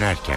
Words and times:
dönerken. 0.00 0.36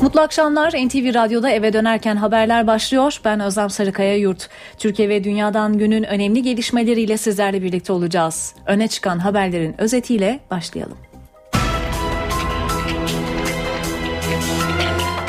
Mutlu 0.00 0.20
akşamlar. 0.20 0.70
NTV 0.72 1.14
Radyo'da 1.14 1.50
eve 1.50 1.72
dönerken 1.72 2.16
haberler 2.16 2.66
başlıyor. 2.66 3.20
Ben 3.24 3.40
Özlem 3.40 3.70
Sarıkaya 3.70 4.16
Yurt. 4.16 4.48
Türkiye 4.78 5.08
ve 5.08 5.24
dünyadan 5.24 5.78
günün 5.78 6.02
önemli 6.02 6.42
gelişmeleriyle 6.42 7.16
sizlerle 7.16 7.62
birlikte 7.62 7.92
olacağız. 7.92 8.54
Öne 8.66 8.88
çıkan 8.88 9.18
haberlerin 9.18 9.80
özetiyle 9.80 10.40
başlayalım. 10.50 10.96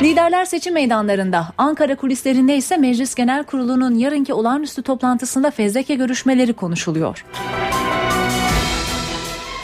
Liderler 0.02 0.46
seçim 0.46 0.74
meydanlarında, 0.74 1.48
Ankara 1.58 1.96
kulislerinde 1.96 2.56
ise 2.56 2.78
Meclis 2.78 3.16
Genel 3.16 3.44
Kurulu'nun 3.44 3.96
yarınki 3.96 4.34
olağanüstü 4.34 4.82
toplantısında 4.82 5.52
fezleke 5.52 5.96
görüşmeleri 5.96 6.54
konuşuluyor. 6.54 7.26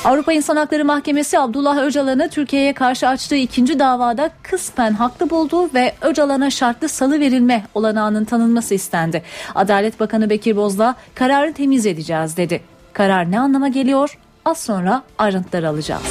Avrupa 0.08 0.34
İnsan 0.34 0.56
Hakları 0.56 0.86
Mahkemesi 0.86 1.40
Abdullah 1.40 1.78
Öcalan'ı 1.78 2.30
Türkiye'ye 2.30 2.74
karşı 2.74 3.08
açtığı 3.08 3.36
ikinci 3.36 3.80
davada 3.80 4.30
kısmen 4.44 4.94
haklı 4.94 5.30
buldu 5.30 5.70
ve 5.74 5.94
Öcalan'a 6.02 6.50
şartlı 6.50 6.90
salı 6.90 7.20
verilme 7.20 7.64
olanağının 7.76 8.26
tanınması 8.26 8.74
istendi. 8.74 9.24
Adalet 9.56 10.00
Bakanı 10.00 10.30
Bekir 10.30 10.56
Bozdağ 10.56 10.96
kararı 11.16 11.54
temiz 11.54 11.86
edeceğiz 11.86 12.38
dedi. 12.38 12.62
Karar 12.94 13.32
ne 13.32 13.40
anlama 13.40 13.68
geliyor? 13.68 14.18
Az 14.46 14.58
sonra 14.58 15.04
ayrıntıları 15.18 15.70
alacağız. 15.70 16.04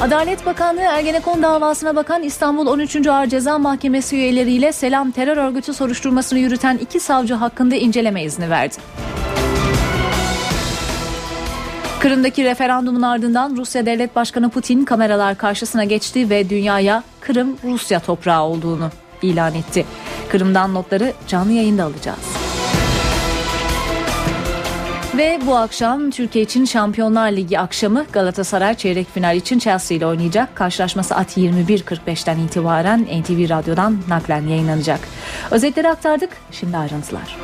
Adalet 0.00 0.46
Bakanlığı 0.46 0.80
Ergenekon 0.80 1.42
davasına 1.42 1.96
bakan 1.96 2.22
İstanbul 2.22 2.66
13. 2.66 3.06
Ağır 3.06 3.26
Ceza 3.26 3.58
Mahkemesi 3.58 4.16
üyeleriyle 4.16 4.72
Selam 4.72 5.10
terör 5.10 5.36
örgütü 5.36 5.74
soruşturmasını 5.74 6.38
yürüten 6.38 6.76
iki 6.76 7.00
savcı 7.00 7.34
hakkında 7.34 7.74
inceleme 7.74 8.22
izni 8.24 8.50
verdi. 8.50 8.76
Kırım'daki 12.06 12.44
referandumun 12.44 13.02
ardından 13.02 13.56
Rusya 13.56 13.86
Devlet 13.86 14.16
Başkanı 14.16 14.50
Putin 14.50 14.84
kameralar 14.84 15.38
karşısına 15.38 15.84
geçti 15.84 16.30
ve 16.30 16.50
dünyaya 16.50 17.02
Kırım 17.20 17.56
Rusya 17.64 18.00
toprağı 18.00 18.42
olduğunu 18.42 18.90
ilan 19.22 19.54
etti. 19.54 19.86
Kırım'dan 20.28 20.74
notları 20.74 21.12
canlı 21.28 21.52
yayında 21.52 21.84
alacağız. 21.84 22.18
Ve 25.16 25.40
bu 25.46 25.56
akşam 25.56 26.10
Türkiye 26.10 26.44
için 26.44 26.64
Şampiyonlar 26.64 27.32
Ligi 27.32 27.58
akşamı 27.58 28.06
Galatasaray 28.12 28.74
çeyrek 28.74 29.14
final 29.14 29.36
için 29.36 29.58
Chelsea 29.58 29.96
ile 29.96 30.06
oynayacak. 30.06 30.56
Karşılaşma 30.56 31.02
saat 31.02 31.36
21.45'ten 31.36 32.38
itibaren 32.38 33.02
NTV 33.02 33.48
Radyo'dan 33.48 33.98
naklen 34.08 34.42
yayınlanacak. 34.42 35.00
Özetleri 35.50 35.88
aktardık, 35.88 36.30
şimdi 36.50 36.76
ayrıntılar. 36.76 37.36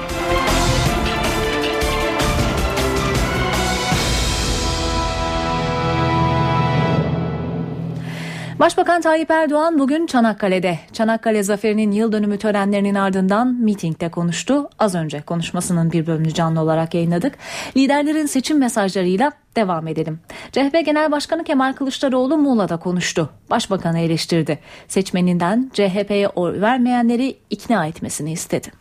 Başbakan 8.62 9.00
Tayyip 9.00 9.30
Erdoğan 9.30 9.78
bugün 9.78 10.06
Çanakkale'de. 10.06 10.78
Çanakkale 10.92 11.42
Zaferi'nin 11.42 11.90
yıl 11.90 12.12
dönümü 12.12 12.38
törenlerinin 12.38 12.94
ardından 12.94 13.48
mitingde 13.48 14.10
konuştu. 14.10 14.70
Az 14.78 14.94
önce 14.94 15.22
konuşmasının 15.22 15.92
bir 15.92 16.06
bölümünü 16.06 16.34
canlı 16.34 16.60
olarak 16.60 16.94
yayınladık. 16.94 17.34
Liderlerin 17.76 18.26
seçim 18.26 18.58
mesajlarıyla 18.58 19.32
devam 19.56 19.88
edelim. 19.88 20.20
CHP 20.52 20.84
Genel 20.84 21.12
Başkanı 21.12 21.44
Kemal 21.44 21.72
Kılıçdaroğlu 21.72 22.36
Muğla'da 22.36 22.76
konuştu. 22.76 23.30
Başbakanı 23.50 23.98
eleştirdi. 23.98 24.58
Seçmeninden 24.88 25.70
CHP'ye 25.74 26.28
oy 26.28 26.60
vermeyenleri 26.60 27.38
ikna 27.50 27.86
etmesini 27.86 28.32
istedi. 28.32 28.72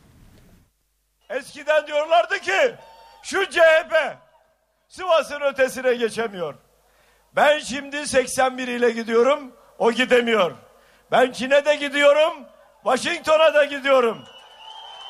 Eskiden 1.30 1.88
diyorlardı 1.88 2.40
ki 2.40 2.76
şu 3.24 3.46
CHP 3.46 3.94
Sivas'ın 4.88 5.42
ötesine 5.42 5.94
geçemiyor. 5.96 6.56
Ben 7.36 7.60
şimdi 7.60 8.08
81 8.08 8.68
ile 8.68 8.92
gidiyorum. 8.92 9.61
O 9.82 9.92
gidemiyor. 9.92 10.52
Ben 11.12 11.32
Çin'e 11.32 11.66
de 11.66 11.76
gidiyorum. 11.76 12.34
Washington'a 12.84 13.54
da 13.54 13.66
gidiyorum. 13.66 14.26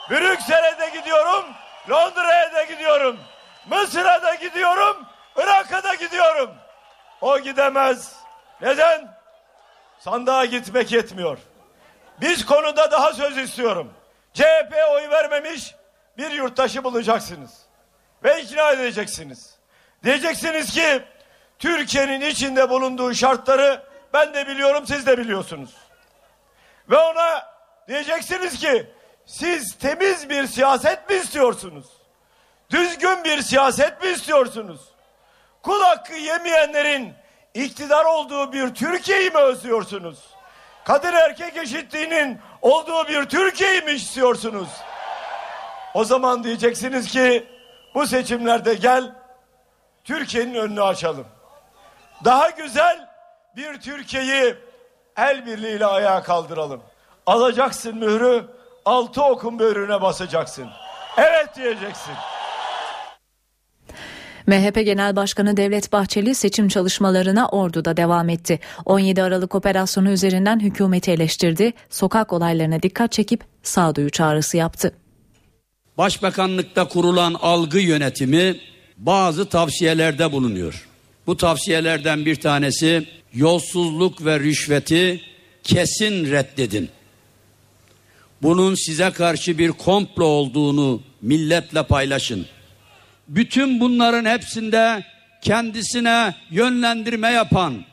Brüksel'e 0.10 0.80
de 0.80 1.00
gidiyorum. 1.00 1.46
Londra'ya 1.90 2.54
da 2.54 2.64
gidiyorum. 2.64 3.20
Mısır'a 3.70 4.24
da 4.24 4.36
gidiyorum. 4.36 5.06
Irak'a 5.36 5.84
da 5.84 5.96
gidiyorum. 5.96 6.52
O 7.22 7.40
gidemez. 7.40 8.16
Neden? 8.62 9.18
Sandığa 10.00 10.46
gitmek 10.46 10.92
yetmiyor. 10.92 11.38
Biz 12.22 12.46
konuda 12.46 12.92
daha 12.92 13.14
söz 13.14 13.38
istiyorum. 13.38 13.94
CHP 14.34 14.74
oy 14.92 15.10
vermemiş 15.10 15.76
bir 16.18 16.32
yurttaşı 16.32 16.84
bulacaksınız. 16.84 17.60
Ve 18.24 18.42
ikna 18.42 18.72
edeceksiniz. 18.72 19.56
Diyeceksiniz 20.04 20.74
ki 20.74 21.04
Türkiye'nin 21.60 22.22
içinde 22.22 22.70
bulunduğu 22.70 23.14
şartları 23.14 23.91
ben 24.14 24.34
de 24.34 24.48
biliyorum 24.48 24.88
siz 24.88 25.06
de 25.06 25.18
biliyorsunuz. 25.18 25.76
Ve 26.90 26.98
ona 26.98 27.52
diyeceksiniz 27.88 28.60
ki 28.60 28.92
siz 29.26 29.78
temiz 29.78 30.30
bir 30.30 30.48
siyaset 30.48 31.10
mi 31.10 31.16
istiyorsunuz? 31.16 31.86
Düzgün 32.70 33.24
bir 33.24 33.42
siyaset 33.42 34.04
mi 34.04 34.10
istiyorsunuz? 34.10 34.82
Kul 35.62 35.82
hakkı 35.82 36.14
yemeyenlerin 36.14 37.14
iktidar 37.54 38.06
olduğu 38.06 38.54
bir 38.54 38.76
Türkiye'yi 38.76 39.30
mi 39.30 39.38
özlüyorsunuz? 39.38 40.20
Kadın 40.84 41.14
erkek 41.14 41.58
eşitliğinin 41.58 42.40
olduğu 42.62 43.08
bir 43.08 43.26
Türkiye'yi 43.26 43.82
mi 43.82 43.92
istiyorsunuz? 43.92 44.70
O 45.94 46.04
zaman 46.04 46.44
diyeceksiniz 46.44 47.08
ki 47.08 47.48
bu 47.96 48.08
seçimlerde 48.08 48.74
gel 48.74 49.16
Türkiye'nin 50.04 50.56
önünü 50.56 50.84
açalım. 50.84 51.28
Daha 52.26 52.50
güzel 52.50 53.11
bir 53.58 53.82
Türkiye'yi 53.82 54.56
el 55.18 55.46
birliğiyle 55.46 55.86
ayağa 55.86 56.24
kaldıralım. 56.24 56.82
Alacaksın 57.26 57.98
mührü, 57.98 58.46
altı 58.86 59.24
okun 59.24 59.60
böğrüne 59.60 60.02
basacaksın. 60.02 60.68
Evet 61.18 61.56
diyeceksin. 61.56 62.14
MHP 64.48 64.76
Genel 64.86 65.16
Başkanı 65.16 65.58
Devlet 65.58 65.92
Bahçeli 65.94 66.36
seçim 66.36 66.68
çalışmalarına 66.68 67.48
Ordu'da 67.48 67.98
devam 67.98 68.30
etti. 68.30 68.60
17 68.86 69.24
Aralık 69.24 69.56
operasyonu 69.56 70.12
üzerinden 70.12 70.60
hükümeti 70.60 71.12
eleştirdi, 71.12 71.74
sokak 71.90 72.34
olaylarına 72.34 72.84
dikkat 72.84 73.12
çekip 73.12 73.44
sağduyu 73.64 74.10
çağrısı 74.10 74.58
yaptı. 74.58 74.94
Başbakanlıkta 75.98 76.88
kurulan 76.88 77.36
algı 77.42 77.80
yönetimi 77.80 78.56
bazı 78.98 79.50
tavsiyelerde 79.50 80.32
bulunuyor. 80.32 80.91
Bu 81.28 81.38
tavsiyelerden 81.38 82.26
bir 82.26 82.36
tanesi 82.36 83.08
yolsuzluk 83.34 84.26
ve 84.26 84.40
rüşveti 84.40 85.22
kesin 85.64 86.32
reddedin. 86.32 86.90
Bunun 88.42 88.76
size 88.76 89.12
karşı 89.12 89.58
bir 89.58 89.72
komplo 89.72 90.26
olduğunu 90.26 91.02
milletle 91.22 91.84
paylaşın. 91.84 92.46
Bütün 93.28 93.80
bunların 93.80 94.26
hepsinde 94.26 95.04
kendisine 95.42 96.36
yönlendirme 96.52 97.32
yapan 97.32 97.86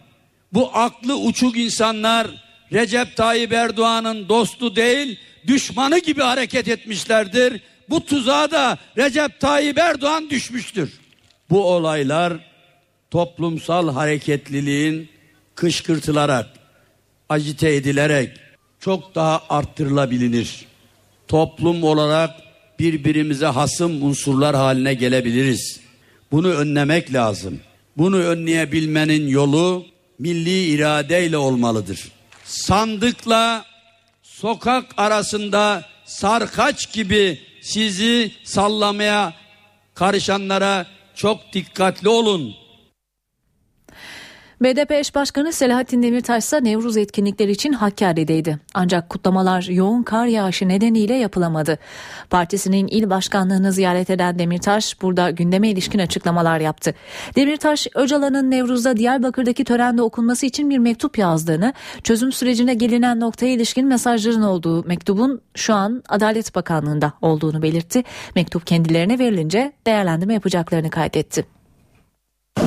bu 0.52 0.70
aklı 0.74 1.16
uçuk 1.16 1.56
insanlar 1.58 2.26
Recep 2.72 3.16
Tayyip 3.16 3.52
Erdoğan'ın 3.52 4.28
dostu 4.28 4.76
değil 4.76 5.18
düşmanı 5.46 5.98
gibi 5.98 6.22
hareket 6.22 6.68
etmişlerdir. 6.68 7.60
Bu 7.88 8.04
tuzağa 8.04 8.50
da 8.50 8.78
Recep 8.96 9.40
Tayyip 9.40 9.78
Erdoğan 9.78 10.30
düşmüştür. 10.30 11.00
Bu 11.50 11.64
olaylar 11.64 12.32
toplumsal 13.10 13.92
hareketliliğin 13.92 15.08
kışkırtılarak, 15.54 16.46
agite 17.28 17.74
edilerek 17.74 18.36
çok 18.80 19.14
daha 19.14 19.42
arttırılabilir. 19.48 20.64
Toplum 21.28 21.84
olarak 21.84 22.30
birbirimize 22.78 23.46
hasım 23.46 24.02
unsurlar 24.02 24.56
haline 24.56 24.94
gelebiliriz. 24.94 25.80
Bunu 26.32 26.48
önlemek 26.48 27.12
lazım. 27.12 27.60
Bunu 27.96 28.16
önleyebilmenin 28.16 29.28
yolu 29.28 29.86
milli 30.18 30.64
iradeyle 30.64 31.36
olmalıdır. 31.36 32.08
Sandıkla 32.44 33.64
sokak 34.22 34.84
arasında 34.96 35.84
sarkaç 36.04 36.92
gibi 36.92 37.40
sizi 37.62 38.32
sallamaya 38.44 39.34
karışanlara 39.94 40.86
çok 41.14 41.52
dikkatli 41.52 42.08
olun. 42.08 42.54
BDP 44.60 44.92
eş 44.92 45.14
başkanı 45.14 45.52
Selahattin 45.52 46.02
Demirtaş 46.02 46.44
ise 46.44 46.64
Nevruz 46.64 46.96
etkinlikleri 46.96 47.50
için 47.50 47.72
Hakkari'deydi. 47.72 48.58
Ancak 48.74 49.08
kutlamalar 49.08 49.62
yoğun 49.62 50.02
kar 50.02 50.26
yağışı 50.26 50.68
nedeniyle 50.68 51.14
yapılamadı. 51.14 51.78
Partisinin 52.30 52.86
il 52.86 53.10
başkanlığını 53.10 53.72
ziyaret 53.72 54.10
eden 54.10 54.38
Demirtaş 54.38 55.02
burada 55.02 55.30
gündeme 55.30 55.68
ilişkin 55.68 55.98
açıklamalar 55.98 56.60
yaptı. 56.60 56.94
Demirtaş, 57.36 57.86
Öcalan'ın 57.94 58.50
Nevruz'da 58.50 58.96
Diyarbakır'daki 58.96 59.64
törende 59.64 60.02
okunması 60.02 60.46
için 60.46 60.70
bir 60.70 60.78
mektup 60.78 61.18
yazdığını, 61.18 61.72
çözüm 62.02 62.32
sürecine 62.32 62.74
gelinen 62.74 63.20
noktaya 63.20 63.52
ilişkin 63.52 63.86
mesajların 63.86 64.42
olduğu 64.42 64.84
mektubun 64.84 65.40
şu 65.54 65.74
an 65.74 66.02
Adalet 66.08 66.54
Bakanlığı'nda 66.54 67.12
olduğunu 67.22 67.62
belirtti. 67.62 68.04
Mektup 68.34 68.66
kendilerine 68.66 69.18
verilince 69.18 69.72
değerlendirme 69.86 70.34
yapacaklarını 70.34 70.90
kaydetti. 70.90 71.57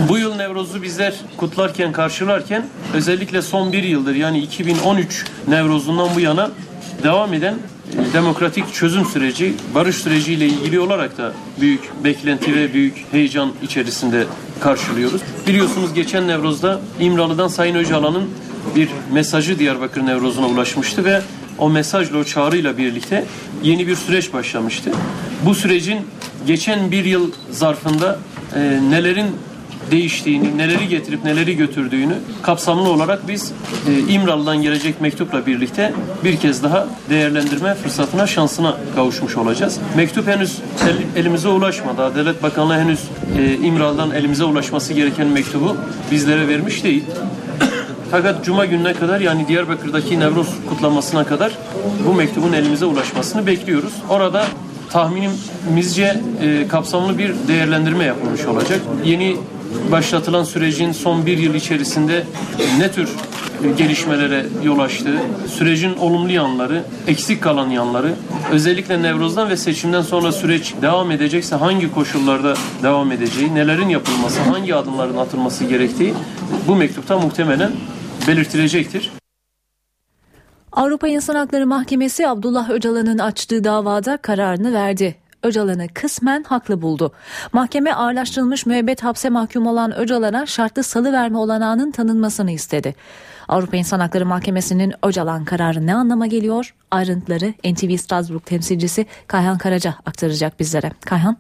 Bu 0.10 0.18
yıl 0.18 0.36
Nevroz'u 0.36 0.82
bizler 0.82 1.14
kutlarken, 1.38 1.92
karşılarken 1.92 2.66
özellikle 2.94 3.42
son 3.42 3.74
bir 3.74 3.84
yıldır 3.84 4.16
yani 4.16 4.40
2013 4.40 5.26
Nevroz'undan 5.48 6.10
bu 6.16 6.20
yana 6.20 6.52
devam 7.04 7.34
eden 7.34 7.54
e, 7.54 8.14
demokratik 8.14 8.74
çözüm 8.74 9.06
süreci, 9.06 9.54
barış 9.76 9.96
süreciyle 9.96 10.46
ilgili 10.46 10.80
olarak 10.80 11.18
da 11.18 11.34
büyük 11.62 12.04
beklenti 12.04 12.56
ve 12.56 12.74
büyük 12.74 13.06
heyecan 13.12 13.52
içerisinde 13.64 14.26
karşılıyoruz. 14.60 15.22
Biliyorsunuz 15.48 15.94
geçen 15.94 16.28
Nevroz'da 16.28 16.80
İmralı'dan 17.00 17.48
Sayın 17.48 17.76
Öcalan'ın 17.76 18.30
bir 18.76 18.90
mesajı 19.12 19.60
Diyarbakır 19.60 20.06
Nevroz'una 20.06 20.48
ulaşmıştı 20.48 21.06
ve 21.06 21.22
o 21.58 21.70
mesajla, 21.70 22.18
o 22.18 22.24
çağrıyla 22.24 22.78
birlikte 22.78 23.26
yeni 23.64 23.88
bir 23.88 23.96
süreç 23.96 24.34
başlamıştı. 24.34 24.92
Bu 25.46 25.56
sürecin 25.56 26.00
geçen 26.48 26.92
bir 26.92 27.06
yıl 27.06 27.32
zarfında 27.52 28.20
e, 28.56 28.60
nelerin 28.90 29.28
değiştiğini, 29.92 30.58
neleri 30.58 30.88
getirip 30.88 31.24
neleri 31.24 31.58
götürdüğünü 31.58 32.14
kapsamlı 32.42 32.90
olarak 32.90 33.28
biz 33.28 33.52
e, 33.88 34.14
İmralı'dan 34.14 34.62
gelecek 34.62 35.02
mektupla 35.02 35.46
birlikte 35.46 35.94
bir 36.24 36.38
kez 36.38 36.64
daha 36.64 36.88
değerlendirme 37.10 37.76
fırsatına, 37.76 38.28
şansına 38.28 38.78
kavuşmuş 38.96 39.38
olacağız. 39.38 39.78
Mektup 39.96 40.28
henüz 40.28 40.58
el, 40.88 41.22
elimize 41.22 41.48
ulaşmadı. 41.48 42.04
Adalet 42.04 42.44
Bakanlığı 42.44 42.78
henüz 42.78 43.00
e, 43.38 43.54
İmralı'dan 43.54 44.12
elimize 44.12 44.44
ulaşması 44.44 44.94
gereken 44.94 45.28
mektubu 45.28 45.78
bizlere 46.12 46.48
vermiş 46.48 46.84
değil. 46.84 47.04
Fakat 48.12 48.46
Cuma 48.46 48.66
gününe 48.66 48.94
kadar 48.94 49.20
yani 49.20 49.48
Diyarbakır'daki 49.48 50.20
Nevruz 50.20 50.48
kutlamasına 50.70 51.24
kadar 51.24 51.52
bu 52.08 52.14
mektubun 52.14 52.54
elimize 52.54 52.86
ulaşmasını 52.86 53.48
bekliyoruz. 53.48 53.94
Orada 54.10 54.46
tahminimizce 54.90 56.22
e, 56.42 56.68
kapsamlı 56.68 57.18
bir 57.18 57.34
değerlendirme 57.48 58.04
yapılmış 58.04 58.46
olacak. 58.46 58.80
Yeni 59.06 59.38
başlatılan 59.92 60.44
sürecin 60.44 60.92
son 60.92 61.26
bir 61.26 61.38
yıl 61.38 61.54
içerisinde 61.54 62.24
ne 62.78 62.92
tür 62.92 63.10
gelişmelere 63.78 64.46
yol 64.64 64.80
açtığı, 64.80 65.18
sürecin 65.48 65.98
olumlu 65.98 66.32
yanları, 66.32 66.84
eksik 67.08 67.44
kalan 67.44 67.70
yanları, 67.70 68.14
özellikle 68.52 69.02
Nevruz'dan 69.02 69.50
ve 69.50 69.58
seçimden 69.58 70.02
sonra 70.02 70.32
süreç 70.32 70.74
devam 70.82 71.12
edecekse 71.12 71.56
hangi 71.56 71.92
koşullarda 71.92 72.54
devam 72.84 73.12
edeceği, 73.12 73.56
nelerin 73.56 73.90
yapılması, 73.90 74.42
hangi 74.42 74.76
adımların 74.76 75.18
atılması 75.18 75.66
gerektiği 75.66 76.14
bu 76.68 76.76
mektupta 76.76 77.20
muhtemelen 77.20 77.72
belirtilecektir. 78.28 79.12
Avrupa 80.72 81.08
İnsan 81.08 81.36
Hakları 81.36 81.68
Mahkemesi 81.68 82.28
Abdullah 82.28 82.70
Öcalan'ın 82.70 83.18
açtığı 83.18 83.64
davada 83.64 84.18
kararını 84.18 84.74
verdi. 84.74 85.21
Öcalan'ı 85.44 85.88
kısmen 85.94 86.44
haklı 86.44 86.82
buldu. 86.82 87.12
Mahkeme 87.54 87.94
ağırlaştırılmış 87.94 88.66
müebbet 88.66 89.04
hapse 89.04 89.30
mahkum 89.30 89.68
olan 89.68 90.00
Öcalan'a 90.00 90.46
şartlı 90.46 90.84
salı 90.84 91.14
verme 91.14 91.38
olanağının 91.38 91.92
tanınmasını 91.92 92.52
istedi. 92.52 92.96
Avrupa 93.50 93.78
İnsan 93.78 94.00
Hakları 94.00 94.26
Mahkemesi'nin 94.26 94.94
Öcalan 95.04 95.46
kararı 95.46 95.88
ne 95.88 95.96
anlama 95.96 96.28
geliyor? 96.28 96.74
Ayrıntıları 96.92 97.74
NTV 97.74 97.96
Strasbourg 97.96 98.46
temsilcisi 98.46 99.06
Kayhan 99.28 99.58
Karaca 99.58 99.92
aktaracak 100.06 100.60
bizlere. 100.60 100.90
Kayhan. 101.10 101.36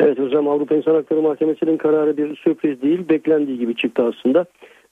Evet 0.00 0.18
hocam 0.18 0.48
Avrupa 0.48 0.74
İnsan 0.74 0.94
Hakları 0.94 1.22
Mahkemesi'nin 1.22 1.76
kararı 1.76 2.16
bir 2.16 2.36
sürpriz 2.36 2.82
değil. 2.82 3.08
Beklendiği 3.08 3.58
gibi 3.58 3.76
çıktı 3.76 4.02
aslında. 4.02 4.44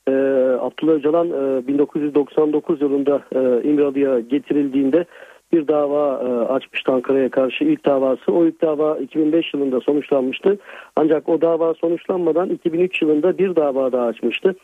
Ee, 0.08 0.12
Abdullah 0.60 0.92
Öcalan 0.92 1.28
e, 1.28 1.66
1999 1.66 2.80
yılında 2.80 3.22
e, 3.34 3.68
İmralı'ya 3.68 4.20
getirildiğinde 4.20 5.04
bir 5.52 5.68
dava 5.68 6.22
e, 6.24 6.52
açmıştı 6.52 6.92
Ankara'ya 6.92 7.30
karşı 7.30 7.64
ilk 7.64 7.86
davası. 7.86 8.32
O 8.32 8.46
ilk 8.46 8.62
dava 8.62 8.98
2005 8.98 9.54
yılında 9.54 9.80
sonuçlanmıştı. 9.80 10.58
Ancak 10.96 11.28
o 11.28 11.40
dava 11.40 11.74
sonuçlanmadan 11.74 12.48
2003 12.48 13.02
yılında 13.02 13.38
bir 13.38 13.56
dava 13.56 13.92
daha 13.92 14.06
açmıştı. 14.06 14.54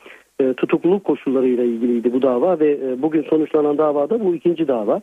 E, 0.40 0.52
tutukluluk 0.52 1.04
koşullarıyla 1.04 1.64
ilgiliydi 1.64 2.12
bu 2.12 2.22
dava 2.22 2.58
ve 2.58 2.70
e, 2.70 3.02
bugün 3.02 3.22
sonuçlanan 3.22 3.78
davada 3.78 4.24
bu 4.24 4.34
ikinci 4.34 4.68
dava. 4.68 5.00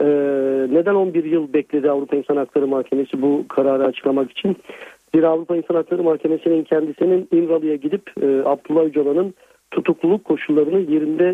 E, 0.00 0.06
neden 0.70 0.94
11 0.94 1.24
yıl 1.24 1.52
bekledi 1.52 1.90
Avrupa 1.90 2.16
İnsan 2.16 2.36
Hakları 2.36 2.66
Mahkemesi 2.66 3.22
bu 3.22 3.44
kararı 3.48 3.84
açıklamak 3.84 4.30
için? 4.30 4.56
Bir 5.14 5.22
Avrupa 5.22 5.56
İnsan 5.56 5.74
Hakları 5.74 6.02
Mahkemesi'nin 6.02 6.64
kendisinin 6.64 7.28
İmralı'ya 7.32 7.76
gidip 7.76 8.10
e, 8.22 8.26
Abdullah 8.44 8.84
Öcalan'ın 8.84 9.34
tutukluluk 9.70 10.24
koşullarını 10.24 10.78
yerinde 10.78 11.32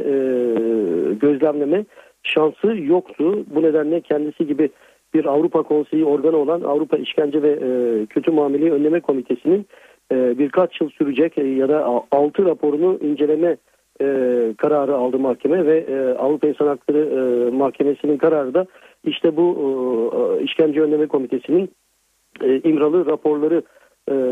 gözlemleme 1.21 1.85
şansı 2.27 2.67
yoktu. 2.67 3.45
Bu 3.55 3.63
nedenle 3.63 4.01
kendisi 4.01 4.47
gibi 4.47 4.71
bir 5.15 5.25
Avrupa 5.25 5.63
Konseyi 5.63 6.05
organı 6.05 6.37
olan 6.37 6.61
Avrupa 6.61 6.97
İşkence 6.97 7.43
ve 7.43 7.51
e, 7.51 8.07
Kötü 8.07 8.31
Muameleyi 8.31 8.73
Önleme 8.73 9.01
Komitesi'nin 9.01 9.67
e, 10.13 10.39
birkaç 10.39 10.81
yıl 10.81 10.91
sürecek 10.91 11.39
e, 11.39 11.47
ya 11.47 11.69
da 11.69 12.05
6 12.11 12.45
raporunu 12.45 12.99
inceleme 13.03 13.57
kararı 14.57 14.95
aldı 14.95 15.19
mahkeme 15.19 15.67
ve 15.67 15.87
Avrupa 16.19 16.49
İnsan 16.49 16.67
Hakları 16.67 17.53
Mahkemesi'nin 17.53 18.17
kararı 18.17 18.55
da 18.55 18.67
işte 19.05 19.37
bu 19.37 19.47
e, 20.41 20.43
İşkence 20.43 20.81
Önleme 20.81 21.07
Komitesi'nin 21.07 21.71
İmralı 22.65 23.07
raporları 23.07 23.63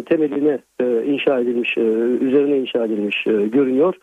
temeline 0.06 0.58
inşa 1.06 1.40
edilmiş, 1.40 1.76
üzerine 2.20 2.58
inşa 2.58 2.84
edilmiş 2.84 3.24
görünüyor. 3.24 3.94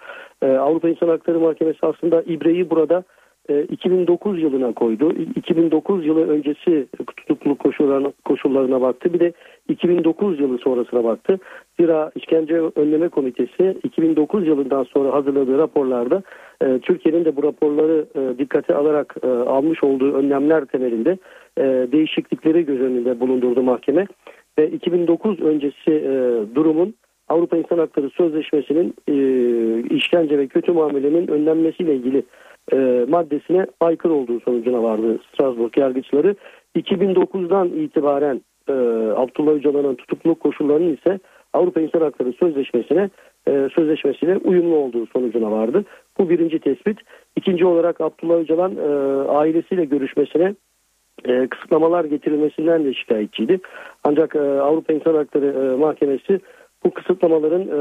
Avrupa 0.42 0.90
İnsan 0.90 1.08
Hakları 1.08 1.40
Mahkemesi 1.40 1.80
aslında 1.82 2.22
İbre'yi 2.22 2.70
burada 2.70 3.04
2009 3.50 4.38
e, 4.38 4.42
yılına 4.42 4.74
koydu. 4.74 5.14
2009 5.36 6.06
yılı 6.06 6.28
öncesi 6.28 6.88
tutukluluk 7.18 7.60
koşullarına, 7.60 8.12
koşullarına 8.26 8.82
baktı. 8.82 9.14
Bir 9.14 9.20
de 9.20 9.34
2009 9.70 10.40
yılı 10.40 10.58
sonrasına 10.58 11.04
baktı. 11.04 11.40
Zira 11.80 12.12
İşkence 12.16 12.62
Önleme 12.76 13.10
Komitesi 13.10 13.78
2009 13.84 14.48
yılından 14.48 14.84
sonra 14.84 15.14
hazırladığı 15.14 15.58
raporlarda 15.58 16.24
e, 16.64 16.80
Türkiye'nin 16.80 17.26
de 17.26 17.36
bu 17.36 17.44
raporları 17.44 18.06
e, 18.16 18.40
dikkate 18.40 18.76
alarak 18.76 19.16
almış 19.48 19.84
olduğu 19.84 20.14
önlemler 20.14 20.66
temelinde 20.66 21.18
değişiklikleri 21.92 22.66
göz 22.66 22.82
önünde 22.82 23.20
bulundurdu 23.20 23.64
mahkeme. 23.64 24.08
Ve 24.60 24.70
2009 24.70 25.40
öncesi 25.40 26.04
durumun 26.56 26.94
Avrupa 27.30 27.58
İnsan 27.58 27.78
Hakları 27.78 28.10
Sözleşmesi'nin 28.10 28.94
işkence 29.96 30.38
ve 30.38 30.48
kötü 30.48 30.72
muamelenin 30.72 31.28
önlenmesiyle 31.28 31.96
ilgili 31.96 32.24
e, 32.74 33.06
maddesine 33.10 33.66
aykırı 33.80 34.14
olduğu 34.14 34.40
sonucuna 34.40 34.84
vardı 34.84 35.20
Strasbourg 35.34 35.78
yargıçları. 35.78 36.36
2009'dan 36.76 37.68
itibaren 37.68 38.42
e, 38.70 38.74
Abdullah 39.16 39.52
Öcalan'ın 39.52 39.96
tutukluluk 39.96 40.40
koşullarının 40.40 40.98
ise 40.98 41.20
Avrupa 41.54 41.82
İnsan 41.82 42.02
Hakları 42.02 42.34
Sözleşmesi'ne 42.34 43.10
e, 43.48 43.70
sözleşmesiyle 43.76 44.38
uyumlu 44.38 44.76
olduğu 44.76 45.06
sonucuna 45.06 45.52
vardı. 45.52 45.86
Bu 46.20 46.30
birinci 46.30 46.60
tespit. 46.60 47.00
İkinci 47.36 47.66
olarak 47.66 48.02
Abdullah 48.02 48.36
Öcalan 48.36 48.76
e, 48.76 48.88
ailesiyle 49.30 49.86
görüşmesine 49.86 50.56
e, 51.26 51.48
kısıtlamalar 51.48 52.06
getirilmesinden 52.06 52.86
de 52.86 52.94
şikayetçiydi. 52.94 53.60
Ancak 54.04 54.36
e, 54.36 54.40
Avrupa 54.40 54.94
İnsan 54.94 55.16
Hakları 55.16 55.46
e, 55.46 55.78
Mahkemesi 55.78 56.40
bu 56.86 56.92
kısıtlamaların 56.92 57.62
e, 57.62 57.80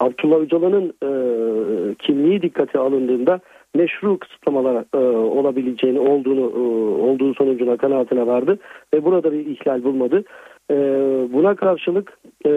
Abdullah 0.00 0.40
Öcalan'ın 0.40 0.92
e, 1.02 1.10
kimliği 1.94 2.42
dikkate 2.42 2.78
alındığında 2.78 3.40
meşru 3.78 4.18
kısıtlamalar 4.18 4.84
e, 4.94 4.98
olabileceğini 5.16 6.00
olduğunu 6.00 6.40
e, 6.40 6.60
olduğu 7.02 7.34
sonucuna 7.34 7.76
kanaatine 7.76 8.26
vardı 8.26 8.58
ve 8.94 9.04
burada 9.04 9.32
bir 9.32 9.46
ihlal 9.46 9.84
bulmadı. 9.84 10.24
E, 10.70 10.74
buna 11.32 11.56
karşılık 11.56 12.18
e, 12.46 12.50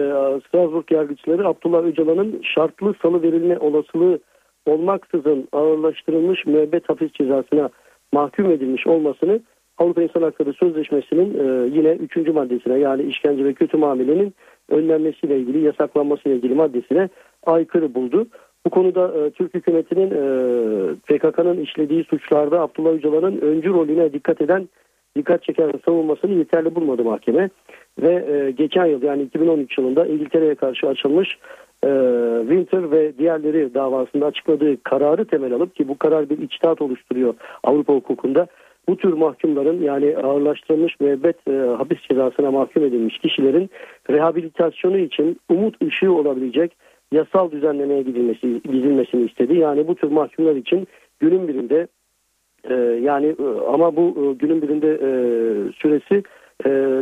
Strasbourg 0.46 0.92
yargıçları 0.92 1.48
Abdullah 1.48 1.84
Öcalan'ın 1.84 2.40
şartlı 2.54 2.94
salı 3.02 3.22
verilme 3.22 3.58
olasılığı 3.58 4.18
olmaksızın 4.66 5.48
ağırlaştırılmış 5.52 6.46
müebbet 6.46 6.88
hapis 6.88 7.12
cezasına 7.12 7.68
mahkum 8.12 8.50
edilmiş 8.50 8.86
olmasını 8.86 9.40
Avrupa 9.78 10.02
İnsan 10.02 10.22
Hakları 10.22 10.52
Sözleşmesi'nin 10.52 11.34
e, 11.38 11.68
yine 11.76 11.92
3. 11.92 12.16
maddesine 12.16 12.78
yani 12.78 13.02
işkence 13.02 13.44
ve 13.44 13.54
kötü 13.54 13.76
muamelenin 13.76 14.34
önlenmesiyle 14.68 15.38
ilgili 15.38 15.64
yasaklanmasıyla 15.64 16.36
ilgili 16.36 16.54
maddesine 16.54 17.08
aykırı 17.46 17.94
buldu. 17.94 18.26
Bu 18.66 18.70
konuda 18.70 19.12
e, 19.18 19.30
Türk 19.30 19.54
hükümetinin 19.54 20.10
e, 20.10 20.24
PKK'nın 20.94 21.60
işlediği 21.60 22.04
suçlarda 22.04 22.60
Abdullah 22.60 22.90
Öcalan'ın 22.90 23.40
öncü 23.40 23.70
rolüne 23.70 24.12
dikkat 24.12 24.40
eden 24.40 24.68
dikkat 25.16 25.42
çeken 25.42 25.72
savunmasını 25.84 26.32
yeterli 26.32 26.74
bulmadı 26.74 27.04
mahkeme. 27.04 27.50
Ve 28.02 28.12
e, 28.12 28.50
geçen 28.50 28.86
yıl 28.86 29.02
yani 29.02 29.22
2013 29.22 29.78
yılında 29.78 30.06
İngiltere'ye 30.06 30.54
karşı 30.54 30.88
açılmış 30.88 31.38
e, 31.84 31.88
Winter 32.40 32.90
ve 32.90 33.18
diğerleri 33.18 33.74
davasında 33.74 34.26
açıkladığı 34.26 34.82
kararı 34.82 35.24
temel 35.24 35.52
alıp 35.52 35.74
ki 35.74 35.88
bu 35.88 35.98
karar 35.98 36.30
bir 36.30 36.38
içtihat 36.38 36.82
oluşturuyor 36.82 37.34
Avrupa 37.64 37.94
hukukunda. 37.94 38.46
Bu 38.88 38.96
tür 38.96 39.12
mahkumların 39.12 39.82
yani 39.82 40.16
ağırlaştırılmış 40.16 41.00
müebbet 41.00 41.48
e, 41.48 41.52
hapis 41.52 41.98
cezasına 42.08 42.50
mahkum 42.50 42.84
edilmiş 42.84 43.18
kişilerin 43.18 43.70
rehabilitasyonu 44.10 44.98
için 44.98 45.40
umut 45.48 45.82
ışığı 45.82 46.12
olabilecek 46.12 46.76
yasal 47.12 47.50
düzenlemeye 47.50 48.02
gidilmesi 48.02 48.62
gidilmesini 48.62 49.26
istedi. 49.26 49.58
Yani 49.58 49.88
bu 49.88 49.94
tür 49.94 50.08
mahkumlar 50.08 50.56
için 50.56 50.88
günün 51.20 51.48
birinde 51.48 51.86
e, 52.64 52.74
yani 53.02 53.26
e, 53.26 53.44
ama 53.68 53.96
bu 53.96 54.02
e, 54.08 54.32
günün 54.32 54.62
birinde 54.62 54.88
e, 54.92 55.10
süresi 55.72 56.22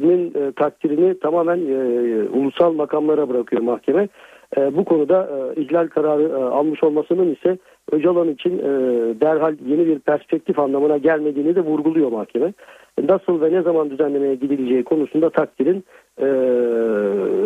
nin 0.08 0.34
e, 0.34 0.52
takdirini 0.52 1.18
tamamen 1.18 1.58
e, 1.58 2.28
ulusal 2.28 2.72
makamlara 2.72 3.28
bırakıyor 3.28 3.62
mahkeme. 3.62 4.08
E, 4.56 4.76
bu 4.76 4.84
konuda 4.84 5.30
e, 5.56 5.60
ihlal 5.60 5.88
kararı 5.88 6.22
e, 6.22 6.34
almış 6.34 6.82
olmasının 6.82 7.34
ise 7.34 7.58
Öcalan 7.92 8.28
için 8.28 8.58
e, 8.58 8.70
derhal 9.20 9.56
yeni 9.66 9.86
bir 9.86 9.98
perspektif 9.98 10.58
anlamına 10.58 10.96
gelmediğini 10.96 11.54
de 11.54 11.60
vurguluyor 11.60 12.12
mahkeme. 12.12 12.52
Nasıl 13.08 13.40
ve 13.40 13.52
ne 13.52 13.62
zaman 13.62 13.90
düzenlemeye 13.90 14.34
gidileceği 14.34 14.84
konusunda 14.84 15.30
takdirin 15.30 15.84
e, 16.18 16.26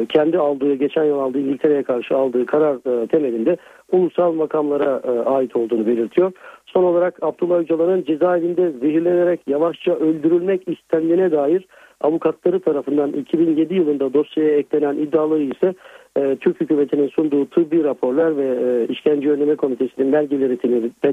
kendi 0.09 0.39
aldığı, 0.39 0.75
geçen 0.75 1.05
yıl 1.05 1.19
aldığı 1.19 1.39
İngiltere'ye 1.39 1.83
karşı 1.83 2.17
aldığı 2.17 2.47
karar 2.47 3.03
e, 3.03 3.07
temelinde 3.07 3.57
ulusal 3.93 4.33
makamlara 4.33 5.03
e, 5.05 5.11
ait 5.11 5.57
olduğunu 5.57 5.87
belirtiyor. 5.87 6.33
Son 6.67 6.85
olarak 6.85 7.19
Abdullah 7.23 7.59
Öcalan'ın 7.59 8.05
cezaevinde 8.05 8.71
zehirlenerek 8.71 9.41
yavaşça 9.47 9.93
öldürülmek 9.93 10.69
istendiğine 10.69 11.33
dair 11.33 11.67
avukatları 12.01 12.61
tarafından 12.61 13.13
2007 13.13 13.75
yılında 13.75 14.15
dosyaya 14.15 14.57
eklenen 14.57 14.95
iddiaları 14.97 15.43
ise 15.43 15.75
e, 16.17 16.37
Türk 16.37 16.61
hükümetinin 16.61 17.09
sunduğu 17.09 17.47
tıbbi 17.47 17.85
raporlar 17.85 18.37
ve 18.37 18.47
e, 18.47 18.93
işkence 18.93 19.31
önleme 19.31 19.57
komitesinin 19.57 20.13
belgeleri 20.13 20.57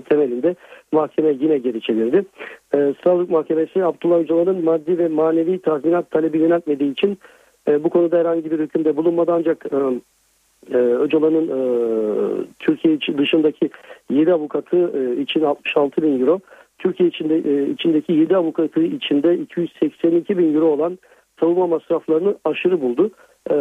temelinde 0.09 0.55
mahkeme 0.91 1.35
yine 1.39 1.57
geri 1.57 1.81
çevirdi. 1.81 2.25
E, 2.73 2.93
Sağlık 3.03 3.29
Mahkemesi 3.29 3.85
Abdullah 3.85 4.19
Öcalan'ın 4.19 4.63
maddi 4.63 4.97
ve 4.97 5.07
manevi 5.07 5.61
tazminat 5.61 6.11
talebi 6.11 6.37
yöneltmediği 6.37 6.91
için 6.91 7.17
e, 7.67 7.83
bu 7.83 7.89
konuda 7.89 8.17
herhangi 8.17 8.51
bir 8.51 8.59
hükümde 8.59 8.97
bulunmadı 8.97 9.31
ancak 9.31 9.65
e, 9.73 9.77
e 10.71 10.77
Öcalan'ın 10.77 11.47
e, 11.47 11.59
Türkiye 12.59 12.99
dışındaki 13.17 13.69
7 14.09 14.33
avukatı 14.33 14.77
e, 14.77 15.21
için 15.21 15.41
66 15.41 16.01
bin 16.01 16.19
euro, 16.19 16.39
Türkiye 16.81 17.09
içinde 17.09 17.35
e, 17.35 17.69
içindeki 17.69 18.13
7 18.13 18.37
avukatı 18.37 18.83
içinde 18.83 19.37
282 19.37 20.37
bin 20.37 20.53
euro 20.55 20.65
olan 20.65 20.97
savunma 21.39 21.67
masraflarını 21.67 22.35
aşırı 22.45 22.81
buldu. 22.81 23.11
E, 23.49 23.55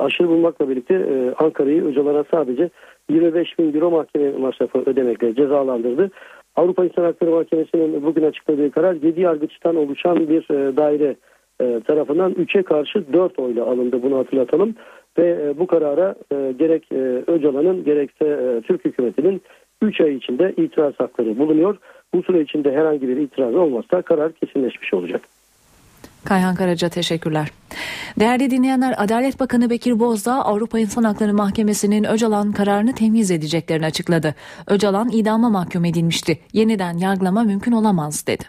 aşırı 0.00 0.28
bulmakla 0.28 0.68
birlikte 0.68 0.94
e, 0.94 1.44
Ankara'yı 1.44 1.84
Öcalan'a 1.84 2.24
sadece 2.30 2.70
25 3.10 3.58
bin 3.58 3.74
euro 3.74 3.90
mahkeme 3.90 4.30
masrafı 4.30 4.78
ödemekle 4.78 5.34
cezalandırdı. 5.34 6.10
Avrupa 6.56 6.84
İnsan 6.84 7.04
Hakları 7.04 7.30
Mahkemesi'nin 7.30 8.02
bugün 8.02 8.22
açıkladığı 8.22 8.70
karar 8.70 8.94
7 8.94 9.20
yargıçtan 9.20 9.76
oluşan 9.76 10.28
bir 10.28 10.50
e, 10.50 10.76
daire 10.76 11.16
e, 11.60 11.80
tarafından 11.80 12.32
3'e 12.32 12.62
karşı 12.62 13.12
4 13.12 13.38
oyla 13.38 13.64
alındı 13.64 14.02
bunu 14.02 14.18
hatırlatalım. 14.18 14.74
Ve 15.18 15.38
e, 15.42 15.58
bu 15.58 15.66
karara 15.66 16.14
e, 16.32 16.52
gerek 16.58 16.92
e, 16.92 17.22
Öcalan'ın 17.26 17.84
gerekse 17.84 18.24
e, 18.24 18.60
Türk 18.60 18.84
hükümetinin 18.84 19.42
3 19.82 20.00
ay 20.00 20.14
içinde 20.14 20.54
itiraz 20.56 20.94
hakları 20.98 21.38
bulunuyor. 21.38 21.76
Bu 22.14 22.22
süre 22.22 22.40
içinde 22.40 22.72
herhangi 22.72 23.08
bir 23.08 23.16
itiraz 23.16 23.54
olmazsa 23.54 24.02
karar 24.02 24.32
kesinleşmiş 24.32 24.94
olacak. 24.94 25.22
Kayhan 26.24 26.54
Karaca 26.54 26.88
teşekkürler. 26.88 27.48
Değerli 28.20 28.50
dinleyenler 28.50 28.94
Adalet 28.98 29.40
Bakanı 29.40 29.70
Bekir 29.70 29.98
Bozdağ 29.98 30.34
Avrupa 30.34 30.78
İnsan 30.78 31.04
Hakları 31.04 31.34
Mahkemesi'nin 31.34 32.04
Öcalan 32.04 32.52
kararını 32.52 32.94
temiz 32.94 33.30
edeceklerini 33.30 33.86
açıkladı. 33.86 34.34
Öcalan 34.66 35.10
idama 35.12 35.50
mahkum 35.50 35.84
edilmişti. 35.84 36.38
Yeniden 36.52 36.98
yargılama 36.98 37.42
mümkün 37.42 37.72
olamaz 37.72 38.26
dedi 38.26 38.44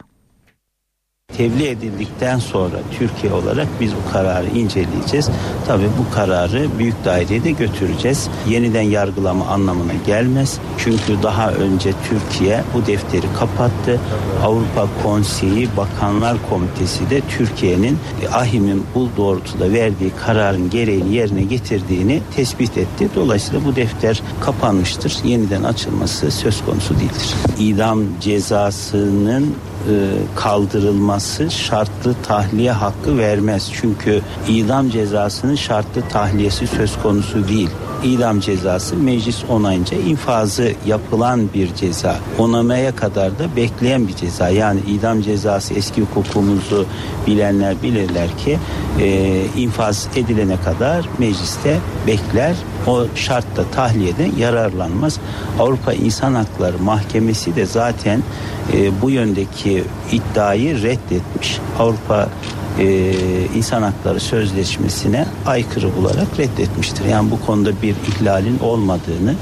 tebliğ 1.38 1.68
edildikten 1.68 2.40
sonra 2.40 2.76
Türkiye 3.00 3.34
olarak 3.34 3.68
biz 3.82 3.92
bu 3.92 4.12
kararı 4.14 4.48
inceleyeceğiz. 4.48 5.30
Tabii 5.68 5.90
bu 6.00 6.16
kararı 6.16 6.68
büyük 6.80 7.06
daireye 7.06 7.44
de 7.44 7.52
götüreceğiz. 7.52 8.30
Yeniden 8.50 8.82
yargılama 8.82 9.46
anlamına 9.46 9.94
gelmez. 10.08 10.60
Çünkü 10.78 11.24
daha 11.24 11.52
önce 11.52 11.94
Türkiye 12.10 12.64
bu 12.74 12.88
defteri 12.88 13.26
kapattı. 13.40 14.00
Avrupa 14.44 14.88
Konseyi 15.04 15.70
Bakanlar 15.78 16.38
Komitesi 16.50 17.10
de 17.10 17.22
Türkiye'nin 17.38 17.98
AHİM'in 18.34 18.84
bu 18.96 19.10
doğrultuda 19.18 19.72
verdiği 19.74 20.12
kararın 20.26 20.70
gereğini 20.70 21.16
yerine 21.16 21.44
getirdiğini 21.44 22.22
tespit 22.36 22.78
etti. 22.78 23.10
Dolayısıyla 23.16 23.66
bu 23.66 23.76
defter 23.76 24.22
kapanmıştır. 24.42 25.18
Yeniden 25.24 25.64
açılması 25.64 26.32
söz 26.32 26.66
konusu 26.66 26.96
değildir. 26.96 27.34
İdam 27.60 28.00
cezasının 28.22 29.44
e, 29.44 29.73
kaldırılması 30.36 31.52
şartlı 31.52 32.16
tahliye 32.28 32.72
hakkı 32.72 33.18
vermez. 33.18 33.72
Çünkü 33.74 34.22
idam 34.48 34.90
cezasının 34.90 35.56
şartlı 35.56 36.02
tahliyesi 36.10 36.68
söz 36.68 37.02
konusu 37.04 37.48
değil. 37.48 37.70
İdam 38.04 38.40
cezası 38.40 38.96
meclis 38.96 39.44
onayınca 39.50 39.98
infazı 39.98 40.74
yapılan 40.86 41.54
bir 41.54 41.76
ceza. 41.76 42.16
Onamaya 42.38 42.96
kadar 42.96 43.40
da 43.40 43.56
bekleyen 43.56 44.08
bir 44.08 44.16
ceza. 44.16 44.50
Yani 44.50 44.80
idam 44.88 45.22
cezası 45.22 45.74
eski 45.74 46.02
hukukumuzu 46.02 46.86
bilenler 47.28 47.82
bilirler 47.84 48.38
ki 48.38 48.60
e, 49.00 49.42
infaz 49.58 50.08
edilene 50.16 50.58
kadar 50.62 51.06
mecliste 51.20 51.80
bekler. 52.08 52.56
O 52.88 53.06
şartta 53.16 53.64
tahliyede 53.76 54.30
yararlanmaz. 54.38 55.20
Avrupa 55.60 55.94
İnsan 55.94 56.34
Hakları 56.34 56.78
Mahkemesi 56.78 57.56
de 57.56 57.66
zaten 57.66 58.24
e, 58.74 59.02
bu 59.02 59.10
yöndeki 59.10 59.84
iddiayı 60.12 60.82
reddetmiş. 60.82 61.60
Avrupa 61.80 62.30
e, 62.80 63.14
İnsan 63.56 63.82
Hakları 63.82 64.20
Sözleşmesi'ne 64.20 65.26
aykırı 65.46 65.96
bularak 65.96 66.28
reddetmiştir. 66.40 67.06
Yani 67.06 67.32
bu 67.32 67.46
konuda 67.46 67.82
bir 67.82 67.96
ihlalin 68.08 68.60
olmadığını 68.60 69.36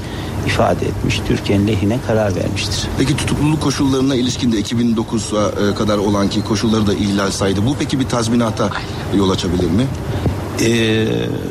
ifade 0.46 0.86
etmiş. 0.86 1.20
Türkiye'nin 1.28 1.66
lehine 1.66 1.98
karar 2.06 2.36
vermiştir. 2.36 2.88
Peki 2.98 3.16
tutukluluk 3.16 3.62
koşullarına 3.62 4.14
ilişkin 4.14 4.52
de 4.52 4.60
2009'a 4.60 5.70
e, 5.70 5.74
kadar 5.74 5.98
olan 5.98 6.28
ki 6.28 6.44
koşulları 6.44 6.86
da 6.86 6.94
ihlal 6.94 7.30
saydı. 7.30 7.66
Bu 7.66 7.76
peki 7.78 8.00
bir 8.00 8.08
tazminata 8.08 8.70
yol 9.16 9.30
açabilir 9.30 9.70
mi? 9.70 9.86
Ee, 10.62 11.06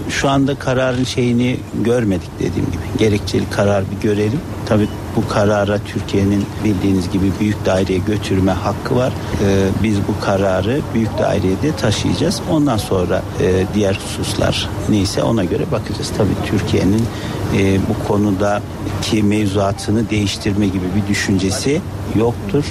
şu 0.09 0.29
anda 0.29 0.55
kararın 0.55 1.03
şeyini 1.03 1.57
görmedik 1.73 2.29
dediğim 2.39 2.71
gibi. 2.71 2.81
Gerekçeli 2.99 3.49
karar 3.49 3.83
bir 3.91 4.07
görelim. 4.07 4.39
Tabii 4.65 4.87
bu 5.15 5.27
karara 5.27 5.79
Türkiye'nin 5.79 6.45
bildiğiniz 6.63 7.11
gibi 7.11 7.31
büyük 7.39 7.65
daireye 7.65 7.99
götürme 7.99 8.51
hakkı 8.51 8.95
var. 8.95 9.13
Ee, 9.43 9.67
biz 9.83 9.97
bu 9.97 10.25
kararı 10.25 10.81
büyük 10.93 11.17
daireye 11.19 11.61
de 11.61 11.75
taşıyacağız. 11.75 12.41
Ondan 12.51 12.77
sonra 12.77 13.21
e, 13.41 13.65
diğer 13.73 13.99
hususlar 14.05 14.69
neyse 14.89 15.23
ona 15.23 15.43
göre 15.43 15.63
bakacağız. 15.71 16.11
Tabii 16.17 16.45
Türkiye'nin 16.45 17.03
e, 17.57 17.79
bu 17.89 18.07
konudaki 18.07 19.23
mevzuatını 19.23 20.09
değiştirme 20.09 20.65
gibi 20.65 20.85
bir 20.95 21.09
düşüncesi 21.09 21.81
yoktur. 22.15 22.63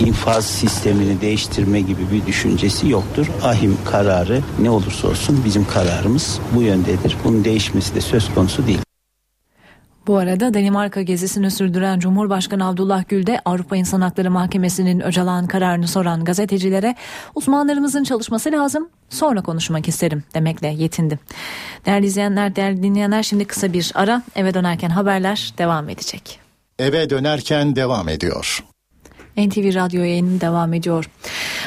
İnfaz 0.00 0.44
sistemini 0.44 1.20
değiştirme 1.20 1.80
gibi 1.80 2.10
bir 2.12 2.26
düşüncesi 2.26 2.88
yoktur. 2.88 3.26
Ahim 3.42 3.78
kararı 3.84 4.40
ne 4.60 4.70
olursa 4.70 5.08
olsun 5.08 5.42
bizim 5.44 5.66
kararımız 5.66 6.40
bu 6.54 6.62
yöndedir. 6.62 7.16
Bunun 7.24 7.44
değişmesi 7.44 7.94
de 7.94 8.00
söz 8.00 8.34
konusu 8.34 8.66
değil. 8.66 8.80
Bu 10.06 10.16
arada 10.16 10.54
Danimarka 10.54 11.02
gezisini 11.02 11.50
sürdüren 11.50 11.98
Cumhurbaşkanı 11.98 12.68
Abdullah 12.68 13.08
Gül 13.08 13.26
de 13.26 13.40
Avrupa 13.44 13.76
İnsan 13.76 14.00
Hakları 14.00 14.30
Mahkemesi'nin 14.30 15.00
Öcalan 15.00 15.46
kararını 15.46 15.88
soran 15.88 16.24
gazetecilere 16.24 16.94
uzmanlarımızın 17.34 18.04
çalışması 18.04 18.52
lazım 18.52 18.88
sonra 19.10 19.42
konuşmak 19.42 19.88
isterim 19.88 20.24
demekle 20.34 20.68
yetindi. 20.68 21.18
Değerli 21.86 22.06
izleyenler, 22.06 22.56
değerli 22.56 22.82
dinleyenler 22.82 23.22
şimdi 23.22 23.44
kısa 23.44 23.72
bir 23.72 23.92
ara 23.94 24.22
eve 24.36 24.54
dönerken 24.54 24.90
haberler 24.90 25.54
devam 25.58 25.88
edecek. 25.88 26.40
Eve 26.78 27.10
dönerken 27.10 27.76
devam 27.76 28.08
ediyor. 28.08 28.64
NTV 29.36 29.74
Radyo 29.74 30.00
yayını 30.00 30.40
devam 30.40 30.74
ediyor. 30.74 31.10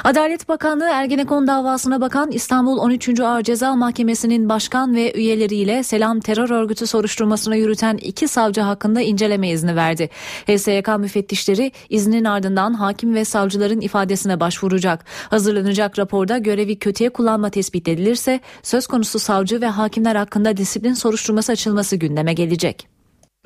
Adalet 0.04 0.50
Bakanlığı 0.50 0.90
Ergenekon 0.92 1.48
davasına 1.48 2.02
bakan 2.02 2.32
İstanbul 2.32 2.78
13. 2.78 3.20
Ağır 3.20 3.44
Ceza 3.44 3.76
Mahkemesi'nin 3.76 4.50
başkan 4.50 4.96
ve 4.96 5.14
üyeleriyle 5.14 5.84
Selam 5.84 6.20
Terör 6.20 6.50
Örgütü 6.50 6.88
soruşturmasına 6.88 7.56
yürüten 7.56 7.98
iki 7.98 8.28
savcı 8.28 8.62
hakkında 8.62 9.02
inceleme 9.02 9.50
izni 9.50 9.76
verdi. 9.76 10.10
HSYK 10.46 10.88
müfettişleri 11.00 11.72
iznin 11.90 12.24
ardından 12.24 12.74
hakim 12.74 13.16
ve 13.16 13.26
savcıların 13.26 13.82
ifadesine 13.82 14.40
başvuracak. 14.40 15.06
Hazırlanacak 15.30 16.00
raporda 16.00 16.38
görevi 16.38 16.80
kötüye 16.80 17.10
kullanma 17.10 17.50
tespit 17.50 17.88
edilirse 17.88 18.40
söz 18.64 18.88
konusu 18.88 19.20
savcı 19.20 19.62
ve 19.62 19.68
hakimler 19.68 20.16
hakkında 20.16 20.58
disiplin 20.58 20.94
soruşturması 20.94 21.52
açılması 21.52 21.96
gündeme 21.96 22.34
gelecek. 22.34 22.97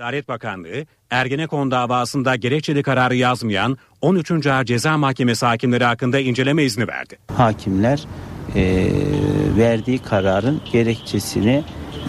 Adalet 0.01 0.27
Bakanlığı, 0.27 0.86
Ergenekon 1.10 1.72
davasında 1.72 2.36
gerekçeli 2.36 2.84
kararı 2.84 3.15
yazmayan 3.15 3.77
13. 4.01 4.48
Ağır 4.48 4.65
Ceza 4.65 4.98
Mahkemesi 4.98 5.46
hakimleri 5.46 5.84
hakkında 5.84 6.20
inceleme 6.20 6.63
izni 6.63 6.88
verdi. 6.88 7.17
Hakimler 7.38 8.03
e, 8.55 8.88
verdiği 9.58 10.00
kararın 10.00 10.62
gerekçesini 10.72 11.63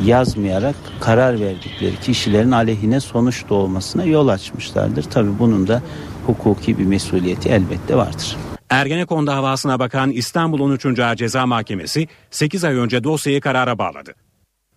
yazmayarak 0.05 0.75
karar 1.01 1.41
verdikleri 1.41 2.01
kişilerin 2.01 2.51
aleyhine 2.51 3.01
sonuç 3.01 3.45
doğmasına 3.49 4.05
yol 4.05 4.29
açmışlardır. 4.29 5.03
Tabii 5.03 5.39
bunun 5.39 5.69
da 5.69 5.83
hukuki 6.27 6.79
bir 6.79 6.85
mesuliyeti 6.85 7.49
elbette 7.49 7.97
vardır. 7.97 8.37
Ergenekon 8.71 9.27
davasına 9.27 9.79
bakan 9.79 10.11
İstanbul 10.11 10.61
13. 10.61 10.99
Ağır 10.99 11.17
Ceza 11.17 11.47
Mahkemesi 11.47 12.09
8 12.31 12.65
ay 12.65 12.75
önce 12.75 13.05
dosyayı 13.05 13.41
karara 13.41 13.79
bağladı. 13.79 14.15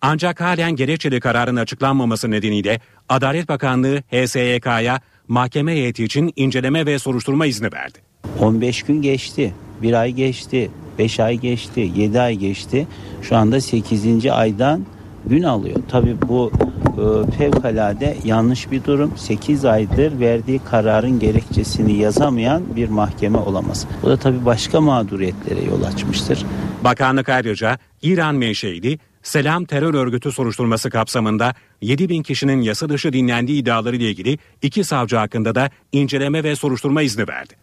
Ancak 0.00 0.40
halen 0.40 0.76
gerekçeli 0.76 1.20
kararın 1.20 1.56
açıklanmaması 1.56 2.30
nedeniyle 2.30 2.80
Adalet 3.08 3.48
Bakanlığı 3.48 3.98
HSYK'ya 3.98 5.00
mahkeme 5.28 5.72
heyeti 5.72 6.04
için 6.04 6.32
inceleme 6.36 6.86
ve 6.86 6.98
soruşturma 6.98 7.46
izni 7.46 7.72
verdi. 7.72 7.98
15 8.40 8.82
gün 8.82 9.02
geçti. 9.02 9.54
Bir 9.82 9.92
ay 9.92 10.12
geçti, 10.12 10.70
beş 10.98 11.20
ay 11.20 11.38
geçti, 11.38 11.92
yedi 11.96 12.20
ay 12.20 12.36
geçti. 12.36 12.86
Şu 13.22 13.36
anda 13.36 13.60
sekizinci 13.60 14.32
aydan 14.32 14.86
gün 15.26 15.42
alıyor. 15.42 15.76
Tabii 15.88 16.16
bu 16.28 16.52
e, 16.96 17.30
fevkalade 17.30 18.16
yanlış 18.24 18.70
bir 18.70 18.84
durum. 18.84 19.12
8 19.16 19.64
aydır 19.64 20.20
verdiği 20.20 20.58
kararın 20.58 21.18
gerekçesini 21.18 21.96
yazamayan 21.96 22.62
bir 22.76 22.88
mahkeme 22.88 23.38
olamaz. 23.38 23.86
Bu 24.02 24.08
da 24.08 24.16
tabii 24.16 24.44
başka 24.44 24.80
mağduriyetlere 24.80 25.64
yol 25.64 25.82
açmıştır. 25.82 26.44
Bakanlık 26.84 27.28
ayrıca 27.28 27.78
İran 28.02 28.34
menşeili 28.34 28.98
Selam 29.26 29.64
terör 29.64 29.94
örgütü 29.94 30.32
soruşturması 30.32 30.90
kapsamında 30.90 31.54
7 31.80 32.08
bin 32.08 32.22
kişinin 32.22 32.60
yasa 32.60 32.88
dışı 32.88 33.12
dinlendiği 33.12 33.62
iddiaları 33.62 33.96
ile 33.96 34.10
ilgili 34.10 34.38
iki 34.62 34.84
savcı 34.84 35.16
hakkında 35.16 35.54
da 35.54 35.70
inceleme 35.92 36.44
ve 36.44 36.56
soruşturma 36.56 37.02
izni 37.02 37.28
verdi. 37.28 37.54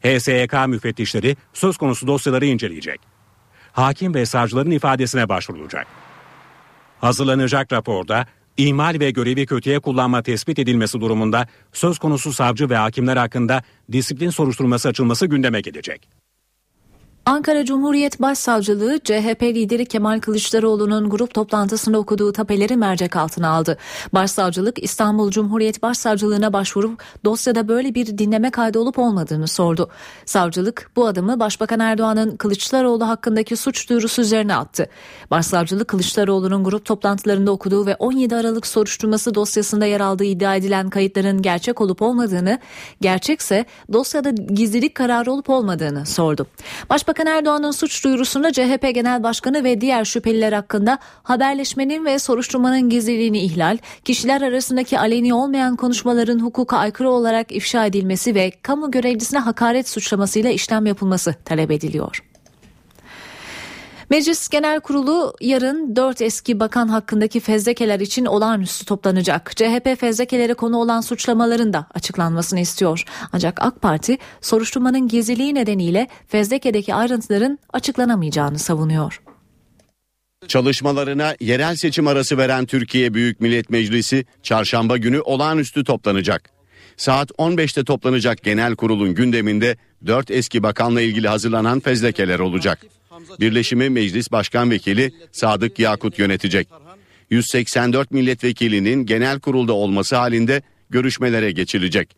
HSYK 0.00 0.68
müfettişleri 0.68 1.36
söz 1.52 1.76
konusu 1.76 2.06
dosyaları 2.06 2.46
inceleyecek. 2.46 3.00
Hakim 3.72 4.14
ve 4.14 4.26
savcıların 4.26 4.70
ifadesine 4.70 5.28
başvurulacak. 5.28 5.86
Hazırlanacak 7.00 7.72
raporda 7.72 8.26
ihmal 8.56 9.00
ve 9.00 9.10
görevi 9.10 9.46
kötüye 9.46 9.80
kullanma 9.80 10.22
tespit 10.22 10.58
edilmesi 10.58 11.00
durumunda 11.00 11.46
söz 11.72 11.98
konusu 11.98 12.32
savcı 12.32 12.70
ve 12.70 12.76
hakimler 12.76 13.16
hakkında 13.16 13.62
disiplin 13.92 14.30
soruşturması 14.30 14.88
açılması 14.88 15.26
gündeme 15.26 15.60
gelecek. 15.60 16.21
Ankara 17.26 17.64
Cumhuriyet 17.64 18.20
Başsavcılığı 18.20 18.98
CHP 19.04 19.42
lideri 19.42 19.86
Kemal 19.86 20.20
Kılıçdaroğlu'nun 20.20 21.10
grup 21.10 21.34
toplantısında 21.34 21.98
okuduğu 21.98 22.32
tapeleri 22.32 22.76
mercek 22.76 23.16
altına 23.16 23.48
aldı. 23.48 23.78
Başsavcılık 24.14 24.82
İstanbul 24.82 25.30
Cumhuriyet 25.30 25.82
Başsavcılığına 25.82 26.52
başvurup 26.52 27.02
dosyada 27.24 27.68
böyle 27.68 27.94
bir 27.94 28.18
dinleme 28.18 28.50
kaydı 28.50 28.78
olup 28.78 28.98
olmadığını 28.98 29.48
sordu. 29.48 29.90
Savcılık 30.24 30.90
bu 30.96 31.06
adımı 31.06 31.40
Başbakan 31.40 31.80
Erdoğan'ın 31.80 32.36
Kılıçdaroğlu 32.36 33.08
hakkındaki 33.08 33.56
suç 33.56 33.88
duyurusu 33.90 34.22
üzerine 34.22 34.54
attı. 34.54 34.86
Başsavcılık 35.30 35.88
Kılıçdaroğlu'nun 35.88 36.64
grup 36.64 36.84
toplantılarında 36.84 37.50
okuduğu 37.50 37.86
ve 37.86 37.94
17 37.94 38.36
Aralık 38.36 38.66
soruşturması 38.66 39.34
dosyasında 39.34 39.86
yer 39.86 40.00
aldığı 40.00 40.24
iddia 40.24 40.56
edilen 40.56 40.90
kayıtların 40.90 41.42
gerçek 41.42 41.80
olup 41.80 42.02
olmadığını, 42.02 42.58
gerçekse 43.00 43.64
dosyada 43.92 44.30
gizlilik 44.30 44.94
kararı 44.94 45.32
olup 45.32 45.50
olmadığını 45.50 46.06
sordu. 46.06 46.46
Başbakan 46.90 47.11
Başbakan 47.12 47.36
Erdoğan'ın 47.36 47.70
suç 47.70 48.04
duyurusunda 48.04 48.52
CHP 48.52 48.94
Genel 48.94 49.22
Başkanı 49.22 49.64
ve 49.64 49.80
diğer 49.80 50.04
şüpheliler 50.04 50.52
hakkında 50.52 50.98
haberleşmenin 51.22 52.04
ve 52.04 52.18
soruşturmanın 52.18 52.88
gizliliğini 52.88 53.38
ihlal, 53.38 53.78
kişiler 54.04 54.42
arasındaki 54.42 54.98
aleni 54.98 55.34
olmayan 55.34 55.76
konuşmaların 55.76 56.38
hukuka 56.38 56.76
aykırı 56.76 57.10
olarak 57.10 57.52
ifşa 57.52 57.86
edilmesi 57.86 58.34
ve 58.34 58.50
kamu 58.62 58.90
görevlisine 58.90 59.38
hakaret 59.38 59.88
suçlamasıyla 59.88 60.50
işlem 60.50 60.86
yapılması 60.86 61.34
talep 61.44 61.70
ediliyor. 61.70 62.31
Meclis 64.12 64.48
Genel 64.48 64.80
Kurulu 64.80 65.34
yarın 65.40 65.96
4 65.96 66.22
eski 66.22 66.60
bakan 66.60 66.88
hakkındaki 66.88 67.40
fezlekeler 67.40 68.00
için 68.00 68.24
olağanüstü 68.24 68.84
toplanacak. 68.84 69.52
CHP 69.56 70.00
fezlekelere 70.00 70.54
konu 70.54 70.76
olan 70.76 71.00
suçlamaların 71.00 71.72
da 71.72 71.86
açıklanmasını 71.94 72.60
istiyor. 72.60 73.04
Ancak 73.32 73.62
AK 73.62 73.82
Parti 73.82 74.18
soruşturmanın 74.40 75.08
gizliliği 75.08 75.54
nedeniyle 75.54 76.08
fezlekedeki 76.28 76.94
ayrıntıların 76.94 77.58
açıklanamayacağını 77.72 78.58
savunuyor. 78.58 79.22
Çalışmalarına 80.48 81.34
yerel 81.40 81.76
seçim 81.76 82.06
arası 82.06 82.38
veren 82.38 82.66
Türkiye 82.66 83.14
Büyük 83.14 83.40
Millet 83.40 83.70
Meclisi 83.70 84.24
çarşamba 84.42 84.96
günü 84.96 85.20
olağanüstü 85.20 85.84
toplanacak. 85.84 86.50
Saat 86.96 87.30
15'te 87.30 87.84
toplanacak 87.84 88.42
genel 88.42 88.76
kurulun 88.76 89.14
gündeminde 89.14 89.76
4 90.06 90.30
eski 90.30 90.62
bakanla 90.62 91.00
ilgili 91.00 91.28
hazırlanan 91.28 91.80
fezlekeler 91.80 92.38
olacak. 92.38 92.78
Birleşimi 93.40 93.90
Meclis 93.90 94.32
Başkan 94.32 94.70
Vekili 94.70 95.12
Sadık 95.32 95.78
Yakut 95.78 96.18
yönetecek. 96.18 96.68
184 97.30 98.10
milletvekilinin 98.10 99.06
genel 99.06 99.40
kurulda 99.40 99.72
olması 99.72 100.16
halinde 100.16 100.62
görüşmelere 100.90 101.52
geçilecek. 101.52 102.16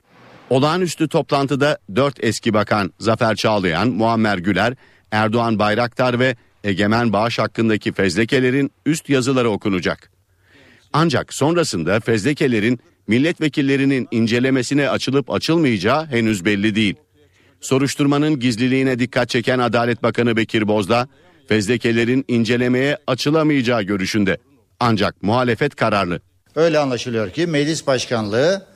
Olağanüstü 0.51 1.09
toplantıda 1.09 1.79
4 1.97 2.25
eski 2.25 2.55
bakan 2.55 2.93
Zafer 3.01 3.37
Çağlayan, 3.37 3.89
Muammer 3.89 4.39
Güler, 4.39 4.75
Erdoğan 5.11 5.59
Bayraktar 5.59 6.19
ve 6.19 6.37
Egemen 6.65 7.13
Bağış 7.13 7.39
hakkındaki 7.39 7.93
fezlekelerin 7.93 8.71
üst 8.87 9.09
yazıları 9.09 9.51
okunacak. 9.51 10.11
Ancak 10.93 11.35
sonrasında 11.35 12.01
fezlekelerin 12.01 12.81
milletvekillerinin 13.07 14.09
incelemesine 14.11 14.89
açılıp 14.89 15.31
açılmayacağı 15.31 16.07
henüz 16.07 16.45
belli 16.45 16.75
değil. 16.75 16.95
Soruşturmanın 17.65 18.41
gizliliğine 18.41 18.99
dikkat 18.99 19.29
çeken 19.29 19.59
Adalet 19.59 20.03
Bakanı 20.03 20.37
Bekir 20.37 20.69
Bozdağ, 20.69 21.09
fezlekelerin 21.49 22.25
incelemeye 22.29 22.99
açılamayacağı 23.07 23.83
görüşünde. 23.83 24.39
Ancak 24.81 25.23
muhalefet 25.23 25.75
kararlı. 25.75 26.21
Öyle 26.55 26.79
anlaşılıyor 26.79 27.31
ki 27.31 27.47
meclis 27.47 27.87
başkanlığı 27.87 28.67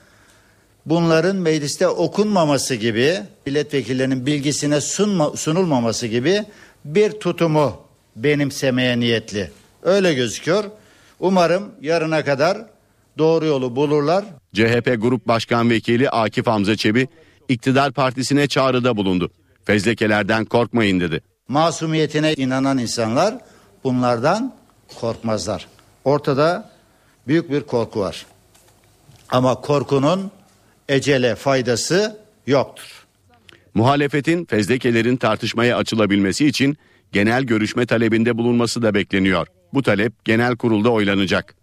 bunların 0.87 1.37
mecliste 1.37 1.88
okunmaması 1.88 2.74
gibi 2.74 3.18
milletvekillerinin 3.46 4.27
bilgisine 4.27 4.81
sunma, 4.81 5.31
sunulmaması 5.31 6.07
gibi 6.07 6.44
bir 6.85 7.11
tutumu 7.11 7.81
benimsemeye 8.16 9.01
niyetli. 9.01 9.51
Öyle 9.83 10.14
gözüküyor. 10.14 10.64
Umarım 11.20 11.70
yarına 11.81 12.24
kadar 12.24 12.59
doğru 13.18 13.46
yolu 13.46 13.77
bulurlar. 13.77 14.24
CHP 14.55 14.96
Grup 14.98 15.29
Başkan 15.29 15.70
Vekili 15.70 16.11
Akif 16.11 16.46
Hamza 16.46 16.77
Çebi 16.77 17.09
iktidar 17.49 17.93
partisine 17.93 18.47
çağrıda 18.49 18.97
bulundu. 18.97 19.31
Fezlekelerden 19.65 20.45
korkmayın 20.45 21.01
dedi. 21.01 21.21
Masumiyetine 21.49 22.35
inanan 22.35 22.79
insanlar 22.79 23.35
bunlardan 23.85 24.55
korkmazlar. 25.01 25.67
Ortada 26.05 26.71
büyük 27.27 27.51
bir 27.51 27.61
korku 27.61 28.01
var. 28.01 28.27
Ama 29.29 29.61
korkunun 29.61 30.31
ecele 30.89 31.35
faydası 31.35 32.21
yoktur. 32.47 33.07
Muhalefetin 33.75 34.45
fezlekelerin 34.45 35.17
tartışmaya 35.17 35.77
açılabilmesi 35.77 36.47
için 36.47 36.77
genel 37.13 37.43
görüşme 37.43 37.87
talebinde 37.87 38.39
bulunması 38.39 38.83
da 38.83 38.95
bekleniyor. 38.95 39.47
Bu 39.75 39.83
talep 39.83 40.25
genel 40.25 40.57
kurulda 40.57 40.91
oylanacak. 40.91 41.58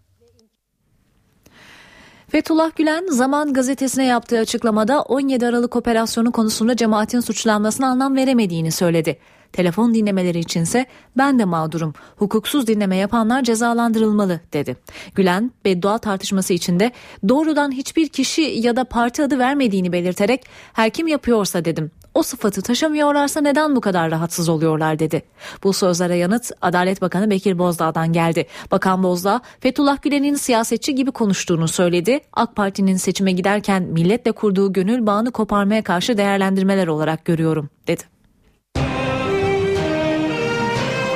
Fethullah 2.28 2.76
Gülen 2.76 3.06
Zaman 3.06 3.52
gazetesine 3.52 4.04
yaptığı 4.04 4.38
açıklamada 4.38 5.02
17 5.02 5.46
Aralık 5.46 5.76
operasyonu 5.76 6.32
konusunda 6.32 6.76
cemaatin 6.76 7.20
suçlanmasına 7.20 7.86
anlam 7.86 8.16
veremediğini 8.16 8.72
söyledi. 8.72 9.18
Telefon 9.52 9.94
dinlemeleri 9.94 10.38
içinse 10.38 10.86
ben 11.16 11.38
de 11.38 11.44
mağdurum. 11.44 11.94
Hukuksuz 12.16 12.66
dinleme 12.66 12.96
yapanlar 12.96 13.42
cezalandırılmalı 13.42 14.40
dedi. 14.52 14.76
Gülen 15.14 15.50
beddua 15.64 15.98
tartışması 15.98 16.52
içinde 16.52 16.92
doğrudan 17.28 17.70
hiçbir 17.70 18.08
kişi 18.08 18.42
ya 18.42 18.76
da 18.76 18.84
parti 18.84 19.22
adı 19.22 19.38
vermediğini 19.38 19.92
belirterek 19.92 20.44
her 20.72 20.90
kim 20.90 21.06
yapıyorsa 21.06 21.64
dedim. 21.64 21.90
O 22.16 22.22
sıfatı 22.22 22.62
taşımıyorlarsa 22.62 23.40
neden 23.40 23.76
bu 23.76 23.80
kadar 23.80 24.10
rahatsız 24.10 24.48
oluyorlar 24.48 24.98
dedi. 24.98 25.22
Bu 25.64 25.72
sözlere 25.72 26.16
yanıt 26.16 26.50
Adalet 26.60 27.02
Bakanı 27.02 27.30
Bekir 27.30 27.58
Bozdağ'dan 27.58 28.12
geldi. 28.12 28.46
Bakan 28.70 29.02
Bozdağ 29.02 29.40
Fethullah 29.60 30.02
Gülen'in 30.02 30.34
siyasetçi 30.34 30.94
gibi 30.94 31.10
konuştuğunu 31.10 31.68
söyledi. 31.68 32.20
AK 32.32 32.56
Parti'nin 32.56 32.96
seçime 32.96 33.32
giderken 33.32 33.82
milletle 33.82 34.32
kurduğu 34.32 34.72
gönül 34.72 35.06
bağını 35.06 35.30
koparmaya 35.30 35.82
karşı 35.82 36.18
değerlendirmeler 36.18 36.86
olarak 36.86 37.24
görüyorum 37.24 37.70
dedi. 37.86 38.02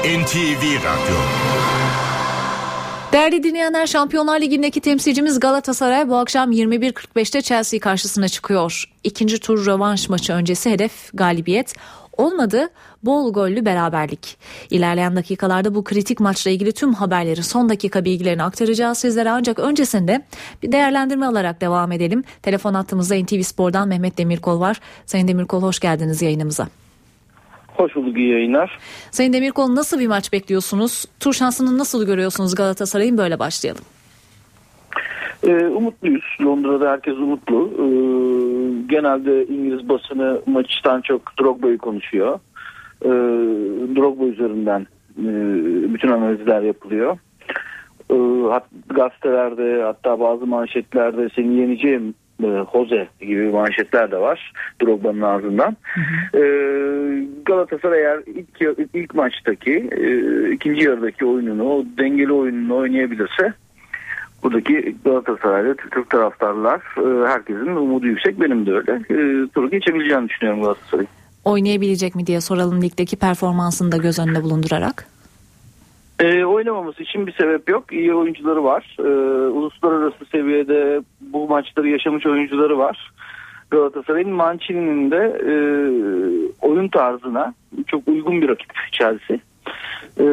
NTV 0.05 0.63
Radyo 0.85 1.17
Değerli 3.12 3.42
dinleyenler 3.42 3.87
Şampiyonlar 3.87 4.40
Ligi'ndeki 4.40 4.81
temsilcimiz 4.81 5.40
Galatasaray 5.40 6.09
bu 6.09 6.16
akşam 6.16 6.53
21.45'te 6.53 7.42
Chelsea 7.42 7.81
karşısına 7.81 8.29
çıkıyor. 8.29 8.85
İkinci 9.05 9.38
tur 9.38 9.66
rövanş 9.66 10.09
maçı 10.09 10.33
öncesi 10.33 10.70
hedef 10.70 11.11
galibiyet 11.14 11.75
olmadı 12.12 12.70
bol 13.03 13.33
gollü 13.33 13.64
beraberlik. 13.64 14.37
İlerleyen 14.70 15.16
dakikalarda 15.16 15.75
bu 15.75 15.85
kritik 15.85 16.20
maçla 16.20 16.51
ilgili 16.51 16.73
tüm 16.73 16.94
haberleri 16.94 17.42
son 17.42 17.68
dakika 17.68 18.05
bilgilerini 18.05 18.42
aktaracağız 18.42 18.99
sizlere 18.99 19.31
ancak 19.31 19.59
öncesinde 19.59 20.25
bir 20.62 20.73
değerlendirme 20.73 21.27
alarak 21.27 21.61
devam 21.61 21.92
edelim. 21.92 22.25
Telefon 22.42 22.75
hattımızda 22.75 23.14
NTV 23.14 23.42
Spor'dan 23.42 23.88
Mehmet 23.88 24.18
Demirkol 24.18 24.61
var. 24.61 24.81
Sayın 25.07 25.29
Demirkol 25.29 25.62
hoş 25.62 25.81
geldiniz 25.81 26.23
yayınımıza. 26.23 26.68
Hoş 27.81 27.97
bulduk 27.97 28.19
iyi 28.19 28.29
yayınlar. 28.29 28.79
Sayın 29.11 29.33
Demirkol 29.33 29.75
nasıl 29.75 30.01
bir 30.01 30.07
maç 30.07 30.33
bekliyorsunuz? 30.33 31.05
Tur 31.21 31.33
şansını 31.33 31.79
nasıl 31.79 32.07
görüyorsunuz 32.07 32.55
Galatasaray'ın 32.55 33.19
böyle 33.19 33.38
başlayalım. 33.38 33.85
Ee, 35.47 35.66
umutluyuz. 35.66 36.25
Londra'da 36.43 36.90
herkes 36.90 37.14
umutlu. 37.14 37.71
Ee, 37.73 37.85
genelde 38.87 39.47
İngiliz 39.47 39.88
basını 39.88 40.40
maçtan 40.47 41.01
çok 41.01 41.23
Drogba'yı 41.40 41.79
konuşuyor. 41.79 42.40
Ee, 43.05 43.09
Drogba 43.97 44.25
üzerinden 44.25 44.87
e, 45.19 45.29
bütün 45.95 46.09
analizler 46.09 46.62
yapılıyor. 46.62 47.19
Ee, 48.11 48.49
hat, 48.51 48.64
gazetelerde 48.88 49.83
hatta 49.83 50.21
bazı 50.21 50.47
manşetlerde 50.47 51.29
seni 51.37 51.55
yeneceğim 51.55 52.14
e, 52.44 52.64
Jose 52.72 53.09
gibi 53.20 53.48
manşetler 53.48 54.11
de 54.11 54.16
var 54.16 54.53
Drogba'nın 54.83 55.20
ağzından. 55.20 55.76
E, 56.35 56.42
Galatasaray 57.44 58.00
eğer 58.00 58.20
ilk, 58.26 58.79
ilk 58.94 59.14
maçtaki 59.14 59.88
e, 59.92 60.50
ikinci 60.50 60.85
yarıdaki 60.85 61.26
oyununu 61.26 61.64
o 61.64 61.85
dengeli 61.98 62.33
oyununu 62.33 62.76
oynayabilirse 62.76 63.53
buradaki 64.42 64.96
Galatasaray'da 65.05 65.74
Türk 65.74 66.11
taraftarlar 66.11 66.81
e, 66.96 67.29
herkesin 67.29 67.66
umudu 67.66 68.07
yüksek 68.07 68.40
benim 68.40 68.66
de 68.66 68.72
öyle. 68.72 69.03
Turu 69.55 69.70
geçebileceğini 69.70 70.29
düşünüyorum 70.29 70.62
Galatasaray'ın. 70.62 71.09
Oynayabilecek 71.44 72.14
mi 72.14 72.26
diye 72.26 72.40
soralım 72.40 72.83
ligdeki 72.83 73.16
performansını 73.16 73.92
da 73.92 73.96
göz 73.96 74.18
önünde 74.18 74.42
bulundurarak. 74.42 75.07
E, 76.21 76.45
oynamaması 76.45 77.03
için 77.03 77.27
bir 77.27 77.33
sebep 77.33 77.69
yok. 77.69 77.93
İyi 77.93 78.15
oyuncuları 78.15 78.65
var. 78.65 78.97
E, 78.99 79.03
uluslararası 79.49 80.25
seviyede 80.33 81.03
bu 81.21 81.49
maçları 81.49 81.89
yaşamış 81.89 82.27
oyuncuları 82.27 82.79
var. 82.79 83.13
Galatasaray'ın 83.71 84.31
Mancini'nin 84.31 85.11
de 85.11 85.41
e, 85.47 85.55
oyun 86.67 86.89
tarzına 86.89 87.55
çok 87.87 88.09
uygun 88.09 88.43
bir 88.43 88.49
rakip 88.49 88.73
Chelsea. 88.93 89.37
E, 90.21 90.25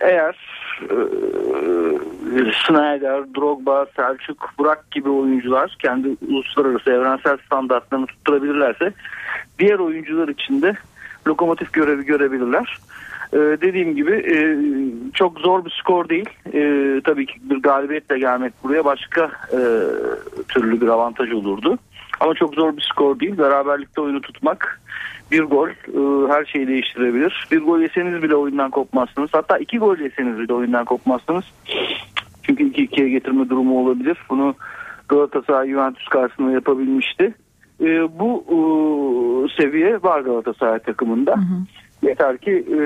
eğer 0.00 0.36
e, 0.82 0.96
Snyder, 2.66 3.34
Drogba, 3.34 3.86
Selçuk, 3.96 4.50
Burak 4.58 4.90
gibi 4.90 5.10
oyuncular 5.10 5.76
kendi 5.78 6.16
uluslararası 6.28 6.90
evrensel 6.90 7.36
standartlarını 7.46 8.06
tutturabilirlerse 8.06 8.92
diğer 9.58 9.78
oyuncular 9.78 10.28
için 10.28 10.62
de 10.62 10.74
lokomotif 11.26 11.72
görevi 11.72 12.04
görebilirler. 12.04 12.78
Ee, 13.32 13.38
dediğim 13.38 13.96
gibi 13.96 14.12
e, 14.12 14.36
çok 15.14 15.40
zor 15.40 15.64
bir 15.64 15.70
skor 15.80 16.08
değil. 16.08 16.28
E, 16.52 17.00
tabii 17.04 17.26
ki 17.26 17.34
bir 17.42 17.56
galibiyetle 17.56 18.18
gelmek 18.18 18.52
buraya 18.64 18.84
başka 18.84 19.30
e, 19.52 19.60
türlü 20.48 20.80
bir 20.80 20.88
avantaj 20.88 21.32
olurdu. 21.32 21.78
Ama 22.20 22.34
çok 22.34 22.54
zor 22.54 22.76
bir 22.76 22.88
skor 22.92 23.20
değil. 23.20 23.38
Beraberlikte 23.38 24.00
oyunu 24.00 24.20
tutmak 24.20 24.80
bir 25.30 25.42
gol 25.42 25.68
e, 25.68 26.32
her 26.32 26.44
şeyi 26.44 26.68
değiştirebilir. 26.68 27.48
Bir 27.52 27.60
gol 27.60 27.80
yeseniz 27.80 28.22
bile 28.22 28.36
oyundan 28.36 28.70
kopmazsınız. 28.70 29.30
Hatta 29.32 29.58
iki 29.58 29.78
gol 29.78 29.98
yeseniz 29.98 30.38
bile 30.38 30.54
oyundan 30.54 30.84
kopmazsınız. 30.84 31.44
Çünkü 32.42 32.64
2-2'ye 32.64 33.08
getirme 33.08 33.48
durumu 33.48 33.84
olabilir. 33.84 34.18
Bunu 34.30 34.54
Galatasaray 35.08 35.68
Juventus 35.68 36.08
karşısında 36.08 36.50
yapabilmişti. 36.50 37.34
E, 37.80 38.18
bu 38.18 38.44
e, 38.48 38.56
seviye 39.62 40.02
var 40.02 40.20
Galatasaray 40.20 40.78
takımında. 40.78 41.32
Hı 41.32 41.40
hı. 41.40 41.81
Yeter 42.02 42.38
ki 42.38 42.50
e, 42.50 42.80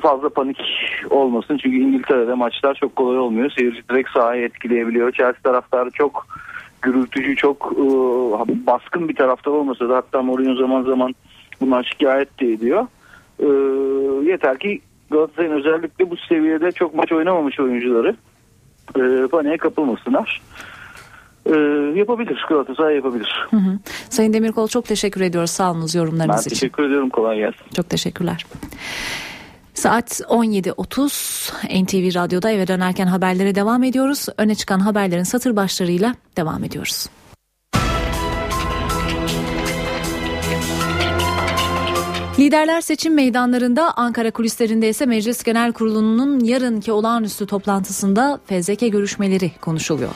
fazla 0.00 0.28
panik 0.28 0.58
olmasın. 1.10 1.58
Çünkü 1.62 1.76
İngiltere'de 1.76 2.34
maçlar 2.34 2.74
çok 2.74 2.96
kolay 2.96 3.18
olmuyor. 3.18 3.50
Seyirci 3.50 3.88
direkt 3.90 4.10
sahayı 4.10 4.44
etkileyebiliyor. 4.44 5.12
Chelsea 5.12 5.42
taraftarı 5.42 5.90
çok 5.90 6.26
gürültücü, 6.82 7.36
çok 7.36 7.72
e, 7.72 7.86
baskın 8.66 9.08
bir 9.08 9.16
taraftar 9.16 9.52
olmasa 9.52 9.88
da 9.88 9.96
hatta 9.96 10.22
Mourinho 10.22 10.54
zaman 10.54 10.82
zaman 10.82 11.14
bundan 11.60 11.82
şikayet 11.82 12.40
de 12.40 12.52
ediyor. 12.52 12.86
E, 13.38 13.46
yeter 14.30 14.58
ki 14.58 14.80
Galatasaray'ın 15.10 15.54
özellikle 15.54 16.10
bu 16.10 16.16
seviyede 16.16 16.72
çok 16.72 16.94
maç 16.94 17.12
oynamamış 17.12 17.60
oyuncuları 17.60 18.16
e, 18.96 19.26
paniğe 19.26 19.56
kapılmasınlar. 19.56 20.42
E, 21.46 21.56
yapabilir 21.98 22.44
Galatasaray 22.48 22.96
yapabilir. 22.96 23.46
Hı 23.50 23.56
hı. 23.56 23.78
Sayın 24.10 24.32
Demirkol 24.32 24.68
çok 24.68 24.84
teşekkür 24.84 25.20
ediyoruz 25.20 25.50
sağ 25.50 25.72
olunuz 25.72 25.94
yorumlarınız 25.94 26.36
ben 26.36 26.40
için. 26.40 26.50
teşekkür 26.50 26.82
ediyorum 26.82 27.10
kolay 27.10 27.36
gelsin. 27.36 27.64
Çok 27.76 27.90
teşekkürler. 27.90 28.46
Saat 29.74 30.20
17.30 30.20 31.84
NTV 31.84 32.18
Radyo'da 32.18 32.50
eve 32.50 32.68
dönerken 32.68 33.06
haberlere 33.06 33.54
devam 33.54 33.82
ediyoruz. 33.82 34.26
Öne 34.38 34.54
çıkan 34.54 34.78
haberlerin 34.80 35.22
satır 35.22 35.56
başlarıyla 35.56 36.14
devam 36.36 36.64
ediyoruz. 36.64 37.06
Liderler 42.38 42.80
seçim 42.80 43.14
meydanlarında 43.14 43.92
Ankara 43.96 44.30
kulislerinde 44.30 44.88
ise 44.88 45.06
Meclis 45.06 45.42
Genel 45.42 45.72
Kurulu'nun 45.72 46.40
yarınki 46.40 46.92
olağanüstü 46.92 47.46
toplantısında 47.46 48.40
fezleke 48.46 48.88
görüşmeleri 48.88 49.50
konuşuluyor. 49.60 50.10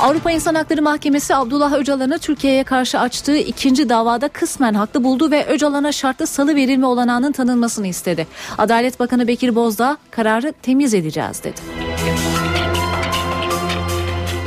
Avrupa 0.00 0.30
İnsan 0.30 0.54
Hakları 0.54 0.82
Mahkemesi 0.82 1.34
Abdullah 1.34 1.72
Öcalan'ı 1.72 2.18
Türkiye'ye 2.18 2.64
karşı 2.64 3.00
açtığı 3.00 3.36
ikinci 3.36 3.88
davada 3.88 4.28
kısmen 4.28 4.74
haklı 4.74 5.04
buldu 5.04 5.30
ve 5.30 5.46
Öcalan'a 5.46 5.92
şartlı 5.92 6.26
salı 6.26 6.56
verilme 6.56 6.86
olanağının 6.86 7.32
tanınmasını 7.32 7.86
istedi. 7.86 8.26
Adalet 8.58 9.00
Bakanı 9.00 9.28
Bekir 9.28 9.54
Bozdağ 9.54 9.96
kararı 10.10 10.52
temiz 10.62 10.94
edeceğiz 10.94 11.44
dedi. 11.44 11.60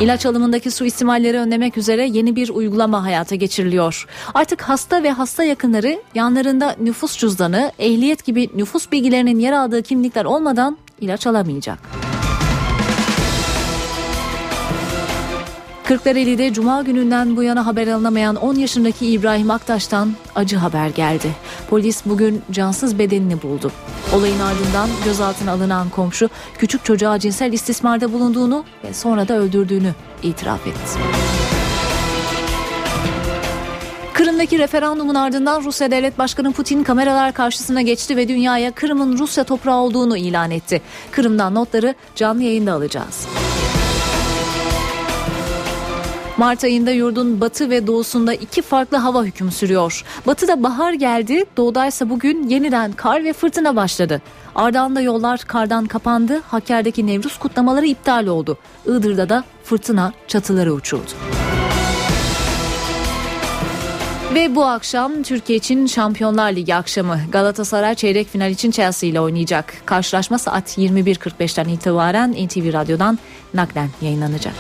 İlaç 0.01 0.25
alımındaki 0.25 0.71
suistimalleri 0.71 1.37
önlemek 1.37 1.77
üzere 1.77 2.07
yeni 2.07 2.35
bir 2.35 2.49
uygulama 2.49 3.03
hayata 3.03 3.35
geçiriliyor. 3.35 4.07
Artık 4.33 4.61
hasta 4.61 5.03
ve 5.03 5.11
hasta 5.11 5.43
yakınları 5.43 6.01
yanlarında 6.15 6.75
nüfus 6.81 7.17
cüzdanı, 7.17 7.71
ehliyet 7.79 8.25
gibi 8.25 8.49
nüfus 8.55 8.91
bilgilerinin 8.91 9.39
yer 9.39 9.51
aldığı 9.51 9.81
kimlikler 9.83 10.25
olmadan 10.25 10.77
ilaç 11.01 11.27
alamayacak. 11.27 12.12
Kırklareli'de 15.83 16.53
Cuma 16.53 16.81
gününden 16.81 17.37
bu 17.37 17.43
yana 17.43 17.65
haber 17.65 17.87
alınamayan 17.87 18.35
10 18.35 18.55
yaşındaki 18.55 19.07
İbrahim 19.07 19.51
Aktaş'tan 19.51 20.13
acı 20.35 20.57
haber 20.57 20.87
geldi. 20.87 21.31
Polis 21.69 22.05
bugün 22.05 22.41
cansız 22.51 22.99
bedenini 22.99 23.41
buldu. 23.41 23.71
Olayın 24.15 24.39
ardından 24.39 24.89
gözaltına 25.05 25.51
alınan 25.51 25.89
komşu 25.89 26.29
küçük 26.57 26.85
çocuğa 26.85 27.19
cinsel 27.19 27.53
istismarda 27.53 28.13
bulunduğunu 28.13 28.65
ve 28.83 28.93
sonra 28.93 29.27
da 29.27 29.37
öldürdüğünü 29.37 29.93
itiraf 30.23 30.67
etti. 30.67 30.99
Kırım'daki 34.13 34.59
referandumun 34.59 35.15
ardından 35.15 35.63
Rusya 35.63 35.91
Devlet 35.91 36.17
Başkanı 36.17 36.51
Putin 36.51 36.83
kameralar 36.83 37.33
karşısına 37.33 37.81
geçti 37.81 38.17
ve 38.17 38.27
dünyaya 38.27 38.71
Kırım'ın 38.71 39.17
Rusya 39.17 39.43
toprağı 39.43 39.77
olduğunu 39.77 40.17
ilan 40.17 40.51
etti. 40.51 40.81
Kırım'dan 41.11 41.55
notları 41.55 41.95
canlı 42.15 42.43
yayında 42.43 42.73
alacağız. 42.73 43.27
Mart 46.37 46.63
ayında 46.63 46.91
yurdun 46.91 47.41
batı 47.41 47.69
ve 47.69 47.87
doğusunda 47.87 48.33
iki 48.33 48.61
farklı 48.61 48.97
hava 48.97 49.23
hüküm 49.23 49.51
sürüyor. 49.51 50.03
Batıda 50.27 50.63
bahar 50.63 50.93
geldi, 50.93 51.45
doğudaysa 51.57 52.09
bugün 52.09 52.47
yeniden 52.49 52.91
kar 52.91 53.23
ve 53.23 53.33
fırtına 53.33 53.75
başladı. 53.75 54.21
Ardahan'da 54.55 55.01
yollar 55.01 55.39
kardan 55.39 55.85
kapandı, 55.85 56.41
Hakkari'deki 56.47 57.07
Nevruz 57.07 57.37
kutlamaları 57.37 57.85
iptal 57.85 58.27
oldu. 58.27 58.57
Iğdır'da 58.85 59.29
da 59.29 59.43
fırtına 59.63 60.13
çatıları 60.27 60.73
uçurdu. 60.73 61.11
Ve 64.33 64.55
bu 64.55 64.65
akşam 64.65 65.23
Türkiye 65.23 65.57
için 65.57 65.85
Şampiyonlar 65.85 66.51
Ligi 66.51 66.75
akşamı 66.75 67.19
Galatasaray 67.31 67.95
çeyrek 67.95 68.27
final 68.27 68.51
için 68.51 68.71
Chelsea 68.71 69.09
ile 69.09 69.19
oynayacak. 69.19 69.73
Karşılaşma 69.85 70.37
saat 70.37 70.77
21.45'ten 70.77 71.69
itibaren 71.69 72.31
NTV 72.31 72.73
Radyo'dan 72.73 73.19
naklen 73.53 73.89
yayınlanacak. 74.01 74.53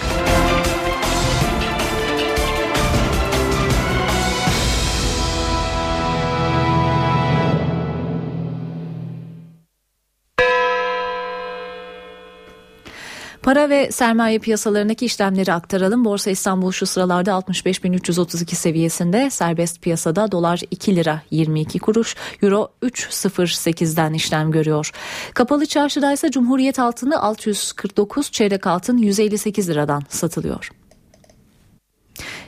Para 13.53 13.69
ve 13.69 13.91
sermaye 13.91 14.39
piyasalarındaki 14.39 15.05
işlemleri 15.05 15.53
aktaralım. 15.53 16.05
Borsa 16.05 16.31
İstanbul 16.31 16.71
şu 16.71 16.85
sıralarda 16.85 17.31
65.332 17.31 18.55
seviyesinde. 18.55 19.29
Serbest 19.29 19.81
piyasada 19.81 20.31
dolar 20.31 20.61
2 20.71 20.95
lira 20.95 21.21
22 21.31 21.79
kuruş, 21.79 22.15
euro 22.41 22.71
3.08'den 22.83 24.13
işlem 24.13 24.51
görüyor. 24.51 24.91
Kapalı 25.33 25.65
çarşıda 25.65 26.13
ise 26.13 26.31
Cumhuriyet 26.31 26.79
altını 26.79 27.21
649, 27.21 28.31
çeyrek 28.31 28.67
altın 28.67 28.97
158 28.97 29.69
liradan 29.69 30.03
satılıyor. 30.09 30.69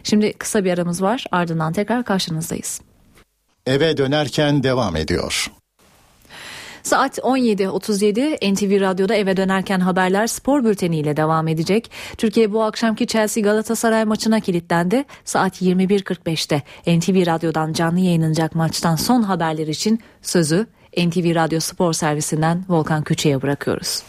Şimdi 0.04 0.34
kısa 0.34 0.66
bir 0.66 0.72
aramız 0.74 1.02
var 1.02 1.26
ardından 1.32 1.74
tekrar 1.74 2.04
karşınızdayız. 2.04 2.82
Eve 3.66 3.98
dönerken 3.98 4.64
devam 4.64 4.96
ediyor. 4.96 5.52
Saat 6.86 7.18
17.37 7.18 8.54
NTV 8.54 8.82
Radyo'da 8.82 9.16
eve 9.16 9.38
dönerken 9.38 9.80
haberler 9.80 10.28
spor 10.28 10.64
bülteniyle 10.64 11.18
devam 11.18 11.48
edecek. 11.48 11.92
Türkiye 12.18 12.52
bu 12.52 12.64
akşamki 12.64 13.08
Chelsea 13.08 13.44
Galatasaray 13.44 14.06
maçına 14.06 14.40
kilitlendi. 14.40 15.04
Saat 15.24 15.62
21.45'te 15.62 16.62
NTV 16.98 17.28
Radyo'dan 17.28 17.74
canlı 17.74 18.00
yayınlanacak 18.00 18.56
maçtan 18.56 18.96
son 18.96 19.24
haberler 19.24 19.68
için 19.68 20.00
sözü 20.22 20.68
NTV 20.98 21.36
Radyo 21.36 21.60
Spor 21.60 21.94
Servisinden 21.94 22.66
Volkan 22.70 23.04
Küçü'ye 23.04 23.42
bırakıyoruz. 23.42 24.04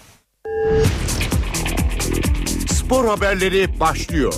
Spor 2.68 3.04
haberleri 3.04 3.80
başlıyor. 3.80 4.34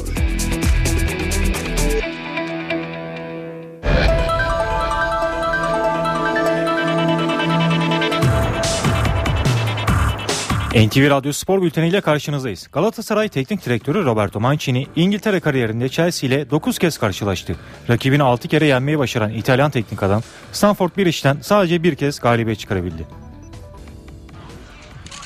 NTV 10.74 11.10
Radyo 11.10 11.32
Spor 11.32 11.62
Bülteni 11.62 11.88
ile 11.88 12.00
karşınızdayız. 12.00 12.68
Galatasaray 12.72 13.28
Teknik 13.28 13.66
Direktörü 13.66 14.04
Roberto 14.04 14.40
Mancini 14.40 14.86
İngiltere 14.96 15.40
kariyerinde 15.40 15.88
Chelsea 15.88 16.28
ile 16.28 16.50
9 16.50 16.78
kez 16.78 16.98
karşılaştı. 16.98 17.56
Rakibini 17.90 18.22
6 18.22 18.48
kere 18.48 18.66
yenmeyi 18.66 18.98
başaran 18.98 19.30
İtalyan 19.30 19.70
teknik 19.70 20.02
adam 20.02 20.22
Stamford 20.52 20.90
Bridge'den 20.96 21.38
sadece 21.42 21.82
bir 21.82 21.94
kez 21.94 22.20
galibiyet 22.20 22.58
çıkarabildi. 22.58 23.06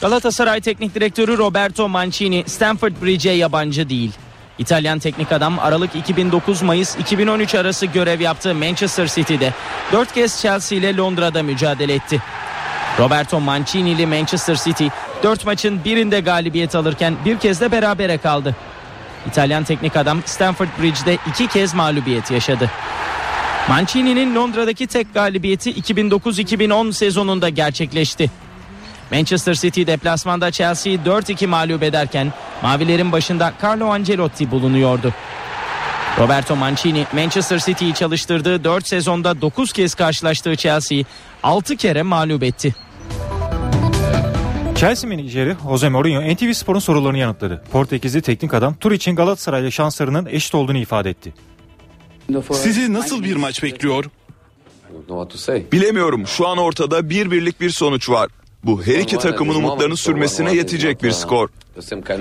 Galatasaray 0.00 0.60
Teknik 0.60 0.94
Direktörü 0.94 1.38
Roberto 1.38 1.88
Mancini 1.88 2.44
Stamford 2.46 2.92
Bridge'e 3.02 3.32
yabancı 3.32 3.88
değil. 3.88 4.12
İtalyan 4.58 4.98
teknik 4.98 5.32
adam 5.32 5.58
Aralık 5.58 5.96
2009 5.96 6.62
Mayıs 6.62 6.96
2013 6.96 7.54
arası 7.54 7.86
görev 7.86 8.20
yaptığı 8.20 8.54
Manchester 8.54 9.06
City'de 9.06 9.52
4 9.92 10.12
kez 10.12 10.40
Chelsea 10.40 10.78
ile 10.78 10.96
Londra'da 10.96 11.42
mücadele 11.42 11.94
etti. 11.94 12.22
Roberto 12.98 13.40
Mancini'li 13.40 14.06
Manchester 14.06 14.56
City 14.56 14.86
4 15.22 15.44
maçın 15.46 15.84
birinde 15.84 16.20
galibiyet 16.20 16.74
alırken 16.74 17.14
bir 17.24 17.38
kez 17.38 17.60
de 17.60 17.72
berabere 17.72 18.18
kaldı. 18.18 18.56
İtalyan 19.28 19.64
teknik 19.64 19.96
adam 19.96 20.22
Stamford 20.24 20.68
Bridge'de 20.82 21.18
iki 21.30 21.46
kez 21.46 21.74
mağlubiyet 21.74 22.30
yaşadı. 22.30 22.70
Mancini'nin 23.68 24.34
Londra'daki 24.34 24.86
tek 24.86 25.14
galibiyeti 25.14 25.72
2009-2010 25.72 26.92
sezonunda 26.92 27.48
gerçekleşti. 27.48 28.30
Manchester 29.12 29.54
City 29.54 29.86
deplasmanda 29.86 30.50
Chelsea'yi 30.50 30.98
4-2 30.98 31.46
mağlup 31.46 31.82
ederken 31.82 32.32
Mavilerin 32.62 33.12
başında 33.12 33.52
Carlo 33.62 33.86
Ancelotti 33.86 34.50
bulunuyordu. 34.50 35.12
Roberto 36.18 36.56
Mancini 36.56 37.06
Manchester 37.12 37.58
City'yi 37.58 37.94
çalıştırdığı 37.94 38.64
4 38.64 38.86
sezonda 38.86 39.40
9 39.40 39.72
kez 39.72 39.94
karşılaştığı 39.94 40.56
Chelsea'yi 40.56 41.06
6 41.42 41.76
kere 41.76 42.02
mağlup 42.02 42.42
etti. 42.42 42.74
Chelsea 44.82 45.08
menajeri 45.08 45.56
Jose 45.68 45.88
Mourinho 45.88 46.34
NTV 46.34 46.52
Spor'un 46.52 46.78
sorularını 46.78 47.18
yanıtladı. 47.18 47.62
Portekizli 47.72 48.22
teknik 48.22 48.54
adam 48.54 48.74
tur 48.74 48.92
için 48.92 49.16
Galatasaray'la 49.16 49.70
şanslarının 49.70 50.26
eşit 50.26 50.54
olduğunu 50.54 50.78
ifade 50.78 51.10
etti. 51.10 51.34
Sizi 52.52 52.92
nasıl 52.92 53.24
bir 53.24 53.36
maç 53.36 53.62
bekliyor? 53.62 54.04
Bilemiyorum. 55.72 56.26
Şu 56.26 56.48
an 56.48 56.58
ortada 56.58 57.10
bir 57.10 57.30
birlik 57.30 57.60
bir 57.60 57.70
sonuç 57.70 58.10
var. 58.10 58.28
Bu 58.64 58.86
her 58.86 58.98
iki 58.98 59.18
takımın 59.18 59.54
umutlarını 59.54 59.96
sürmesine 59.96 60.54
yetecek 60.54 61.02
bir 61.02 61.10
skor. 61.10 61.48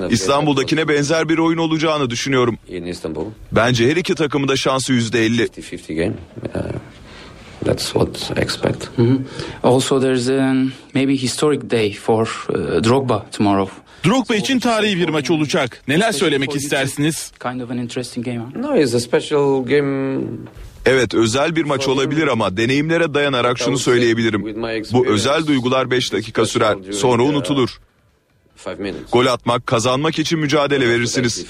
İstanbul'dakine 0.10 0.88
benzer 0.88 1.30
bir 1.30 1.38
oyun 1.38 1.58
olacağını 1.58 2.10
düşünüyorum. 2.10 2.58
Bence 3.52 3.89
her 3.91 3.95
iki 3.95 4.15
takımın 4.15 4.47
da 4.47 4.56
şansı 4.56 4.93
yüzde 4.93 5.26
elli. 5.26 5.47
That's 7.65 7.93
what 7.93 8.32
I 8.38 8.41
expect. 8.41 8.89
Also, 9.63 10.00
there's 10.02 10.30
a 10.30 10.54
maybe 10.93 11.15
historic 11.17 11.69
day 11.69 11.91
for 11.93 12.21
uh, 12.50 12.82
Drogba 12.84 13.32
tomorrow. 13.32 13.69
Drogba 14.04 14.36
için 14.36 14.60
tarihi 14.60 14.97
bir 14.97 15.10
maç 15.10 15.32
olacak. 15.32 15.84
Neler 15.88 16.12
söylemek 16.12 16.56
istersiniz? 16.56 17.32
Kind 17.39 17.62
of 17.62 17.71
an 17.71 17.78
interesting 17.78 18.26
game. 18.26 18.39
huh? 18.39 18.62
No, 18.62 18.76
it's 18.78 18.93
a 18.95 19.00
special 19.00 19.65
game. 19.65 20.21
Evet 20.86 21.13
özel 21.13 21.56
bir 21.56 21.63
maç 21.63 21.88
olabilir 21.88 22.28
ama 22.28 22.58
deneyimlere 22.58 23.13
dayanarak 23.13 23.58
şunu 23.60 23.78
söyleyebilirim. 23.78 24.43
Bu 24.93 25.08
özel 25.08 25.47
duygular 25.47 25.91
5 25.91 26.13
dakika 26.13 26.45
sürer. 26.45 26.78
Sonra 26.91 27.24
unutulur. 27.24 27.69
Gol 29.12 29.26
atmak, 29.26 29.67
kazanmak 29.67 30.19
için 30.19 30.39
mücadele 30.39 30.89
verirsiniz. 30.89 31.45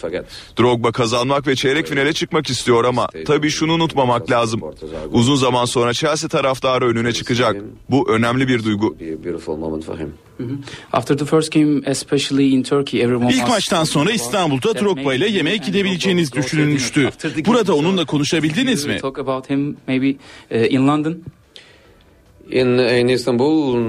Drogba 0.59 0.91
kazanmak 0.91 1.47
ve 1.47 1.55
çeyrek 1.55 1.87
finale 1.87 2.13
çıkmak 2.13 2.49
istiyor 2.49 2.83
ama 2.85 3.07
tabii 3.25 3.49
şunu 3.49 3.73
unutmamak 3.73 4.31
lazım. 4.31 4.61
Uzun 5.11 5.35
zaman 5.35 5.65
sonra 5.65 5.93
Chelsea 5.93 6.29
taraftarı 6.29 6.87
önüne 6.87 7.11
çıkacak. 7.11 7.55
Bu 7.89 8.09
önemli 8.09 8.47
bir 8.47 8.63
duygu. 8.63 8.97
After 10.93 11.17
the 11.17 11.25
first 11.25 11.51
game, 11.51 11.81
especially 11.85 12.53
in 12.53 12.63
Turkey, 12.63 13.01
everyone 13.01 13.33
İlk 13.33 13.47
maçtan 13.47 13.83
sonra 13.83 14.11
İstanbul'da 14.11 14.79
Drogba 14.79 15.13
ile 15.13 15.27
yemeğe 15.27 15.57
gidebileceğiniz 15.57 16.33
düşünülmüştü. 16.33 17.09
Burada 17.45 17.75
onunla 17.75 18.05
konuşabildiniz 18.05 18.85
mi? 18.85 18.99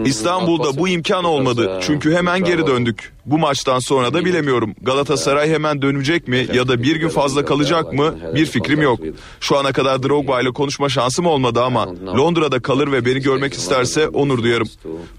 İstanbul'da 0.05 0.77
bu 0.79 0.89
imkan 0.89 1.25
olmadı. 1.25 1.79
Çünkü 1.83 2.15
hemen 2.15 2.45
geri 2.45 2.67
döndük. 2.67 3.13
Bu 3.27 3.39
maçtan 3.39 3.79
sonra 3.79 4.15
da 4.15 4.25
bilemiyorum. 4.25 4.75
Galatasaray 4.83 5.51
hemen 5.51 5.83
dönecek 5.83 6.29
mi 6.29 6.47
ya 6.55 6.69
da 6.69 6.83
bir 6.83 6.97
gün 6.97 7.09
fazla 7.09 7.45
kalacak 7.45 7.93
mı? 7.93 8.15
Bir 8.35 8.47
fikrim 8.47 8.83
yok. 8.83 9.01
Şu 9.41 9.59
ana 9.59 9.73
kadar 9.73 10.03
Drogba 10.03 10.41
ile 10.41 10.51
konuşma 10.51 10.89
şansım 10.89 11.27
olmadı 11.27 11.63
ama 11.63 11.87
Londra'da 12.19 12.61
kalır 12.63 12.93
ve 12.93 13.05
beni 13.05 13.21
görmek 13.21 13.53
isterse 13.53 14.09
onur 14.09 14.43
duyarım. 14.43 14.69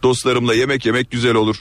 Dostlarımla 0.04 0.54
yemek 0.54 0.86
yemek 0.86 1.12
güzel 1.12 1.36
olur. 1.36 1.56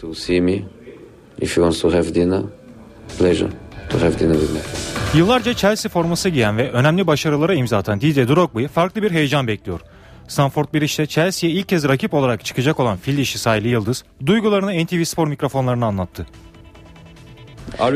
Yıllarca 5.15 5.55
Chelsea 5.55 5.91
forması 5.91 6.29
giyen 6.29 6.59
ve 6.59 6.71
önemli 6.71 7.07
başarılara 7.07 7.55
imza 7.55 7.77
atan 7.79 8.01
Didier 8.01 8.29
Drogba'yı 8.29 8.69
farklı 8.69 9.03
bir 9.03 9.11
heyecan 9.11 9.47
bekliyor. 9.47 9.81
Stamford 10.29 10.75
Bridge'de 10.75 11.07
Chelsea'ye 11.07 11.55
ilk 11.55 11.69
kez 11.69 11.89
rakip 11.89 12.15
olarak 12.15 12.45
çıkacak 12.45 12.81
olan 12.81 12.99
fil 12.99 13.17
dişi 13.17 13.39
sahili 13.39 13.69
Yıldız 13.69 14.05
duygularını 14.27 14.85
NTV 14.85 15.05
Spor 15.05 15.29
mikrofonlarına 15.29 15.87
anlattı. 15.87 16.27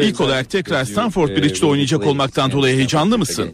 İlk 0.03 0.21
olarak 0.21 0.51
tekrar 0.51 0.85
Stamford 0.85 1.29
Bridge'de 1.29 1.67
oynayacak 1.67 2.07
olmaktan 2.07 2.53
dolayı 2.53 2.77
heyecanlı 2.77 3.19
mısın? 3.19 3.51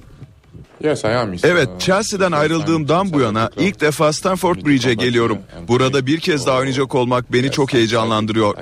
Evet, 1.44 1.68
Chelsea'den 1.78 2.32
ayrıldığımdan 2.32 3.12
bu 3.12 3.20
yana 3.20 3.50
ilk 3.56 3.80
defa 3.80 4.12
Stamford 4.12 4.56
Bridge'e 4.66 4.94
geliyorum. 4.94 5.38
Burada 5.68 6.06
bir 6.06 6.20
kez 6.20 6.46
daha 6.46 6.58
oynayacak 6.58 6.94
olmak 6.94 7.32
beni 7.32 7.50
çok 7.50 7.72
heyecanlandırıyor. 7.72 8.54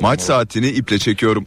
Maç 0.00 0.20
saatini 0.20 0.68
iple 0.68 0.98
çekiyorum. 0.98 1.46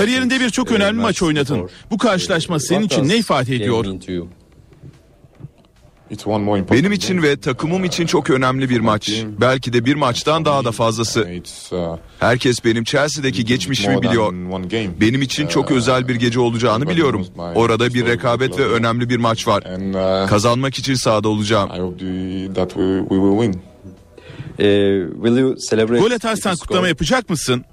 Kariyerinde 0.00 0.40
birçok 0.40 0.72
önemli 0.72 1.00
maç 1.00 1.22
oynadın. 1.22 1.68
Bu 1.90 1.98
karşılaşma 1.98 2.60
senin 2.60 2.82
için 2.86 3.08
ne 3.08 3.16
ifade 3.16 3.56
ediyor? 3.56 3.84
Benim 6.72 6.92
için 6.92 7.22
ve 7.22 7.40
takımım 7.40 7.84
için 7.84 8.06
çok 8.06 8.30
önemli 8.30 8.70
bir 8.70 8.80
maç. 8.80 9.10
Belki 9.40 9.72
de 9.72 9.84
bir 9.84 9.94
maçtan 9.94 10.44
daha 10.44 10.64
da 10.64 10.72
fazlası. 10.72 11.20
Herkes 12.20 12.64
benim 12.64 12.84
Chelsea'deki 12.84 13.44
geçmişimi 13.44 13.94
biliyor. 14.02 14.32
Benim 15.00 15.22
için 15.22 15.46
çok 15.46 15.70
özel 15.70 16.08
bir 16.08 16.14
gece 16.14 16.40
olacağını 16.40 16.88
biliyorum. 16.88 17.26
Orada 17.54 17.94
bir 17.94 18.06
rekabet 18.06 18.58
ve 18.58 18.66
önemli 18.66 19.08
bir 19.08 19.16
maç 19.16 19.48
var. 19.48 19.62
Kazanmak 20.28 20.78
için 20.78 20.94
sahada 20.94 21.28
olacağım. 21.28 21.70
Gol 26.00 26.10
atarsan 26.10 26.56
kutlama 26.56 26.88
yapacak 26.88 27.30
mısın? 27.30 27.64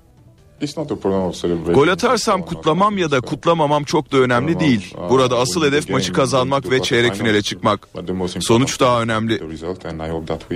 Gol 1.74 1.88
atarsam 1.88 2.46
kutlamam 2.46 2.98
ya 2.98 3.12
da 3.12 3.22
kutlamamam 3.22 3.84
çok 3.84 4.12
da 4.12 4.18
önemli 4.18 4.60
değil. 4.60 4.94
Burada 5.10 5.38
asıl 5.38 5.66
hedef 5.66 5.90
maçı 5.90 6.14
kazanmak 6.14 6.72
ve 6.72 6.82
çeyrek 6.82 7.16
finale 7.16 7.42
çıkmak. 7.42 7.88
Sonuç 8.40 8.80
daha 8.80 9.02
önemli. 9.02 9.42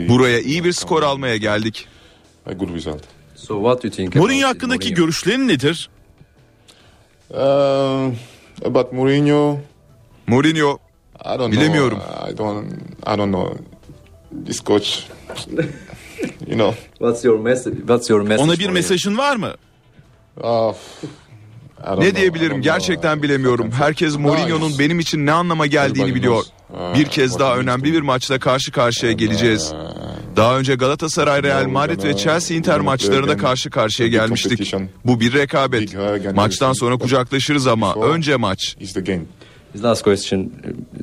Buraya 0.09 0.39
iyi 0.39 0.63
bir 0.63 0.71
skor 0.71 1.03
almaya 1.03 1.37
geldik. 1.37 1.87
Mourinho 4.15 4.47
hakkındaki 4.47 4.93
görüşlerin 4.93 5.47
nedir? 5.47 5.89
about 8.65 8.93
Mourinho, 8.93 9.57
Mourinho 10.27 10.79
Bilemiyorum. 11.51 11.99
I 12.31 12.37
don't. 12.37 12.65
I 13.05 13.17
don't 13.17 13.31
know. 13.31 13.57
This 14.45 14.63
coach, 14.63 15.07
you 16.47 16.57
know. 16.57 16.75
What's 16.99 17.25
your 17.25 17.39
message? 17.39 17.77
What's 17.77 18.09
your 18.09 18.21
message? 18.21 18.43
ona 18.43 18.59
bir 18.59 18.69
mesajın 18.69 19.17
var 19.17 19.35
mı? 19.35 19.53
Uh, 20.37 20.73
don't 21.85 21.99
Ne 21.99 22.15
diyebilirim 22.15 22.61
gerçekten 22.61 23.23
bilemiyorum. 23.23 23.71
Herkes 23.71 24.17
Mourinho'nun 24.17 24.79
benim 24.79 24.99
için 24.99 25.25
ne 25.25 25.31
anlama 25.31 25.67
geldiğini 25.67 26.15
biliyor. 26.15 26.43
Bir 26.95 27.05
kez 27.05 27.39
daha 27.39 27.57
önemli 27.57 27.93
bir 27.93 28.01
maçla 28.01 28.39
karşı 28.39 28.71
karşıya 28.71 29.11
geleceğiz. 29.11 29.73
Daha 30.35 30.59
önce 30.59 30.75
Galatasaray, 30.75 31.43
Real 31.43 31.67
Madrid 31.67 32.03
ve 32.03 32.17
Chelsea 32.17 32.57
Inter 32.57 32.79
maçlarında 32.79 33.37
karşı 33.37 33.69
karşıya 33.69 34.09
gelmiştik. 34.09 34.73
Bu 35.05 35.19
bir 35.19 35.33
rekabet. 35.33 35.95
Maçtan 36.35 36.73
sonra 36.73 36.97
kucaklaşırız 36.97 37.67
ama 37.67 37.95
önce 37.95 38.35
maç. 38.35 38.75
His 39.73 39.83
last 39.83 40.03
question, 40.03 40.51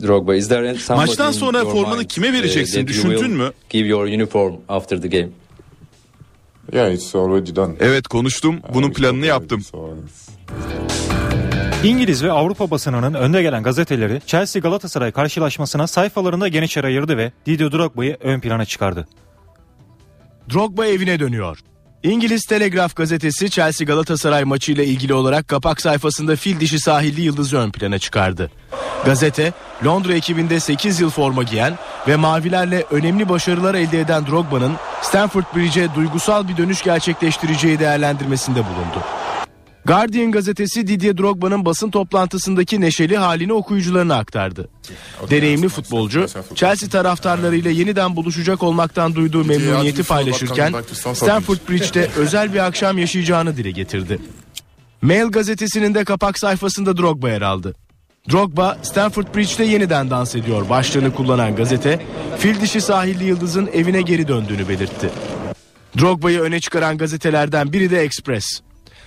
Drogba. 0.02 0.34
Is 0.34 0.48
there 0.48 0.74
somebody 0.74 1.06
Maçtan 1.06 1.32
sonra 1.32 1.64
formanı 1.64 2.04
kime 2.04 2.28
uh, 2.28 2.32
vereceksin, 2.32 2.86
düşündün 2.86 3.30
mü? 3.30 3.52
Give 3.70 3.88
your 3.88 4.06
uniform 4.06 4.54
after 4.68 5.02
the 5.02 5.08
game. 5.08 5.28
Yeah, 6.72 6.92
it's 6.92 7.14
already 7.14 7.56
done. 7.56 7.74
Evet 7.80 8.08
konuştum. 8.08 8.60
Bunun 8.74 8.92
planını 8.92 9.26
yaptım. 9.26 9.62
İngiliz 11.84 12.24
ve 12.24 12.32
Avrupa 12.32 12.70
basınının 12.70 13.14
önde 13.14 13.42
gelen 13.42 13.62
gazeteleri 13.62 14.20
Chelsea 14.26 14.62
Galatasaray 14.62 15.12
karşılaşmasına 15.12 15.86
sayfalarında 15.86 16.48
geniş 16.48 16.76
yer 16.76 16.84
ayırdı 16.84 17.16
ve 17.16 17.32
Didier 17.46 17.72
Drogba'yı 17.72 18.16
ön 18.20 18.40
plana 18.40 18.64
çıkardı. 18.64 19.08
Drogba 20.54 20.86
evine 20.86 21.20
dönüyor. 21.20 21.58
İngiliz 22.02 22.44
Telegraph 22.44 22.96
gazetesi 22.96 23.50
Chelsea 23.50 23.86
Galatasaray 23.86 24.44
maçıyla 24.44 24.84
ilgili 24.84 25.14
olarak 25.14 25.48
kapak 25.48 25.80
sayfasında 25.80 26.36
fil 26.36 26.60
dişi 26.60 26.80
sahilli 26.80 27.20
yıldızı 27.20 27.56
ön 27.56 27.70
plana 27.70 27.98
çıkardı. 27.98 28.50
Gazete, 29.04 29.52
Londra 29.84 30.14
ekibinde 30.14 30.60
8 30.60 31.00
yıl 31.00 31.10
forma 31.10 31.42
giyen 31.42 31.78
ve 32.08 32.16
mavilerle 32.16 32.84
önemli 32.90 33.28
başarılar 33.28 33.74
elde 33.74 34.00
eden 34.00 34.26
Drogba'nın 34.26 34.72
Stanford 35.02 35.44
Bridge'e 35.56 35.94
duygusal 35.94 36.48
bir 36.48 36.56
dönüş 36.56 36.82
gerçekleştireceği 36.82 37.78
değerlendirmesinde 37.78 38.58
bulundu. 38.58 39.04
Guardian 39.86 40.32
gazetesi 40.32 40.86
Didier 40.86 41.18
Drogba'nın 41.18 41.64
basın 41.64 41.90
toplantısındaki 41.90 42.80
neşeli 42.80 43.16
halini 43.16 43.52
okuyucularına 43.52 44.16
aktardı. 44.16 44.68
Deneyimli 45.30 45.68
futbolcu 45.68 46.26
Chelsea 46.54 46.88
taraftarlarıyla 46.88 47.70
yeniden 47.70 48.16
buluşacak 48.16 48.62
olmaktan 48.62 49.14
duyduğu 49.14 49.44
memnuniyeti 49.44 50.02
paylaşırken 50.02 50.74
Stanford 51.14 51.58
Bridge'de 51.68 52.08
özel 52.16 52.54
bir 52.54 52.58
akşam 52.58 52.98
yaşayacağını 52.98 53.56
dile 53.56 53.70
getirdi. 53.70 54.18
Mail 55.02 55.26
gazetesinin 55.26 55.94
de 55.94 56.04
kapak 56.04 56.38
sayfasında 56.38 56.96
Drogba 56.96 57.28
yer 57.28 57.42
aldı. 57.42 57.74
Drogba 58.32 58.78
Stanford 58.82 59.26
Bridge'de 59.34 59.64
yeniden 59.64 60.10
dans 60.10 60.34
ediyor 60.34 60.68
başlığını 60.68 61.14
kullanan 61.14 61.56
gazete 61.56 62.00
fil 62.38 62.60
dişi 62.60 62.80
sahilli 62.80 63.24
yıldızın 63.24 63.70
evine 63.72 64.02
geri 64.02 64.28
döndüğünü 64.28 64.68
belirtti. 64.68 65.10
Drogba'yı 66.00 66.40
öne 66.40 66.60
çıkaran 66.60 66.98
gazetelerden 66.98 67.72
biri 67.72 67.90
de 67.90 68.00
Express. 68.00 68.60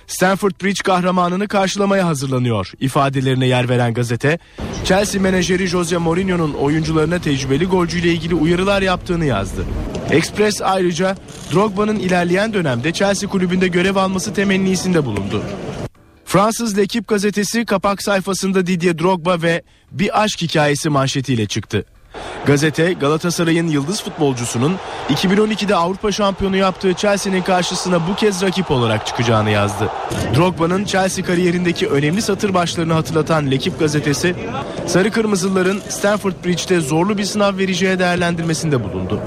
Stanford 0.06 0.52
Bridge 0.62 0.82
kahramanını 0.84 1.48
karşılamaya 1.48 2.06
hazırlanıyor 2.06 2.72
ifadelerine 2.80 3.46
yer 3.46 3.68
veren 3.68 3.94
gazete, 3.94 4.38
Chelsea 4.84 5.20
menajeri 5.20 5.66
Jose 5.66 5.96
Mourinho'nun 5.96 6.54
oyuncularına 6.54 7.18
tecrübeli 7.18 7.64
golcüyle 7.66 8.12
ilgili 8.12 8.34
uyarılar 8.34 8.82
yaptığını 8.82 9.24
yazdı. 9.24 9.64
Express 10.10 10.62
ayrıca 10.62 11.16
Drogba'nın 11.52 11.96
ilerleyen 11.96 12.52
dönemde 12.52 12.92
Chelsea 12.92 13.30
kulübünde 13.30 13.68
görev 13.68 13.96
alması 13.96 14.34
temennisinde 14.34 15.04
bulundu. 15.04 15.42
Fransız 16.28 16.78
L'Equipe 16.78 17.14
gazetesi 17.14 17.64
kapak 17.64 18.02
sayfasında 18.02 18.66
Didier 18.66 18.98
Drogba 18.98 19.42
ve 19.42 19.62
bir 19.92 20.22
aşk 20.22 20.42
hikayesi 20.42 20.88
manşetiyle 20.88 21.46
çıktı. 21.46 21.84
Gazete 22.46 22.92
Galatasaray'ın 22.92 23.68
yıldız 23.68 24.02
futbolcusunun 24.02 24.76
2012'de 25.10 25.74
Avrupa 25.74 26.12
şampiyonu 26.12 26.56
yaptığı 26.56 26.94
Chelsea'nin 26.94 27.42
karşısına 27.42 28.08
bu 28.08 28.14
kez 28.14 28.42
rakip 28.42 28.70
olarak 28.70 29.06
çıkacağını 29.06 29.50
yazdı. 29.50 29.90
Drogba'nın 30.36 30.84
Chelsea 30.84 31.24
kariyerindeki 31.24 31.88
önemli 31.88 32.22
satır 32.22 32.54
başlarını 32.54 32.92
hatırlatan 32.92 33.50
L'Equipe 33.50 33.78
gazetesi, 33.78 34.34
Sarı 34.86 35.10
Kırmızılıların 35.10 35.80
Stamford 35.88 36.44
Bridge'de 36.44 36.80
zorlu 36.80 37.18
bir 37.18 37.24
sınav 37.24 37.58
vereceği 37.58 37.98
değerlendirmesinde 37.98 38.84
bulundu. 38.84 39.20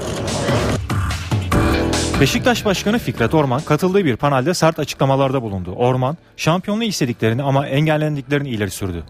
Beşiktaş 2.22 2.64
Başkanı 2.64 2.98
Fikret 2.98 3.34
Orman 3.34 3.60
katıldığı 3.60 4.04
bir 4.04 4.16
panelde 4.16 4.54
sert 4.54 4.78
açıklamalarda 4.78 5.42
bulundu. 5.42 5.72
Orman, 5.72 6.16
şampiyonluğu 6.36 6.84
istediklerini 6.84 7.42
ama 7.42 7.66
engellendiklerini 7.66 8.48
ileri 8.48 8.70
sürdü. 8.70 9.04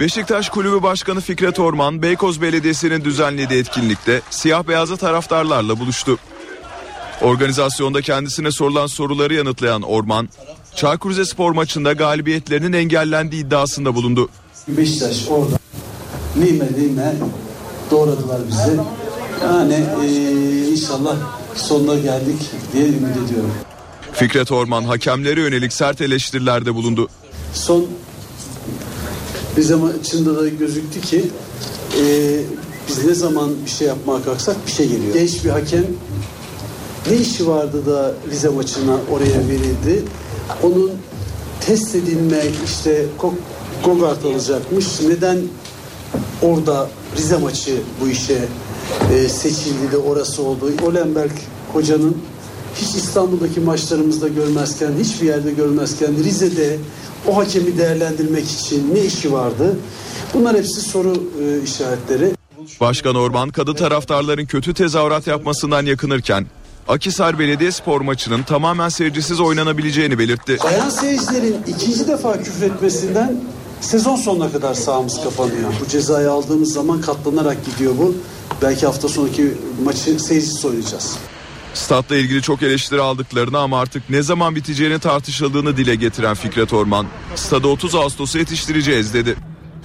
Beşiktaş 0.00 0.48
Kulübü 0.48 0.82
Başkanı 0.82 1.20
Fikret 1.20 1.58
Orman, 1.58 2.02
Beykoz 2.02 2.42
Belediyesi'nin 2.42 3.04
düzenlediği 3.04 3.60
etkinlikte 3.60 4.20
siyah 4.30 4.68
beyazlı 4.68 4.96
taraftarlarla 4.96 5.78
buluştu. 5.78 6.18
Organizasyonda 7.22 8.02
kendisine 8.02 8.50
sorulan 8.50 8.86
soruları 8.86 9.34
yanıtlayan 9.34 9.82
Orman, 9.82 10.28
Çaykur 10.74 11.10
Rizespor 11.10 11.52
maçında 11.52 11.92
galibiyetlerinin 11.92 12.72
engellendiği 12.72 13.46
iddiasında 13.46 13.94
bulundu. 13.94 14.28
Beşiktaş 14.68 15.28
orada 15.28 15.56
lime 16.36 16.68
lime 16.74 17.14
doğradılar 17.90 18.40
bizi. 18.48 18.80
Yani 19.42 19.84
e, 20.04 20.68
inşallah 20.68 21.16
sonuna 21.54 21.94
geldik 21.94 22.50
diye 22.72 22.84
ümit 22.84 23.16
ediyorum. 23.26 23.54
Fikret 24.12 24.52
Orman 24.52 24.84
hakemlere 24.84 25.40
yönelik 25.40 25.72
sert 25.72 26.00
eleştirilerde 26.00 26.74
bulundu. 26.74 27.08
Son 27.54 27.86
Rize 29.56 29.74
maçında 29.74 30.36
da 30.40 30.48
gözüktü 30.48 31.00
ki 31.00 31.24
e, 32.00 32.40
biz 32.88 33.04
ne 33.04 33.14
zaman 33.14 33.50
bir 33.64 33.70
şey 33.70 33.88
yapmaya 33.88 34.22
kalksak 34.22 34.56
bir 34.66 34.72
şey 34.72 34.88
geliyor. 34.88 35.14
Genç 35.14 35.44
bir 35.44 35.50
hakem 35.50 35.84
ne 37.10 37.16
işi 37.16 37.48
vardı 37.48 37.86
da 37.86 38.14
Rize 38.30 38.48
maçına 38.48 38.98
oraya 39.10 39.48
verildi? 39.48 40.04
Onun 40.62 40.92
test 41.60 41.94
edilme 41.94 42.42
işte 42.64 43.06
Gogart 43.84 44.24
alacakmış. 44.24 44.86
Neden 45.08 45.38
orada 46.42 46.88
Rize 47.16 47.36
maçı 47.36 47.76
bu 48.00 48.08
işe 48.08 48.38
e, 49.14 49.28
seçildi 49.28 49.92
de 49.92 49.96
orası 49.96 50.42
oldu? 50.42 50.72
Olenberg 50.86 51.30
hocanın 51.72 52.16
hiç 52.74 52.94
İstanbul'daki 52.94 53.60
maçlarımızda 53.60 54.28
görmezken, 54.28 54.92
hiçbir 55.00 55.26
yerde 55.26 55.50
görmezken 55.50 56.24
Rize'de 56.24 56.78
o 57.28 57.36
hakemi 57.36 57.78
değerlendirmek 57.78 58.50
için 58.50 58.94
ne 58.94 59.04
işi 59.04 59.32
vardı? 59.32 59.76
Bunlar 60.34 60.56
hepsi 60.56 60.80
soru 60.80 61.14
e, 61.42 61.62
işaretleri. 61.62 62.32
Başkan 62.80 63.14
Orman 63.14 63.50
kadı 63.50 63.74
taraftarların 63.74 64.46
kötü 64.46 64.74
tezahürat 64.74 65.26
yapmasından 65.26 65.86
yakınırken 65.86 66.46
Akisar 66.88 67.38
Belediyespor 67.38 68.00
maçının 68.00 68.42
tamamen 68.42 68.88
seyircisiz 68.88 69.40
oynanabileceğini 69.40 70.18
belirtti. 70.18 70.58
Bayan 70.64 70.88
seyircilerin 70.88 71.56
ikinci 71.66 72.08
defa 72.08 72.42
küfretmesinden 72.42 73.36
sezon 73.80 74.16
sonuna 74.16 74.52
kadar 74.52 74.74
sahamız 74.74 75.22
kapanıyor. 75.24 75.72
Bu 75.80 75.88
cezayı 75.88 76.30
aldığımız 76.30 76.72
zaman 76.72 77.00
katlanarak 77.00 77.66
gidiyor 77.66 77.94
bu. 77.98 78.14
Belki 78.62 78.86
hafta 78.86 79.08
sonraki 79.08 79.54
maçı 79.84 80.20
seyircisiz 80.20 80.64
oynayacağız. 80.64 81.16
Statla 81.74 82.16
ilgili 82.16 82.42
çok 82.42 82.62
eleştiri 82.62 83.00
aldıklarını 83.00 83.58
ama 83.58 83.80
artık 83.80 84.10
ne 84.10 84.22
zaman 84.22 84.56
biteceğini 84.56 84.98
tartışıldığını 84.98 85.76
dile 85.76 85.94
getiren 85.94 86.34
Fikret 86.34 86.72
Orman, 86.72 87.06
stadı 87.34 87.68
30 87.68 87.94
Ağustos'a 87.94 88.38
yetiştireceğiz 88.38 89.14
dedi. 89.14 89.36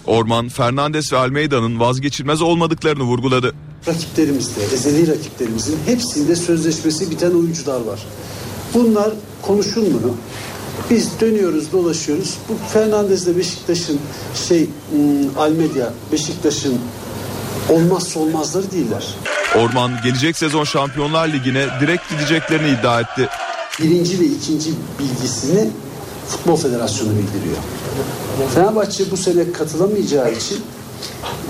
Orman, 0.06 0.50
Fernandes 0.50 1.14
ve 1.14 1.18
Almeida'nın 1.18 1.80
vazgeçilmez 1.80 2.42
olmadıklarını 2.42 3.04
vurguladı. 3.04 3.54
Rakiplerimizde, 3.88 4.64
ezeli 4.64 5.08
rakiplerimizin 5.08 5.78
hepsinde 5.86 6.36
sözleşmesi 6.36 7.12
biten 7.12 7.32
oyuncular 7.32 7.82
var. 7.82 8.00
Bunlar 8.74 9.14
konuşulmuyor. 9.42 10.10
Biz 10.90 11.20
dönüyoruz, 11.20 11.72
dolaşıyoruz. 11.72 12.38
Bu 12.50 12.54
Fernandez 12.74 13.28
de 13.28 13.38
Beşiktaş'ın 13.38 14.00
şey 14.48 14.70
Almeida, 15.38 15.94
Beşiktaş'ın 16.12 16.80
olmazsa 17.70 18.20
olmazları 18.20 18.72
değiller. 18.72 19.16
Orman 19.56 19.92
gelecek 20.04 20.38
sezon 20.38 20.64
Şampiyonlar 20.64 21.28
Ligi'ne 21.28 21.66
direkt 21.82 22.10
gideceklerini 22.10 22.70
iddia 22.80 23.02
etti. 23.02 23.30
Birinci 23.82 24.20
ve 24.20 24.26
ikinci 24.26 24.70
bilgisini 25.00 25.70
Futbol 26.28 26.56
Federasyonu 26.56 27.10
bildiriyor. 27.10 27.58
Fenerbahçe 28.56 29.12
bu 29.12 29.18
sene 29.18 29.52
katılamayacağı 29.52 30.32
için 30.32 30.60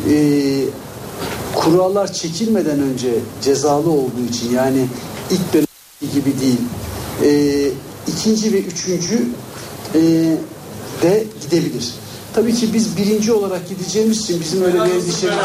e, 0.10 0.16
kurallar 1.56 2.14
çekilmeden 2.14 2.80
önce 2.80 3.10
cezalı 3.42 3.90
olduğu 3.90 4.26
için 4.30 4.54
yani 4.56 4.88
ilk 5.32 5.54
dönem 5.54 5.66
gibi 6.14 6.34
değil 6.42 6.60
e, 7.24 7.32
ikinci 8.08 8.54
ve 8.54 8.62
üçüncü 8.62 9.30
e, 9.96 10.00
de 11.02 11.24
gidebilir. 11.42 11.94
Tabii 12.34 12.54
ki 12.54 12.74
biz 12.74 12.98
birinci 12.98 13.34
olarak 13.34 13.70
gideceğimiz 13.70 14.22
için 14.22 14.42
bizim 14.42 14.64
öyle 14.64 14.76
bir 14.76 14.92
endişemiz 14.92 15.38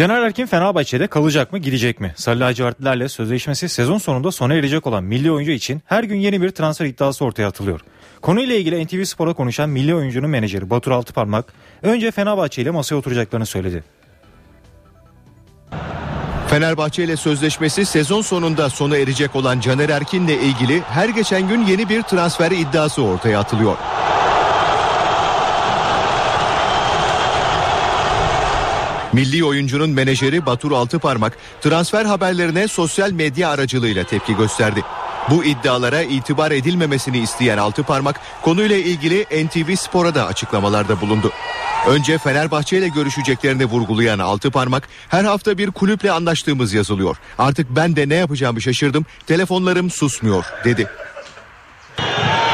Caner 0.00 0.22
Erkin 0.22 0.46
Fenerbahçe'de 0.46 1.06
kalacak 1.06 1.52
mı 1.52 1.58
gidecek 1.58 2.00
mi? 2.00 2.12
Sarı 2.16 2.40
lacivertlilerle 2.40 3.08
sözleşmesi 3.08 3.68
sezon 3.68 3.98
sonunda 3.98 4.32
sona 4.32 4.54
erecek 4.54 4.86
olan 4.86 5.04
milli 5.04 5.32
oyuncu 5.32 5.52
için 5.52 5.82
her 5.86 6.04
gün 6.04 6.16
yeni 6.16 6.42
bir 6.42 6.50
transfer 6.50 6.86
iddiası 6.86 7.24
ortaya 7.24 7.46
atılıyor. 7.46 7.80
Konuyla 8.22 8.54
ilgili 8.54 8.84
NTV 8.84 9.04
Spor'a 9.04 9.32
konuşan 9.32 9.70
milli 9.70 9.94
oyuncunun 9.94 10.30
menajeri 10.30 10.70
Batur 10.70 10.90
Altıparmak 10.90 11.52
önce 11.82 12.10
Fenerbahçe 12.10 12.62
ile 12.62 12.70
masaya 12.70 12.96
oturacaklarını 12.96 13.46
söyledi. 13.46 13.84
Fenerbahçe 16.50 17.04
ile 17.04 17.16
sözleşmesi 17.16 17.86
sezon 17.86 18.22
sonunda 18.22 18.70
sona 18.70 18.96
erecek 18.96 19.36
olan 19.36 19.60
Caner 19.60 19.88
Erkin'le 19.88 20.28
ilgili 20.28 20.80
her 20.80 21.08
geçen 21.08 21.48
gün 21.48 21.66
yeni 21.66 21.88
bir 21.88 22.02
transfer 22.02 22.50
iddiası 22.50 23.02
ortaya 23.02 23.40
atılıyor. 23.40 23.76
Milli 29.12 29.44
oyuncunun 29.44 29.90
menajeri 29.90 30.46
Batur 30.46 30.72
Altıparmak 30.72 31.38
transfer 31.60 32.04
haberlerine 32.04 32.68
sosyal 32.68 33.10
medya 33.10 33.50
aracılığıyla 33.50 34.04
tepki 34.04 34.36
gösterdi. 34.36 34.82
Bu 35.30 35.44
iddialara 35.44 36.02
itibar 36.02 36.50
edilmemesini 36.50 37.18
isteyen 37.18 37.58
Altıparmak 37.58 38.20
konuyla 38.42 38.76
ilgili 38.76 39.46
NTV 39.46 39.76
Spor'a 39.76 40.14
da 40.14 40.26
açıklamalarda 40.26 41.00
bulundu. 41.00 41.32
Önce 41.86 42.18
Fenerbahçe 42.18 42.78
ile 42.78 42.88
görüşeceklerini 42.88 43.64
vurgulayan 43.64 44.18
Altıparmak 44.18 44.88
her 45.08 45.24
hafta 45.24 45.58
bir 45.58 45.70
kulüple 45.70 46.12
anlaştığımız 46.12 46.72
yazılıyor. 46.72 47.16
Artık 47.38 47.70
ben 47.70 47.96
de 47.96 48.08
ne 48.08 48.14
yapacağımı 48.14 48.60
şaşırdım. 48.60 49.06
Telefonlarım 49.26 49.90
susmuyor 49.90 50.44
dedi. 50.64 50.90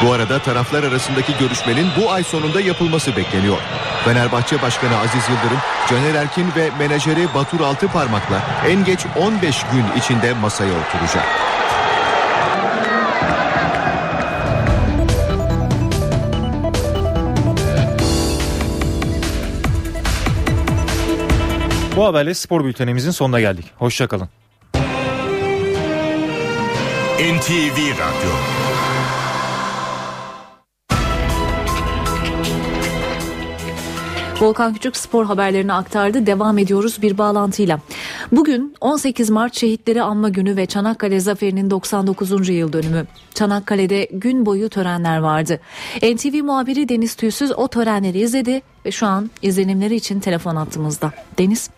Bu 0.05 0.11
arada 0.11 0.39
taraflar 0.39 0.83
arasındaki 0.83 1.33
görüşmenin 1.39 1.87
bu 2.01 2.11
ay 2.11 2.23
sonunda 2.23 2.61
yapılması 2.61 3.15
bekleniyor. 3.15 3.57
Fenerbahçe 4.05 4.61
Başkanı 4.61 4.97
Aziz 4.97 5.23
Yıldırım, 5.29 5.59
Caner 5.89 6.15
Erkin 6.15 6.47
ve 6.55 6.69
menajeri 6.79 7.33
Batur 7.35 7.59
Altıparmak'la 7.59 8.41
en 8.67 8.85
geç 8.85 8.99
15 9.19 9.63
gün 9.73 9.99
içinde 9.99 10.33
masaya 10.33 10.73
oturacak. 10.73 11.56
Bu 21.97 22.05
haberle 22.05 22.33
spor 22.33 22.65
bültenimizin 22.65 23.11
sonuna 23.11 23.39
geldik. 23.39 23.65
Hoşçakalın. 23.77 24.29
NTV 27.19 27.77
Radyo 27.91 28.31
Volkan 34.39 34.73
Küçük 34.73 34.97
spor 34.97 35.25
haberlerini 35.25 35.73
aktardı. 35.73 36.25
Devam 36.25 36.57
ediyoruz 36.57 37.01
bir 37.01 37.17
bağlantıyla. 37.17 37.79
Bugün 38.31 38.75
18 38.81 39.29
Mart 39.29 39.55
Şehitleri 39.55 40.01
Anma 40.01 40.29
Günü 40.29 40.57
ve 40.57 40.65
Çanakkale 40.65 41.19
Zaferi'nin 41.19 41.69
99. 41.69 42.49
yıl 42.49 42.73
dönümü. 42.73 43.05
Çanakkale'de 43.33 44.09
gün 44.11 44.45
boyu 44.45 44.69
törenler 44.69 45.17
vardı. 45.17 45.59
NTV 45.95 46.43
muhabiri 46.43 46.89
Deniz 46.89 47.15
Tüysüz 47.15 47.51
o 47.51 47.67
törenleri 47.67 48.19
izledi 48.19 48.61
ve 48.85 48.91
şu 48.91 49.07
an 49.07 49.29
izlenimleri 49.41 49.95
için 49.95 50.19
telefon 50.19 50.55
attığımızda. 50.55 51.11
Deniz. 51.37 51.76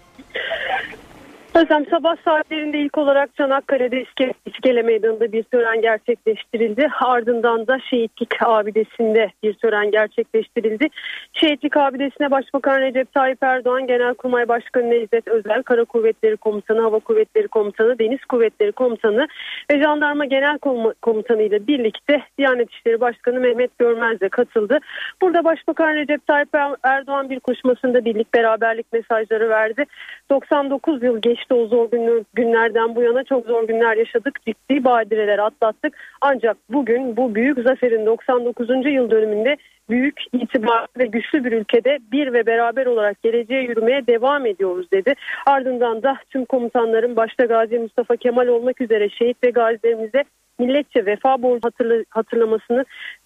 Özlem 1.55 1.85
sabah 1.85 2.15
saatlerinde 2.25 2.79
ilk 2.79 2.97
olarak 2.97 3.35
Çanakkale'de 3.35 4.01
İske, 4.01 4.33
İskele 4.45 4.81
Meydanı'nda 4.81 5.31
bir 5.31 5.43
tören 5.43 5.81
gerçekleştirildi. 5.81 6.87
Ardından 7.01 7.67
da 7.67 7.79
Şehitlik 7.89 8.29
Abidesi'nde 8.41 9.31
bir 9.43 9.53
tören 9.53 9.91
gerçekleştirildi. 9.91 10.87
Şehitlik 11.33 11.77
Abidesi'ne 11.77 12.31
Başbakan 12.31 12.81
Recep 12.81 13.13
Tayyip 13.13 13.43
Erdoğan, 13.43 13.87
Genelkurmay 13.87 14.47
Başkanı 14.47 14.89
Necdet 14.89 15.27
Özel, 15.27 15.63
Kara 15.63 15.85
Kuvvetleri 15.85 16.37
Komutanı, 16.37 16.81
Hava 16.81 16.99
Kuvvetleri 16.99 17.47
Komutanı, 17.47 17.99
Deniz 17.99 18.25
Kuvvetleri 18.25 18.71
Komutanı 18.71 19.27
ve 19.71 19.81
Jandarma 19.81 20.25
Genel 20.25 20.57
Komutanı 21.01 21.41
ile 21.41 21.67
birlikte 21.67 22.21
Diyanet 22.37 22.71
İşleri 22.71 23.01
Başkanı 23.01 23.39
Mehmet 23.39 23.79
Görmez 23.79 24.19
de 24.19 24.29
katıldı. 24.29 24.79
Burada 25.21 25.43
Başbakan 25.43 25.93
Recep 25.93 26.27
Tayyip 26.27 26.49
Erdoğan 26.83 27.29
bir 27.29 27.39
konuşmasında 27.39 28.05
birlik 28.05 28.33
beraberlik 28.33 28.93
mesajları 28.93 29.49
verdi. 29.49 29.85
99 30.29 31.03
yıl 31.03 31.21
geçti 31.21 31.38
işte 31.39 31.53
o 31.53 31.67
zor 31.67 31.89
günlerden 32.33 32.95
bu 32.95 33.01
yana 33.01 33.23
çok 33.23 33.45
zor 33.45 33.67
günler 33.67 33.97
yaşadık. 33.97 34.41
Ciddi 34.47 34.83
badireler 34.83 35.39
atlattık. 35.39 35.97
Ancak 36.21 36.57
bugün 36.69 37.17
bu 37.17 37.35
büyük 37.35 37.59
zaferin 37.59 38.05
99. 38.05 38.69
yıl 38.69 39.11
dönümünde 39.11 39.57
büyük 39.89 40.19
itibar 40.33 40.85
ve 40.99 41.05
güçlü 41.05 41.43
bir 41.43 41.51
ülkede 41.51 41.99
bir 42.11 42.33
ve 42.33 42.45
beraber 42.45 42.85
olarak 42.85 43.23
geleceğe 43.23 43.61
yürümeye 43.61 44.07
devam 44.07 44.45
ediyoruz 44.45 44.91
dedi. 44.91 45.13
Ardından 45.45 46.03
da 46.03 46.17
tüm 46.29 46.45
komutanların 46.45 47.15
başta 47.15 47.45
Gazi 47.45 47.79
Mustafa 47.79 48.15
Kemal 48.15 48.47
olmak 48.47 48.81
üzere 48.81 49.09
şehit 49.09 49.43
ve 49.43 49.49
gazilerimize 49.49 50.23
milletçe 50.59 51.05
vefa 51.05 51.41
borcu 51.41 51.69
hatırlamasını 52.09 52.85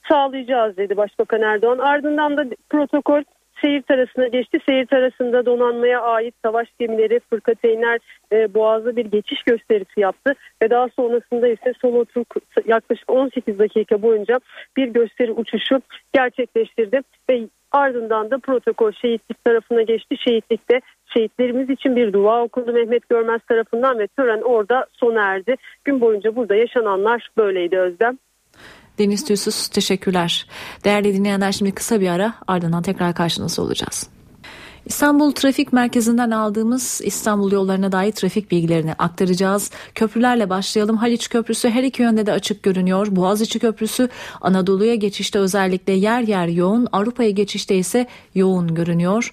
sağlayacağız 0.10 0.78
dedi 0.78 0.98
Başbakan 0.98 1.42
Erdoğan. 1.42 1.78
Ardından 1.78 2.38
da 2.38 2.46
protokol 2.70 3.24
seyir 3.64 3.82
tarasına 3.82 4.28
geçti. 4.28 4.60
Seyir 4.66 4.86
tarasında 4.86 5.46
donanmaya 5.46 6.02
ait 6.02 6.36
savaş 6.46 6.68
gemileri, 6.80 7.20
fırkateynler 7.30 8.00
e, 8.32 8.54
boğazda 8.54 8.96
bir 8.96 9.06
geçiş 9.06 9.44
gösterisi 9.44 10.00
yaptı. 10.00 10.34
Ve 10.62 10.70
daha 10.70 10.88
sonrasında 10.96 11.48
ise 11.48 11.74
son 11.82 11.94
oturum 11.94 12.26
yaklaşık 12.66 13.12
18 13.12 13.60
dakika 13.60 14.02
boyunca 14.02 14.40
bir 14.78 14.88
gösteri 14.88 15.32
uçuşu 15.32 15.82
gerçekleştirdi. 16.14 17.02
Ve 17.30 17.48
ardından 17.72 18.32
da 18.32 18.38
protokol 18.38 18.92
şehitlik 18.92 19.46
tarafına 19.46 19.82
geçti. 19.82 20.16
Şehitlikte 20.18 20.82
şehitlerimiz 21.14 21.70
için 21.70 21.96
bir 21.96 22.14
dua 22.14 22.44
okundu 22.44 22.74
Mehmet 22.74 23.10
Görmez 23.10 23.42
tarafından 23.50 24.00
ve 24.00 24.08
tören 24.08 24.42
orada 24.42 24.86
sona 24.94 25.24
erdi. 25.24 25.56
Gün 25.86 26.02
boyunca 26.02 26.36
burada 26.36 26.56
yaşananlar 26.56 27.30
böyleydi 27.38 27.80
Özlem. 27.80 28.18
Deniz 29.00 29.26
Tüysüz 29.26 29.68
teşekkürler. 29.68 30.48
Değerli 30.84 31.14
dinleyenler 31.14 31.52
şimdi 31.52 31.72
kısa 31.72 32.02
bir 32.02 32.08
ara 32.10 32.34
ardından 32.48 32.84
tekrar 32.84 33.14
karşınızda 33.14 33.62
olacağız. 33.62 34.08
İstanbul 34.86 35.32
Trafik 35.32 35.74
Merkezi'nden 35.74 36.32
aldığımız 36.32 37.02
İstanbul 37.04 37.52
yollarına 37.52 37.92
dair 37.92 38.12
trafik 38.12 38.52
bilgilerini 38.52 38.94
aktaracağız. 38.94 39.72
Köprülerle 39.96 40.50
başlayalım. 40.50 40.98
Haliç 40.98 41.30
Köprüsü 41.30 41.70
her 41.70 41.84
iki 41.84 42.02
yönde 42.02 42.26
de 42.26 42.32
açık 42.32 42.64
görünüyor. 42.64 43.08
Boğaziçi 43.10 43.60
Köprüsü 43.60 44.10
Anadolu'ya 44.42 44.96
geçişte 44.96 45.40
özellikle 45.40 45.94
yer 45.94 46.22
yer 46.22 46.48
yoğun, 46.48 46.88
Avrupa'ya 46.92 47.30
geçişte 47.30 47.76
ise 47.76 48.08
yoğun 48.36 48.76
görünüyor. 48.76 49.32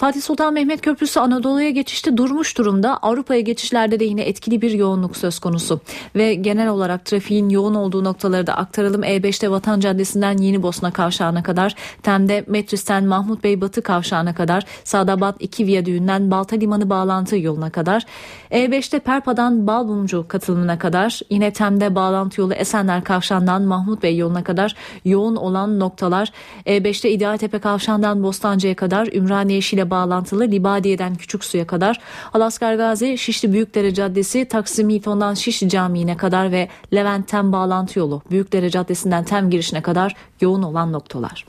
Fatih 0.00 0.20
Sultan 0.20 0.54
Mehmet 0.54 0.80
Köprüsü 0.80 1.20
Anadolu'ya 1.20 1.70
geçişte 1.70 2.16
durmuş 2.16 2.58
durumda. 2.58 2.96
Avrupa'ya 2.96 3.40
geçişlerde 3.40 4.00
de 4.00 4.04
yine 4.04 4.22
etkili 4.22 4.62
bir 4.62 4.70
yoğunluk 4.70 5.16
söz 5.16 5.38
konusu. 5.38 5.80
Ve 6.16 6.34
genel 6.34 6.68
olarak 6.68 7.04
trafiğin 7.04 7.48
yoğun 7.48 7.74
olduğu 7.74 8.04
noktaları 8.04 8.46
da 8.46 8.56
aktaralım. 8.56 9.02
E5'te 9.02 9.50
Vatan 9.50 9.80
Caddesi'nden 9.80 10.36
Yeni 10.36 10.62
Bosna 10.62 10.90
Kavşağı'na 10.90 11.42
kadar, 11.42 11.74
Tem'de 12.02 12.44
Metris'ten 12.46 13.04
Mahmut 13.04 13.44
Bey 13.44 13.60
Batı 13.60 13.82
Kavşağı'na 13.82 14.34
kadar, 14.34 14.64
Sadabat 14.84 15.36
2 15.38 15.66
Viyadüğü'nden 15.66 16.30
Balta 16.30 16.56
Limanı 16.56 16.90
bağlantı 16.90 17.38
yoluna 17.38 17.70
kadar, 17.70 18.06
E5'te 18.50 18.98
Perpa'dan 18.98 19.66
Balbumcu 19.66 20.24
katılımına 20.28 20.78
kadar, 20.78 21.20
yine 21.30 21.52
Tem'de 21.52 21.94
bağlantı 21.94 22.40
yolu 22.40 22.54
Esenler 22.54 23.04
Kavşağı'ndan 23.04 23.62
Mahmut 23.62 24.02
Bey 24.02 24.16
yoluna 24.16 24.44
kadar 24.44 24.74
yoğun 25.04 25.36
olan 25.36 25.80
noktalar, 25.80 26.32
E5'te 26.66 27.10
İdealtepe 27.10 27.58
Kavşağı'ndan 27.58 28.22
Bostancı'ya 28.22 28.76
kadar, 28.76 29.06
Ümraniye 29.06 29.60
Şile 29.60 29.89
bağlantılı 29.90 30.44
Libadiye'den 30.44 31.14
Küçük 31.14 31.44
Su'ya 31.44 31.66
kadar 31.66 32.00
Alaskar 32.34 32.74
Gazi, 32.74 33.18
Şişli 33.18 33.52
Büyükdere 33.52 33.94
Caddesi, 33.94 34.44
Taksim 34.44 34.90
Hilton'dan 34.90 35.34
Şişli 35.34 35.68
Camii'ne 35.68 36.16
kadar 36.16 36.52
ve 36.52 36.68
Levent'ten 36.94 37.52
bağlantı 37.52 37.98
yolu 37.98 38.22
Büyükdere 38.30 38.70
Caddesi'nden 38.70 39.24
Tem 39.24 39.50
girişine 39.50 39.82
kadar 39.82 40.16
yoğun 40.40 40.62
olan 40.62 40.92
noktalar. 40.92 41.44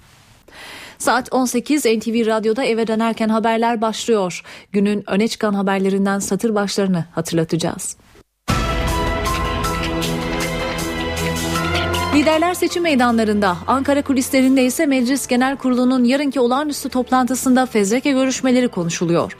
Saat 0.97 1.33
18 1.33 1.85
NTV 1.85 2.25
Radyo'da 2.25 2.63
eve 2.63 2.87
dönerken 2.87 3.29
haberler 3.29 3.81
başlıyor. 3.81 4.43
Günün 4.71 5.03
öne 5.07 5.27
çıkan 5.27 5.53
haberlerinden 5.53 6.19
satır 6.19 6.55
başlarını 6.55 7.05
hatırlatacağız. 7.11 7.97
Liderler 12.15 12.53
seçim 12.53 12.83
meydanlarında, 12.83 13.57
Ankara 13.67 14.01
kulislerinde 14.01 14.65
ise 14.65 14.85
Meclis 14.85 15.27
Genel 15.27 15.57
Kurulu'nun 15.57 16.03
yarınki 16.03 16.39
olağanüstü 16.39 16.89
toplantısında 16.89 17.65
fezleke 17.65 18.11
görüşmeleri 18.11 18.67
konuşuluyor. 18.67 19.37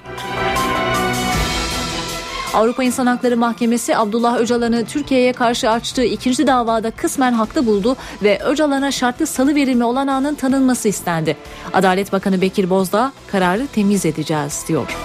Avrupa 2.54 2.84
İnsan 2.84 3.06
Hakları 3.06 3.38
Mahkemesi 3.38 3.98
Abdullah 3.98 4.38
Öcalan'ı 4.38 4.86
Türkiye'ye 4.86 5.34
karşı 5.34 5.70
açtığı 5.70 6.04
ikinci 6.04 6.48
davada 6.48 6.92
kısmen 6.92 7.34
haklı 7.34 7.66
buldu 7.66 7.96
ve 8.24 8.40
Öcalan'a 8.40 8.92
şartlı 8.92 9.28
salı 9.28 9.56
verilme 9.56 9.86
olanağının 9.86 10.36
tanınması 10.36 10.88
istendi. 10.88 11.38
Adalet 11.74 12.14
Bakanı 12.14 12.42
Bekir 12.42 12.70
Bozdağ 12.70 13.12
kararı 13.32 13.68
temiz 13.68 14.06
edeceğiz 14.06 14.66
diyor. 14.68 14.98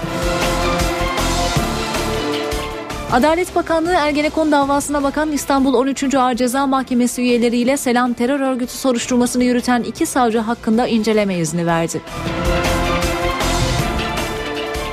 Adalet 3.12 3.54
Bakanlığı 3.54 3.94
Ergenekon 3.94 4.52
davasına 4.52 5.02
bakan 5.02 5.32
İstanbul 5.32 5.74
13. 5.74 6.14
Ağır 6.14 6.34
Ceza 6.34 6.66
Mahkemesi 6.66 7.22
üyeleriyle 7.22 7.76
Selam 7.76 8.12
Terör 8.12 8.40
Örgütü 8.40 8.72
soruşturmasını 8.72 9.44
yürüten 9.44 9.82
iki 9.82 10.07
savcı 10.07 10.38
hakkında 10.38 10.86
inceleme 10.86 11.38
izni 11.38 11.66
verdi. 11.66 12.00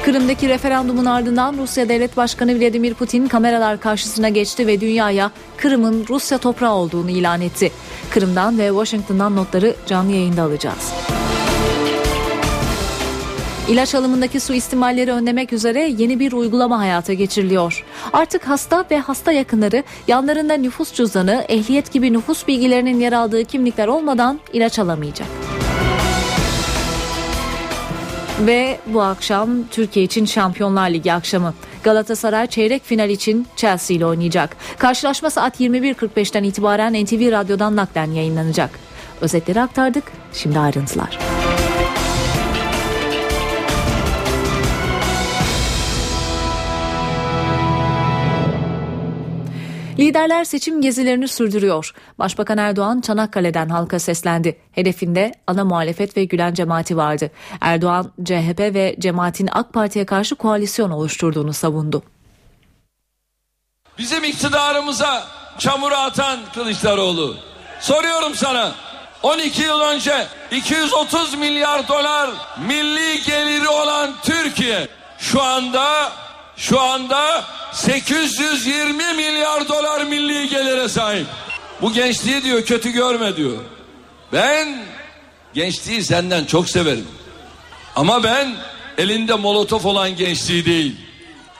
Kırım'daki 0.06 0.50
referandumun 0.50 1.06
ardından 1.06 1.58
Rusya 1.58 1.90
Devlet 1.90 2.18
Başkanı 2.18 2.60
Vladimir 2.60 2.94
Putin 2.94 3.28
kameralar 3.28 3.80
karşısına 3.80 4.30
geçti 4.30 4.68
ve 4.68 4.82
dünyaya 4.82 5.32
Kırım'ın 5.58 6.06
Rusya 6.10 6.38
toprağı 6.38 6.74
olduğunu 6.74 7.10
ilan 7.10 7.42
etti. 7.42 7.72
Kırım'dan 8.10 8.58
ve 8.58 8.68
Washington'dan 8.68 9.36
notları 9.36 9.76
canlı 9.88 10.12
yayında 10.12 10.44
alacağız. 10.44 10.94
İlaç 13.70 13.96
alımındaki 13.96 14.40
suistimalleri 14.40 15.12
önlemek 15.12 15.54
üzere 15.54 15.94
yeni 15.98 16.20
bir 16.20 16.32
uygulama 16.32 16.80
hayata 16.80 17.14
geçiriliyor. 17.14 17.86
Artık 18.14 18.48
hasta 18.48 18.86
ve 18.92 19.00
hasta 19.00 19.32
yakınları 19.32 19.84
yanlarında 20.08 20.54
nüfus 20.54 20.94
cüzdanı, 20.94 21.46
ehliyet 21.50 21.92
gibi 21.92 22.14
nüfus 22.14 22.48
bilgilerinin 22.48 23.00
yer 23.00 23.14
aldığı 23.14 23.46
kimlikler 23.46 23.88
olmadan 23.88 24.40
ilaç 24.54 24.80
alamayacak. 24.80 25.28
Ve 28.40 28.80
bu 28.86 29.02
akşam 29.02 29.50
Türkiye 29.72 30.06
için 30.06 30.26
Şampiyonlar 30.26 30.90
Ligi 30.90 31.14
akşamı. 31.14 31.54
Galatasaray 31.84 32.48
çeyrek 32.48 32.84
final 32.84 33.10
için 33.10 33.48
Chelsea 33.56 33.98
ile 33.98 34.06
oynayacak. 34.06 34.58
Karşılaşma 34.78 35.30
saat 35.30 35.62
21.45'ten 35.62 36.44
itibaren 36.44 36.94
NTV 37.06 37.32
Radyo'dan 37.32 37.76
naklen 37.76 38.12
yayınlanacak. 38.12 38.80
Özetleri 39.22 39.62
aktardık. 39.62 40.04
Şimdi 40.34 40.60
ayrıntılar. 40.60 41.20
Liderler 50.00 50.44
seçim 50.44 50.82
gezilerini 50.82 51.28
sürdürüyor. 51.28 51.94
Başbakan 52.20 52.58
Erdoğan 52.58 53.02
Çanakkale'den 53.02 53.70
halka 53.70 54.00
seslendi. 54.00 54.58
Hedefinde 54.72 55.32
ana 55.48 55.66
muhalefet 55.66 56.18
ve 56.18 56.26
Gülen 56.26 56.54
cemaati 56.54 56.98
vardı. 56.98 57.32
Erdoğan 57.62 58.12
CHP 58.26 58.60
ve 58.60 58.96
cemaatin 59.00 59.50
AK 59.52 59.74
Parti'ye 59.74 60.06
karşı 60.06 60.36
koalisyon 60.36 60.92
oluşturduğunu 60.92 61.54
savundu. 61.54 62.04
Bizim 63.98 64.24
iktidarımıza 64.24 65.28
çamuru 65.60 65.96
atan 65.96 66.40
Kılıçdaroğlu. 66.54 67.36
Soruyorum 67.80 68.36
sana 68.36 68.72
12 69.24 69.62
yıl 69.62 69.80
önce 69.80 70.28
230 70.52 71.34
milyar 71.34 71.88
dolar 71.88 72.30
milli 72.68 73.24
geliri 73.24 73.68
olan 73.68 74.12
Türkiye 74.24 74.88
şu 75.18 75.42
anda 75.42 76.12
şu 76.64 76.82
anda 76.82 77.46
820 77.74 79.14
milyar 79.14 79.68
dolar 79.68 80.04
milli 80.04 80.50
gelire 80.50 80.90
sahip. 80.90 81.28
Bu 81.82 81.94
gençliği 81.94 82.44
diyor 82.44 82.66
kötü 82.66 82.92
görme 82.92 83.36
diyor. 83.36 83.58
Ben 84.34 84.86
gençliği 85.54 86.04
senden 86.04 86.46
çok 86.46 86.70
severim. 86.70 87.08
Ama 87.96 88.24
ben 88.24 88.56
elinde 88.98 89.34
molotof 89.34 89.86
olan 89.86 90.16
gençliği 90.16 90.66
değil. 90.66 90.96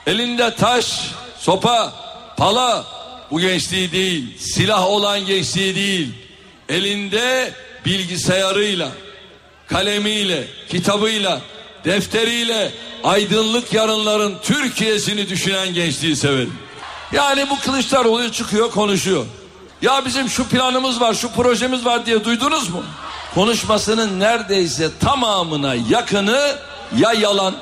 Elinde 0.06 0.54
taş, 0.54 1.00
sopa, 1.38 1.92
pala 2.36 2.84
bu 3.30 3.40
gençliği 3.40 3.92
değil. 3.92 4.38
Silah 4.38 4.86
olan 4.86 5.26
gençliği 5.26 5.74
değil. 5.74 6.08
Elinde 6.68 7.52
bilgisayarıyla, 7.84 8.88
kalemiyle, 9.66 10.44
kitabıyla, 10.68 11.40
defteriyle 11.84 12.72
aydınlık 13.04 13.72
yarınların 13.72 14.36
Türkiye'sini 14.42 15.28
düşünen 15.28 15.74
gençliği 15.74 16.16
severim. 16.16 16.58
Yani 17.12 17.50
bu 17.50 17.60
Kılıçdaroğlu 17.60 18.32
çıkıyor 18.32 18.70
konuşuyor. 18.70 19.26
Ya 19.82 20.04
bizim 20.04 20.28
şu 20.28 20.48
planımız 20.48 21.00
var, 21.00 21.14
şu 21.14 21.32
projemiz 21.32 21.84
var 21.84 22.06
diye 22.06 22.24
duydunuz 22.24 22.68
mu? 22.68 22.82
Konuşmasının 23.34 24.20
neredeyse 24.20 24.88
tamamına 25.00 25.74
yakını 25.74 26.56
ya 26.96 27.12
yalan, 27.12 27.54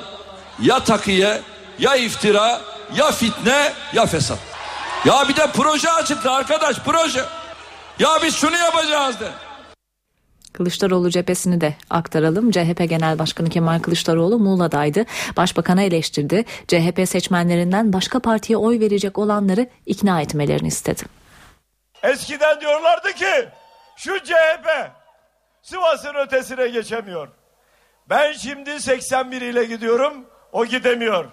ya 0.61 0.79
takiye, 0.79 1.41
ya 1.79 1.95
iftira, 1.95 2.61
ya 2.95 3.11
fitne, 3.11 3.73
ya 3.93 4.05
fesat. 4.05 4.39
Ya 5.05 5.29
bir 5.29 5.35
de 5.35 5.47
proje 5.53 5.91
açıkla 5.91 6.31
arkadaş 6.31 6.75
proje. 6.85 7.25
Ya 7.99 8.09
biz 8.23 8.35
şunu 8.35 8.57
yapacağız 8.57 9.19
de. 9.19 9.31
Kılıçdaroğlu 10.53 11.09
cephesini 11.09 11.61
de 11.61 11.75
aktaralım. 11.89 12.51
CHP 12.51 12.89
Genel 12.89 13.19
Başkanı 13.19 13.49
Kemal 13.49 13.79
Kılıçdaroğlu 13.79 14.39
Muğla'daydı. 14.39 15.05
Başbakanı 15.37 15.83
eleştirdi. 15.83 16.45
CHP 16.67 17.09
seçmenlerinden 17.09 17.93
başka 17.93 18.19
partiye 18.19 18.57
oy 18.57 18.79
verecek 18.79 19.17
olanları 19.19 19.69
ikna 19.85 20.21
etmelerini 20.21 20.67
istedi. 20.67 21.03
Eskiden 22.03 22.61
diyorlardı 22.61 23.13
ki 23.13 23.49
şu 23.95 24.19
CHP 24.19 24.91
Sivas'ın 25.61 26.15
ötesine 26.15 26.67
geçemiyor. 26.67 27.27
Ben 28.09 28.33
şimdi 28.33 28.79
81 28.79 29.41
ile 29.41 29.65
gidiyorum, 29.65 30.25
o 30.51 30.65
gidemiyor. 30.65 31.25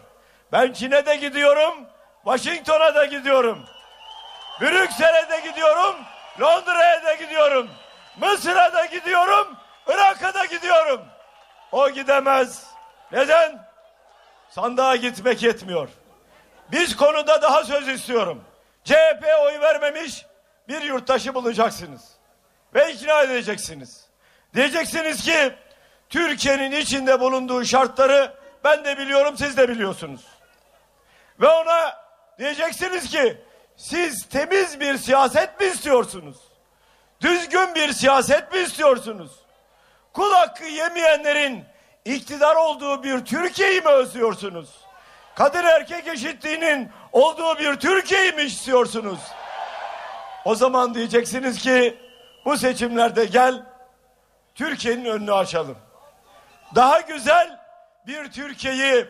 Ben 0.52 0.72
Çin'e 0.72 1.06
de 1.06 1.16
gidiyorum, 1.16 1.74
Washington'a 2.24 2.94
da 2.94 3.04
gidiyorum. 3.04 3.58
Brüksel'e 4.60 5.30
de 5.30 5.48
gidiyorum, 5.50 5.96
Londra'ya 6.40 7.04
da 7.04 7.14
gidiyorum. 7.14 7.68
Mısır'a 8.20 8.72
da 8.72 8.84
gidiyorum, 8.84 9.56
Irak'a 9.86 10.34
da 10.34 10.44
gidiyorum. 10.44 11.00
O 11.72 11.90
gidemez. 11.90 12.66
Neden? 13.12 13.68
Sandığa 14.50 14.96
gitmek 14.96 15.42
yetmiyor. 15.42 15.88
Biz 16.72 16.96
konuda 16.96 17.42
daha 17.42 17.64
söz 17.64 17.88
istiyorum. 17.88 18.44
CHP 18.84 19.24
oy 19.42 19.60
vermemiş 19.60 20.26
bir 20.68 20.82
yurttaşı 20.82 21.34
bulacaksınız. 21.34 22.02
Ve 22.74 22.92
ikna 22.92 23.22
edeceksiniz. 23.22 24.06
Diyeceksiniz 24.54 25.24
ki 25.24 25.54
Türkiye'nin 26.08 26.72
içinde 26.72 27.20
bulunduğu 27.20 27.64
şartları 27.64 28.34
ben 28.64 28.84
de 28.84 28.98
biliyorum 28.98 29.36
siz 29.38 29.56
de 29.56 29.68
biliyorsunuz. 29.68 30.20
Ve 31.40 31.48
ona 31.48 31.96
diyeceksiniz 32.38 33.10
ki 33.10 33.42
siz 33.76 34.28
temiz 34.28 34.80
bir 34.80 34.98
siyaset 34.98 35.60
mi 35.60 35.66
istiyorsunuz? 35.66 36.49
Düzgün 37.20 37.74
bir 37.74 37.92
siyaset 37.92 38.52
mi 38.52 38.58
istiyorsunuz? 38.58 39.30
Kul 40.12 40.32
hakkı 40.32 40.64
yemeyenlerin 40.64 41.64
iktidar 42.04 42.56
olduğu 42.56 43.02
bir 43.02 43.24
Türkiye'yi 43.24 43.80
mi 43.80 43.88
özlüyorsunuz? 43.88 44.68
Kadın 45.34 45.64
erkek 45.64 46.08
eşitliğinin 46.08 46.92
olduğu 47.12 47.58
bir 47.58 47.76
Türkiye'yi 47.76 48.32
mi 48.32 48.42
istiyorsunuz? 48.42 49.18
O 50.44 50.54
zaman 50.54 50.94
diyeceksiniz 50.94 51.58
ki 51.58 51.98
bu 52.44 52.56
seçimlerde 52.56 53.24
gel 53.24 53.62
Türkiye'nin 54.54 55.04
önünü 55.04 55.32
açalım. 55.32 55.78
Daha 56.74 57.00
güzel 57.00 57.60
bir 58.06 58.32
Türkiye'yi 58.32 59.06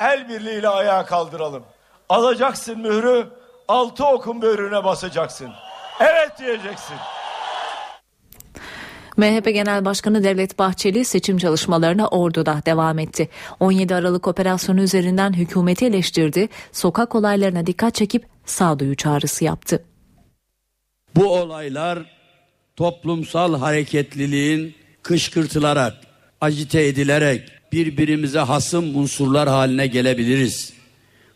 el 0.00 0.28
birliğiyle 0.28 0.68
ayağa 0.68 1.04
kaldıralım. 1.04 1.66
Alacaksın 2.08 2.78
mührü, 2.78 3.28
altı 3.68 4.06
okun 4.06 4.36
mührüne 4.36 4.84
basacaksın. 4.84 5.52
Evet 6.00 6.38
diyeceksin. 6.38 6.96
MHP 9.16 9.44
Genel 9.44 9.84
Başkanı 9.84 10.24
Devlet 10.24 10.58
Bahçeli 10.58 11.04
seçim 11.04 11.38
çalışmalarına 11.38 12.08
Ordu'da 12.08 12.62
devam 12.66 12.98
etti. 12.98 13.28
17 13.60 13.94
Aralık 13.94 14.28
operasyonu 14.28 14.82
üzerinden 14.82 15.32
hükümeti 15.32 15.86
eleştirdi, 15.86 16.48
sokak 16.72 17.14
olaylarına 17.14 17.66
dikkat 17.66 17.94
çekip 17.94 18.26
sağduyu 18.46 18.96
çağrısı 18.96 19.44
yaptı. 19.44 19.84
Bu 21.16 21.28
olaylar 21.28 21.98
toplumsal 22.76 23.58
hareketliliğin 23.58 24.74
kışkırtılarak, 25.02 25.94
acite 26.40 26.86
edilerek 26.86 27.48
birbirimize 27.72 28.38
hasım 28.38 28.96
unsurlar 28.96 29.48
haline 29.48 29.86
gelebiliriz. 29.86 30.72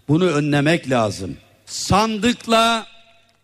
Bunu 0.09 0.25
önlemek 0.25 0.91
lazım. 0.91 1.37
Sandıkla 1.67 2.87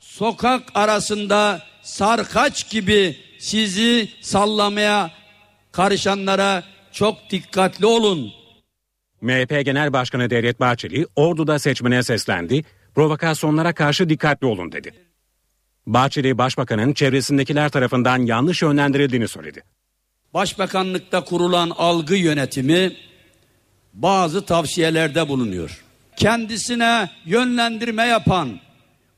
sokak 0.00 0.62
arasında 0.74 1.62
sarkaç 1.82 2.70
gibi 2.70 3.16
sizi 3.42 4.08
sallamaya 4.20 5.10
karışanlara 5.72 6.64
çok 6.92 7.30
dikkatli 7.30 7.86
olun. 7.86 8.32
MHP 9.20 9.64
Genel 9.64 9.92
Başkanı 9.92 10.30
Devlet 10.30 10.60
Bahçeli 10.60 11.06
Ordu'da 11.16 11.58
seçmene 11.58 12.02
seslendi, 12.02 12.64
provokasyonlara 12.94 13.72
karşı 13.72 14.08
dikkatli 14.08 14.46
olun 14.46 14.72
dedi. 14.72 14.94
Bahçeli 15.86 16.38
Başbakan'ın 16.38 16.92
çevresindekiler 16.92 17.68
tarafından 17.68 18.26
yanlış 18.26 18.62
yönlendirildiğini 18.62 19.28
söyledi. 19.28 19.62
Başbakanlıkta 20.34 21.24
kurulan 21.24 21.70
algı 21.70 22.14
yönetimi 22.14 22.96
bazı 23.92 24.44
tavsiyelerde 24.46 25.28
bulunuyor. 25.28 25.84
Kendisine 26.16 27.10
yönlendirme 27.24 28.06
yapan 28.06 28.60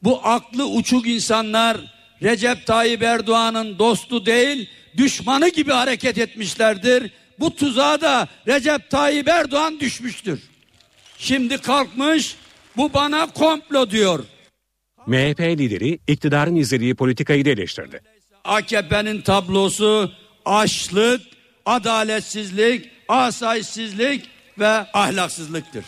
bu 0.03 0.21
aklı 0.23 0.67
uçuk 0.67 1.07
insanlar 1.09 1.94
Recep 2.25 2.67
Tayyip 2.67 3.03
Erdoğan'ın 3.03 3.79
dostu 3.79 4.27
değil 4.27 4.71
düşmanı 4.97 5.49
gibi 5.49 5.73
hareket 5.73 6.19
etmişlerdir. 6.19 7.11
Bu 7.39 7.57
tuzağa 7.57 8.01
da 8.01 8.29
Recep 8.47 8.91
Tayyip 8.91 9.29
Erdoğan 9.29 9.81
düşmüştür. 9.81 10.41
Şimdi 11.19 11.59
kalkmış 11.59 12.37
bu 12.77 12.95
bana 12.95 13.27
komplo 13.27 13.91
diyor. 13.91 14.25
MHP 15.07 15.41
lideri 15.41 15.99
iktidarın 16.09 16.57
izlediği 16.57 16.95
politikayı 16.95 17.45
da 17.45 17.51
eleştirdi. 17.51 18.01
AKP'nin 18.45 19.21
tablosu 19.21 20.13
açlık, 20.45 21.21
adaletsizlik, 21.67 22.91
asayişsizlik 23.09 24.25
ve 24.59 24.69
ahlaksızlıktır. 24.69 25.85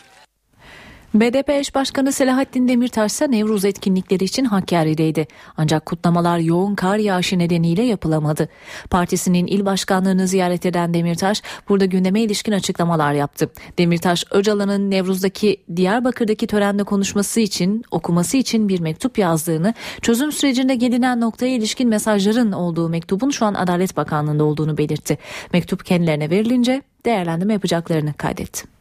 BDP 1.20 1.50
eş 1.50 1.74
başkanı 1.74 2.12
Selahattin 2.12 2.68
Demirtaş 2.68 3.12
ise 3.12 3.30
Nevruz 3.30 3.64
etkinlikleri 3.64 4.24
için 4.24 4.44
Hakkari'deydi. 4.44 5.26
Ancak 5.56 5.86
kutlamalar 5.86 6.38
yoğun 6.38 6.74
kar 6.74 6.96
yağışı 6.96 7.38
nedeniyle 7.38 7.82
yapılamadı. 7.82 8.48
Partisinin 8.90 9.46
il 9.46 9.64
başkanlığını 9.64 10.26
ziyaret 10.26 10.66
eden 10.66 10.94
Demirtaş 10.94 11.42
burada 11.68 11.84
gündeme 11.84 12.20
ilişkin 12.20 12.52
açıklamalar 12.52 13.12
yaptı. 13.12 13.50
Demirtaş 13.78 14.24
Öcalan'ın 14.30 14.90
Nevruz'daki 14.90 15.56
Diyarbakır'daki 15.76 16.46
törende 16.46 16.84
konuşması 16.84 17.40
için 17.40 17.84
okuması 17.90 18.36
için 18.36 18.68
bir 18.68 18.80
mektup 18.80 19.18
yazdığını, 19.18 19.74
çözüm 20.02 20.32
sürecinde 20.32 20.74
gelinen 20.74 21.20
noktaya 21.20 21.54
ilişkin 21.54 21.88
mesajların 21.88 22.52
olduğu 22.52 22.88
mektubun 22.88 23.30
şu 23.30 23.46
an 23.46 23.54
Adalet 23.54 23.96
Bakanlığı'nda 23.96 24.44
olduğunu 24.44 24.78
belirtti. 24.78 25.18
Mektup 25.52 25.84
kendilerine 25.84 26.30
verilince 26.30 26.82
değerlendirme 27.04 27.52
yapacaklarını 27.52 28.14
kaydetti. 28.14 28.75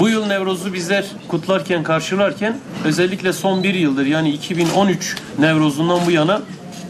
Bu 0.00 0.08
yıl 0.08 0.26
Nevroz'u 0.26 0.72
bizler 0.72 1.04
kutlarken, 1.28 1.82
karşılarken 1.82 2.56
özellikle 2.84 3.32
son 3.32 3.62
bir 3.62 3.74
yıldır 3.74 4.06
yani 4.06 4.30
2013 4.30 5.16
Nevroz'undan 5.38 6.00
bu 6.06 6.10
yana 6.10 6.42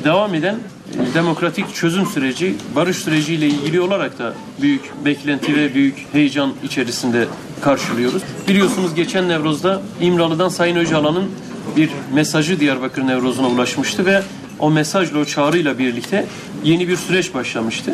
devam 0.04 0.34
eden 0.34 0.54
e, 0.54 1.14
demokratik 1.14 1.74
çözüm 1.74 2.06
süreci, 2.06 2.54
barış 2.76 2.96
süreciyle 2.96 3.46
ilgili 3.46 3.80
olarak 3.80 4.18
da 4.18 4.34
büyük 4.60 5.04
beklenti 5.04 5.56
ve 5.56 5.74
büyük 5.74 6.06
heyecan 6.12 6.52
içerisinde 6.64 7.26
karşılıyoruz. 7.60 8.22
Biliyorsunuz 8.48 8.94
geçen 8.94 9.28
Nevroz'da 9.28 9.82
İmralı'dan 10.00 10.48
Sayın 10.48 10.76
Öcalan'ın 10.76 11.30
bir 11.76 11.90
mesajı 12.14 12.60
Diyarbakır 12.60 13.06
Nevroz'una 13.06 13.48
ulaşmıştı 13.48 14.06
ve 14.06 14.22
o 14.58 14.70
mesajla, 14.70 15.18
o 15.18 15.24
çağrıyla 15.24 15.78
birlikte 15.78 16.26
yeni 16.64 16.88
bir 16.88 16.96
süreç 16.96 17.34
başlamıştı. 17.34 17.92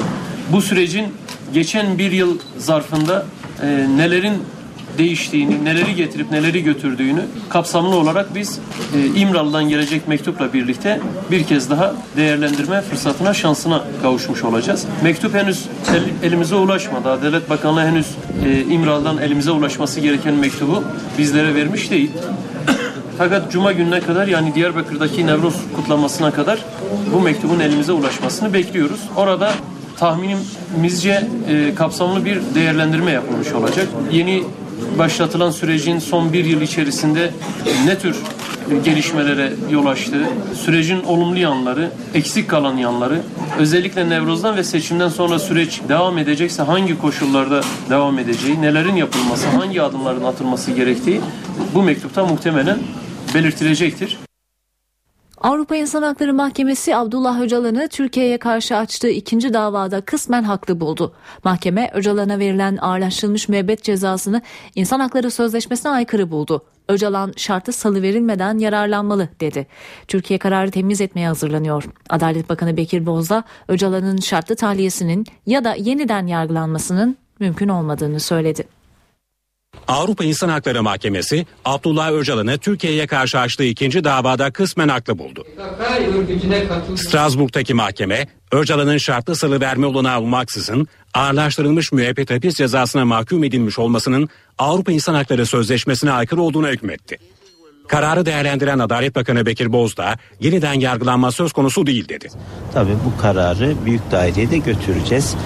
Bu 0.52 0.62
sürecin 0.62 1.06
geçen 1.54 1.98
bir 1.98 2.12
yıl 2.12 2.38
zarfında 2.58 3.26
e, 3.62 3.66
nelerin 3.96 4.42
değiştiğini, 4.98 5.64
neleri 5.64 5.94
getirip 5.94 6.30
neleri 6.30 6.62
götürdüğünü 6.62 7.20
kapsamlı 7.48 7.96
olarak 7.96 8.34
biz 8.34 8.58
e, 8.96 9.20
İmralı'dan 9.20 9.68
gelecek 9.68 10.08
mektupla 10.08 10.52
birlikte 10.52 11.00
bir 11.30 11.44
kez 11.44 11.70
daha 11.70 11.94
değerlendirme 12.16 12.80
fırsatına, 12.80 13.34
şansına 13.34 13.84
kavuşmuş 14.02 14.44
olacağız. 14.44 14.84
Mektup 15.02 15.34
henüz 15.34 15.64
el, 15.94 16.28
elimize 16.28 16.54
ulaşmadı. 16.54 17.10
Adalet 17.10 17.50
Bakanlığı 17.50 17.84
henüz 17.84 18.06
e, 18.46 18.60
İmralı'dan 18.60 19.18
elimize 19.18 19.50
ulaşması 19.50 20.00
gereken 20.00 20.34
mektubu 20.34 20.84
bizlere 21.18 21.54
vermiş 21.54 21.90
değil. 21.90 22.10
Fakat 23.18 23.52
Cuma 23.52 23.72
gününe 23.72 24.00
kadar 24.00 24.26
yani 24.26 24.54
Diyarbakır'daki 24.54 25.26
Nevruz 25.26 25.56
kutlamasına 25.76 26.30
kadar 26.30 26.58
bu 27.14 27.20
mektubun 27.20 27.60
elimize 27.60 27.92
ulaşmasını 27.92 28.52
bekliyoruz. 28.52 29.00
Orada 29.16 29.52
tahminimizce 29.96 31.28
e, 31.48 31.74
kapsamlı 31.74 32.24
bir 32.24 32.40
değerlendirme 32.54 33.10
yapılmış 33.10 33.52
olacak. 33.52 33.88
Yeni 34.12 34.42
başlatılan 34.98 35.50
sürecin 35.50 35.98
son 35.98 36.32
bir 36.32 36.44
yıl 36.44 36.60
içerisinde 36.60 37.30
ne 37.86 37.98
tür 37.98 38.16
gelişmelere 38.84 39.52
yol 39.70 39.86
açtığı, 39.86 40.28
sürecin 40.64 41.02
olumlu 41.02 41.38
yanları, 41.38 41.90
eksik 42.14 42.50
kalan 42.50 42.76
yanları, 42.76 43.20
özellikle 43.58 44.08
Nevruz'dan 44.08 44.56
ve 44.56 44.64
seçimden 44.64 45.08
sonra 45.08 45.38
süreç 45.38 45.80
devam 45.88 46.18
edecekse 46.18 46.62
hangi 46.62 46.98
koşullarda 46.98 47.60
devam 47.90 48.18
edeceği, 48.18 48.62
nelerin 48.62 48.96
yapılması, 48.96 49.48
hangi 49.48 49.82
adımların 49.82 50.24
atılması 50.24 50.70
gerektiği 50.70 51.20
bu 51.74 51.82
mektupta 51.82 52.26
muhtemelen 52.26 52.78
belirtilecektir. 53.34 54.23
Avrupa 55.44 55.76
İnsan 55.76 56.02
Hakları 56.02 56.34
Mahkemesi 56.34 56.96
Abdullah 56.96 57.40
Öcalan'ı 57.40 57.88
Türkiye'ye 57.88 58.38
karşı 58.38 58.76
açtığı 58.76 59.08
ikinci 59.08 59.54
davada 59.54 60.00
kısmen 60.00 60.42
haklı 60.42 60.80
buldu. 60.80 61.14
Mahkeme 61.44 61.90
Öcalan'a 61.94 62.38
verilen 62.38 62.76
ağırlaştırılmış 62.76 63.48
müebbet 63.48 63.82
cezasını 63.82 64.42
İnsan 64.74 65.00
Hakları 65.00 65.30
Sözleşmesi'ne 65.30 65.92
aykırı 65.92 66.30
buldu. 66.30 66.64
Öcalan 66.88 67.32
şartı 67.36 67.72
salı 67.72 68.02
verilmeden 68.02 68.58
yararlanmalı 68.58 69.28
dedi. 69.40 69.66
Türkiye 70.08 70.38
kararı 70.38 70.70
temiz 70.70 71.00
etmeye 71.00 71.28
hazırlanıyor. 71.28 71.84
Adalet 72.08 72.48
Bakanı 72.48 72.76
Bekir 72.76 73.06
Bozdağ 73.06 73.44
Öcalan'ın 73.68 74.16
şartlı 74.16 74.56
tahliyesinin 74.56 75.26
ya 75.46 75.64
da 75.64 75.74
yeniden 75.74 76.26
yargılanmasının 76.26 77.16
mümkün 77.40 77.68
olmadığını 77.68 78.20
söyledi. 78.20 78.73
Avrupa 79.88 80.24
İnsan 80.24 80.48
Hakları 80.48 80.82
Mahkemesi 80.82 81.46
Abdullah 81.64 82.12
Öcalan'ı 82.12 82.58
Türkiye'ye 82.58 83.06
karşı 83.06 83.38
açtığı 83.38 83.64
ikinci 83.64 84.04
davada 84.04 84.50
kısmen 84.50 84.88
haklı 84.88 85.18
buldu. 85.18 85.46
Strasbourg'daki 86.96 87.74
mahkeme 87.74 88.28
Öcalan'ın 88.52 88.98
şartlı 88.98 89.36
salı 89.36 89.60
verme 89.60 89.86
olanağı 89.86 90.20
olmaksızın 90.20 90.88
ağırlaştırılmış 91.14 91.92
müebbet 91.92 92.30
hapis 92.30 92.54
cezasına 92.54 93.04
mahkum 93.04 93.44
edilmiş 93.44 93.78
olmasının 93.78 94.28
Avrupa 94.58 94.92
İnsan 94.92 95.14
Hakları 95.14 95.46
Sözleşmesi'ne 95.46 96.12
aykırı 96.12 96.42
olduğuna 96.42 96.68
hükmetti. 96.68 97.18
Kararı 97.88 98.26
değerlendiren 98.26 98.78
Adalet 98.78 99.14
Bakanı 99.14 99.46
Bekir 99.46 99.72
Bozdağ 99.72 100.16
yeniden 100.40 100.74
yargılanma 100.74 101.32
söz 101.32 101.52
konusu 101.52 101.86
değil 101.86 102.08
dedi. 102.08 102.28
Tabii 102.74 102.94
bu 103.04 103.22
kararı 103.22 103.74
büyük 103.84 104.10
daireye 104.10 104.50
de 104.50 104.58
götüreceğiz. 104.58 105.36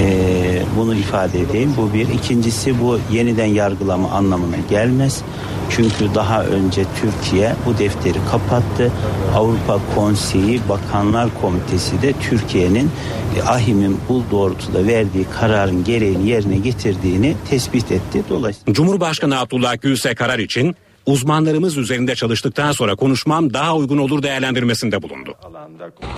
Ee, 0.00 0.62
bunu 0.76 0.94
ifade 0.94 1.40
edeyim. 1.40 1.74
Bu 1.76 1.94
bir. 1.94 2.08
İkincisi 2.08 2.80
bu 2.80 3.00
yeniden 3.12 3.46
yargılama 3.46 4.10
anlamına 4.10 4.56
gelmez. 4.70 5.22
Çünkü 5.70 6.14
daha 6.14 6.44
önce 6.44 6.84
Türkiye 7.00 7.54
bu 7.66 7.78
defteri 7.78 8.18
kapattı. 8.30 8.92
Avrupa 9.34 9.80
Konseyi 9.94 10.60
Bakanlar 10.68 11.28
Komitesi 11.40 12.02
de 12.02 12.12
Türkiye'nin 12.12 12.90
e, 13.36 13.42
AHİM'in 13.42 14.00
bu 14.08 14.22
doğrultuda 14.30 14.86
verdiği 14.86 15.26
kararın 15.40 15.84
gereğini 15.84 16.28
yerine 16.28 16.56
getirdiğini 16.56 17.34
tespit 17.50 17.92
etti. 17.92 18.22
Dolayısıyla 18.28 18.74
Cumhurbaşkanı 18.74 19.40
Abdullah 19.40 19.80
Gülse 19.80 20.14
karar 20.14 20.38
için 20.38 20.76
uzmanlarımız 21.06 21.76
üzerinde 21.76 22.14
çalıştıktan 22.14 22.72
sonra 22.72 22.96
konuşmam 22.96 23.54
daha 23.54 23.76
uygun 23.76 23.98
olur 23.98 24.22
değerlendirmesinde 24.22 25.02
bulundu. 25.02 25.34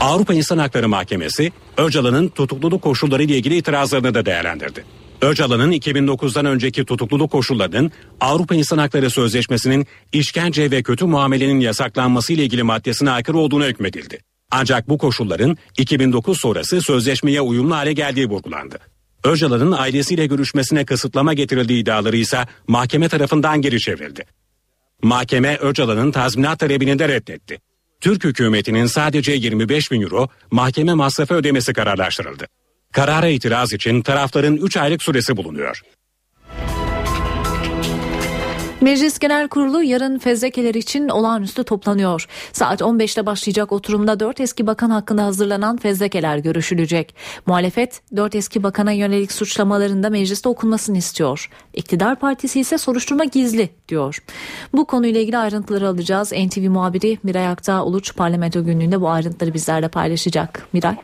Avrupa 0.00 0.34
İnsan 0.34 0.58
Hakları 0.58 0.88
Mahkemesi 0.88 1.52
Öcalan'ın 1.76 2.28
tutukluluk 2.28 2.82
koşulları 2.82 3.22
ile 3.22 3.36
ilgili 3.36 3.56
itirazlarını 3.56 4.14
da 4.14 4.26
değerlendirdi. 4.26 4.84
Öcalan'ın 5.22 5.72
2009'dan 5.72 6.46
önceki 6.46 6.84
tutukluluk 6.84 7.30
koşullarının 7.32 7.92
Avrupa 8.20 8.54
İnsan 8.54 8.78
Hakları 8.78 9.10
Sözleşmesi'nin 9.10 9.86
işkence 10.12 10.70
ve 10.70 10.82
kötü 10.82 11.04
muamelenin 11.04 11.60
yasaklanması 11.60 12.32
ile 12.32 12.44
ilgili 12.44 12.62
maddesine 12.62 13.10
aykırı 13.10 13.38
olduğuna 13.38 13.66
hükmedildi. 13.66 14.18
Ancak 14.50 14.88
bu 14.88 14.98
koşulların 14.98 15.56
2009 15.78 16.40
sonrası 16.40 16.80
sözleşmeye 16.80 17.40
uyumlu 17.40 17.74
hale 17.76 17.92
geldiği 17.92 18.28
vurgulandı. 18.28 18.78
Öcalan'ın 19.24 19.72
ailesiyle 19.72 20.26
görüşmesine 20.26 20.84
kısıtlama 20.84 21.34
getirildiği 21.34 21.82
iddiaları 21.82 22.16
ise 22.16 22.46
mahkeme 22.68 23.08
tarafından 23.08 23.62
geri 23.62 23.80
çevrildi. 23.80 24.24
Mahkeme 25.02 25.56
Öcalan'ın 25.56 26.12
tazminat 26.12 26.58
talebini 26.58 26.98
de 26.98 27.08
reddetti. 27.08 27.58
Türk 28.00 28.24
hükümetinin 28.24 28.86
sadece 28.86 29.32
25 29.32 29.90
bin 29.90 30.02
euro 30.02 30.28
mahkeme 30.50 30.94
masrafı 30.94 31.34
ödemesi 31.34 31.72
kararlaştırıldı. 31.72 32.46
Karara 32.92 33.28
itiraz 33.28 33.72
için 33.72 34.02
tarafların 34.02 34.56
3 34.56 34.76
aylık 34.76 35.02
süresi 35.02 35.36
bulunuyor. 35.36 35.82
Meclis 38.80 39.18
Genel 39.18 39.48
Kurulu 39.48 39.82
yarın 39.82 40.18
fezlekeler 40.18 40.74
için 40.74 41.08
olağanüstü 41.08 41.64
toplanıyor. 41.64 42.26
Saat 42.52 42.80
15'te 42.80 43.26
başlayacak 43.26 43.72
oturumda 43.72 44.20
4 44.20 44.40
eski 44.40 44.66
bakan 44.66 44.90
hakkında 44.90 45.24
hazırlanan 45.24 45.76
fezlekeler 45.76 46.38
görüşülecek. 46.38 47.14
Muhalefet 47.46 48.02
4 48.16 48.34
eski 48.34 48.62
bakana 48.62 48.92
yönelik 48.92 49.32
suçlamalarında 49.32 50.10
mecliste 50.10 50.48
okunmasını 50.48 50.98
istiyor. 50.98 51.50
İktidar 51.74 52.16
partisi 52.16 52.60
ise 52.60 52.78
soruşturma 52.78 53.24
gizli 53.24 53.70
diyor. 53.88 54.18
Bu 54.72 54.84
konuyla 54.86 55.20
ilgili 55.20 55.38
ayrıntıları 55.38 55.88
alacağız. 55.88 56.32
NTV 56.32 56.70
muhabiri 56.70 57.18
Miray 57.22 57.48
Aktağ 57.48 57.84
Uluç 57.84 58.16
Parlamento 58.16 58.64
günlüğünde 58.64 59.00
bu 59.00 59.08
ayrıntıları 59.08 59.54
bizlerle 59.54 59.88
paylaşacak. 59.88 60.68
Miray. 60.72 60.96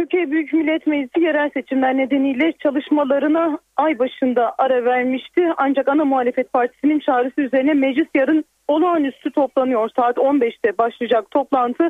Türkiye 0.00 0.30
Büyük 0.30 0.52
Millet 0.52 0.86
Meclisi 0.86 1.20
yerel 1.20 1.50
seçimler 1.50 1.96
nedeniyle 1.96 2.52
çalışmalarına 2.52 3.58
ay 3.76 3.98
başında 3.98 4.54
ara 4.58 4.84
vermişti. 4.84 5.48
Ancak 5.56 5.88
ana 5.88 6.04
muhalefet 6.04 6.52
partisinin 6.52 6.98
çağrısı 6.98 7.40
üzerine 7.40 7.74
meclis 7.74 8.08
yarın 8.14 8.44
olağanüstü 8.68 9.30
toplanıyor. 9.30 9.90
Saat 9.96 10.16
15'te 10.16 10.78
başlayacak 10.78 11.30
toplantı. 11.30 11.88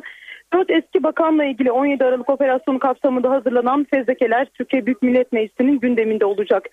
4 0.53 0.69
eski 0.69 1.03
bakanla 1.03 1.45
ilgili 1.45 1.71
17 1.71 2.03
Aralık 2.03 2.29
operasyonu 2.29 2.79
kapsamında 2.79 3.29
hazırlanan 3.29 3.85
fezlekeler 3.93 4.47
Türkiye 4.53 4.85
Büyük 4.85 5.01
Millet 5.01 5.31
Meclisi'nin 5.31 5.79
gündeminde 5.79 6.25
olacak. 6.25 6.63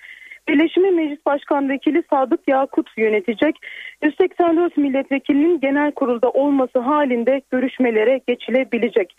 Birleşimi 0.48 0.90
Meclis 0.90 1.26
Başkan 1.26 1.68
Vekili 1.68 2.02
Sadık 2.10 2.40
Yakut 2.48 2.90
yönetecek. 2.96 3.56
184 4.02 4.76
milletvekilinin 4.76 5.60
genel 5.60 5.92
kurulda 5.92 6.30
olması 6.30 6.78
halinde 6.78 7.42
görüşmelere 7.50 8.20
geçilebilecek. 8.26 9.14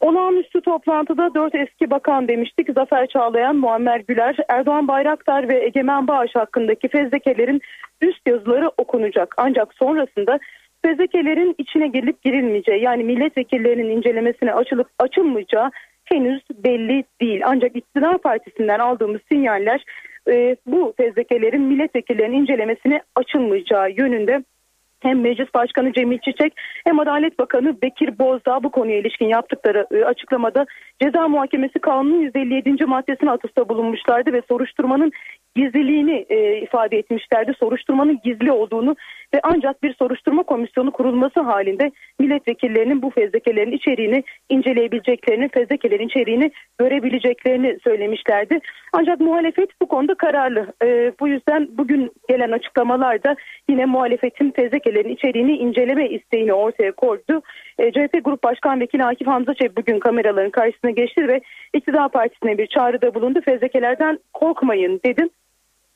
Olağanüstü 0.00 0.60
toplantıda 0.60 1.34
dört 1.34 1.54
eski 1.54 1.90
bakan 1.90 2.28
demiştik. 2.28 2.68
Zafer 2.74 3.06
Çağlayan, 3.06 3.56
Muammer 3.56 4.00
Güler, 4.08 4.36
Erdoğan 4.48 4.88
Bayraktar 4.88 5.48
ve 5.48 5.64
Egemen 5.64 6.08
Bağış 6.08 6.34
hakkındaki 6.34 6.88
fezlekelerin 6.88 7.60
üst 8.00 8.26
yazıları 8.26 8.70
okunacak. 8.78 9.34
Ancak 9.36 9.74
sonrasında 9.74 10.38
fezlekelerin 10.82 11.54
içine 11.58 11.88
gelip 11.88 12.22
girilmeyeceği 12.22 12.82
yani 12.82 13.04
milletvekillerinin 13.04 13.96
incelemesine 13.96 14.54
açılıp 14.54 14.88
açılmayacağı 14.98 15.70
henüz 16.04 16.42
belli 16.64 17.04
değil. 17.20 17.40
Ancak 17.44 17.76
iktidar 17.76 18.18
partisinden 18.18 18.78
aldığımız 18.78 19.20
sinyaller 19.32 19.84
e, 20.28 20.56
bu 20.66 20.94
fezlekelerin 20.96 21.62
milletvekillerinin 21.62 22.38
incelemesine 22.38 23.02
açılmayacağı 23.16 23.90
yönünde 23.90 24.44
hem 25.04 25.20
Meclis 25.20 25.54
Başkanı 25.54 25.92
Cemil 25.92 26.18
Çiçek 26.18 26.52
hem 26.84 26.98
Adalet 26.98 27.38
Bakanı 27.38 27.82
Bekir 27.82 28.18
Bozdağ 28.18 28.62
bu 28.62 28.70
konuya 28.70 28.98
ilişkin 28.98 29.28
yaptıkları 29.28 29.86
e, 29.90 30.04
açıklamada 30.04 30.66
ceza 31.02 31.28
muhakemesi 31.28 31.78
kanunun 31.78 32.20
157. 32.20 32.84
maddesine 32.86 33.30
atıfta 33.30 33.68
bulunmuşlardı 33.68 34.32
ve 34.32 34.42
soruşturmanın 34.48 35.12
gizliliğini 35.56 36.26
e, 36.28 36.56
ifade 36.56 36.98
etmişlerdi. 36.98 37.52
Soruşturmanın 37.60 38.20
gizli 38.24 38.52
olduğunu 38.52 38.96
ve 39.34 39.40
ancak 39.42 39.82
bir 39.82 39.94
soruşturma 39.94 40.42
komisyonu 40.42 40.90
kurulması 40.90 41.40
halinde 41.40 41.90
milletvekillerinin 42.18 43.02
bu 43.02 43.10
fezlekelerin 43.10 43.72
içeriğini 43.72 44.24
inceleyebileceklerini, 44.48 45.48
fezlekelerin 45.48 46.08
içeriğini 46.08 46.50
görebileceklerini 46.78 47.78
söylemişlerdi. 47.84 48.58
Ancak 48.92 49.20
muhalefet 49.20 49.70
bu 49.82 49.88
konuda 49.88 50.14
kararlı. 50.14 50.72
E, 50.84 51.12
bu 51.20 51.28
yüzden 51.28 51.68
bugün 51.70 52.12
gelen 52.28 52.50
açıklamalarda 52.50 53.36
yine 53.68 53.84
muhalefetin 53.84 54.50
fezlekelerin 54.50 55.14
içeriğini 55.14 55.56
inceleme 55.56 56.08
isteğini 56.08 56.52
ortaya 56.52 56.92
koydu. 56.92 57.42
E, 57.78 57.92
CHP 57.92 58.24
Grup 58.24 58.44
Başkan 58.44 58.80
Vekili 58.80 59.04
Akif 59.04 59.26
Hamza 59.26 59.54
bugün 59.76 59.98
kameraların 60.00 60.50
karşısına 60.50 60.90
geçti 60.90 61.28
ve 61.28 61.40
iktidar 61.74 62.08
partisine 62.08 62.58
bir 62.58 62.66
çağrıda 62.66 63.14
bulundu. 63.14 63.40
Fezlekelerden 63.44 64.18
korkmayın 64.32 65.00
dedim. 65.06 65.30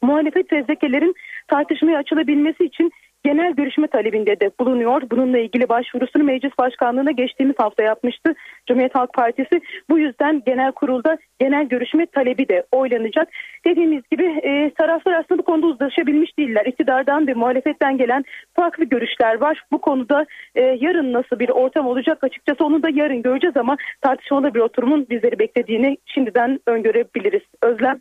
Muhalefet 0.03 0.51
fezlekelerin 0.51 1.15
tartışmaya 1.49 1.99
açılabilmesi 1.99 2.65
için 2.65 2.93
genel 3.25 3.53
görüşme 3.53 3.87
talebinde 3.87 4.41
de 4.41 4.51
bulunuyor. 4.61 5.03
Bununla 5.11 5.39
ilgili 5.39 5.69
başvurusunu 5.69 6.25
meclis 6.25 6.53
başkanlığına 6.59 7.11
geçtiğimiz 7.11 7.57
hafta 7.59 7.83
yapmıştı 7.83 8.35
Cumhuriyet 8.69 8.95
Halk 8.95 9.13
Partisi. 9.13 9.61
Bu 9.91 9.99
yüzden 9.99 10.43
genel 10.47 10.73
kurulda 10.73 11.19
genel 11.39 11.65
görüşme 11.65 12.07
talebi 12.07 12.49
de 12.49 12.67
oylanacak. 12.73 13.29
Dediğimiz 13.67 14.03
gibi 14.11 14.25
e, 14.25 14.71
taraflar 14.75 15.13
aslında 15.13 15.39
bu 15.39 15.45
konuda 15.45 15.67
uzlaşabilmiş 15.67 16.39
değiller. 16.39 16.67
İktidardan 16.67 17.27
ve 17.27 17.35
muhalefetten 17.35 17.99
gelen 17.99 18.25
farklı 18.55 18.85
görüşler 18.85 19.41
var. 19.41 19.63
Bu 19.73 19.81
konuda 19.81 20.27
e, 20.55 20.61
yarın 20.81 21.13
nasıl 21.13 21.39
bir 21.39 21.49
ortam 21.49 21.87
olacak 21.87 22.25
açıkçası 22.25 22.65
onu 22.65 22.83
da 22.83 22.89
yarın 22.93 23.23
göreceğiz 23.23 23.57
ama 23.57 23.77
tartışmalı 24.01 24.55
bir 24.55 24.61
oturumun 24.61 25.07
bizleri 25.11 25.39
beklediğini 25.39 25.97
şimdiden 26.07 26.61
öngörebiliriz. 26.67 27.43
Özlem. 27.63 28.01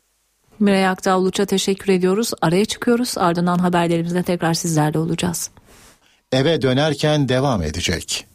Miray 0.59 0.87
Aktavluç'a 0.87 1.45
teşekkür 1.45 1.93
ediyoruz. 1.93 2.31
Araya 2.41 2.65
çıkıyoruz. 2.65 3.17
Ardından 3.17 3.57
haberlerimizde 3.57 4.23
tekrar 4.23 4.53
sizlerle 4.53 4.99
olacağız. 4.99 5.49
Eve 6.31 6.61
dönerken 6.61 7.29
devam 7.29 7.61
edecek. 7.61 8.25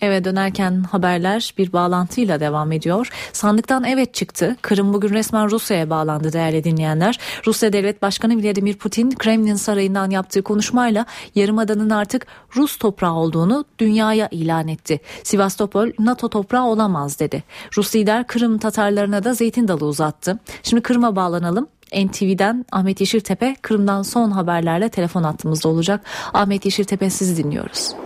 Eve 0.00 0.24
dönerken 0.24 0.82
haberler 0.82 1.54
bir 1.58 1.72
bağlantıyla 1.72 2.40
devam 2.40 2.72
ediyor. 2.72 3.08
Sandıktan 3.32 3.84
evet 3.84 4.14
çıktı. 4.14 4.56
Kırım 4.62 4.92
bugün 4.92 5.08
resmen 5.08 5.50
Rusya'ya 5.50 5.90
bağlandı 5.90 6.32
değerli 6.32 6.64
dinleyenler. 6.64 7.18
Rusya 7.46 7.72
Devlet 7.72 8.02
Başkanı 8.02 8.42
Vladimir 8.42 8.74
Putin 8.74 9.10
Kremlin 9.10 9.54
sarayından 9.54 10.10
yaptığı 10.10 10.42
konuşmayla 10.42 11.06
Yarımada'nın 11.34 11.90
artık 11.90 12.26
Rus 12.56 12.76
toprağı 12.76 13.14
olduğunu 13.14 13.64
dünyaya 13.78 14.28
ilan 14.30 14.68
etti. 14.68 15.00
Sivastopol 15.22 15.90
NATO 15.98 16.28
toprağı 16.28 16.64
olamaz 16.64 17.20
dedi. 17.20 17.42
Rus 17.76 17.94
lider 17.94 18.26
Kırım 18.26 18.58
Tatarlarına 18.58 19.24
da 19.24 19.34
zeytin 19.34 19.68
dalı 19.68 19.86
uzattı. 19.86 20.38
Şimdi 20.62 20.82
Kırım'a 20.82 21.16
bağlanalım. 21.16 21.68
NTV'den 21.94 22.64
Ahmet 22.72 23.00
Yeşiltepe 23.00 23.56
Kırım'dan 23.62 24.02
son 24.02 24.30
haberlerle 24.30 24.88
telefon 24.88 25.22
attığımızda 25.22 25.68
olacak. 25.68 26.00
Ahmet 26.34 26.64
Yeşiltepe 26.64 27.10
sizi 27.10 27.44
dinliyoruz. 27.44 28.05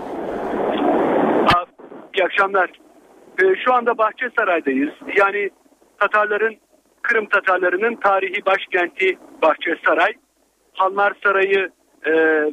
İyi 2.20 2.24
akşamlar. 2.24 2.70
Ee, 3.42 3.54
şu 3.64 3.74
anda 3.74 3.98
Bahçesaray'dayız. 3.98 4.94
Yani 5.16 5.50
Tatarların, 5.98 6.56
Kırım 7.02 7.26
Tatarlarının 7.26 7.96
tarihi 7.96 8.46
başkenti 8.46 9.18
Bahçesaray. 9.42 10.12
Hanlar 10.72 11.12
Sarayı 11.24 11.70
e, 12.04 12.12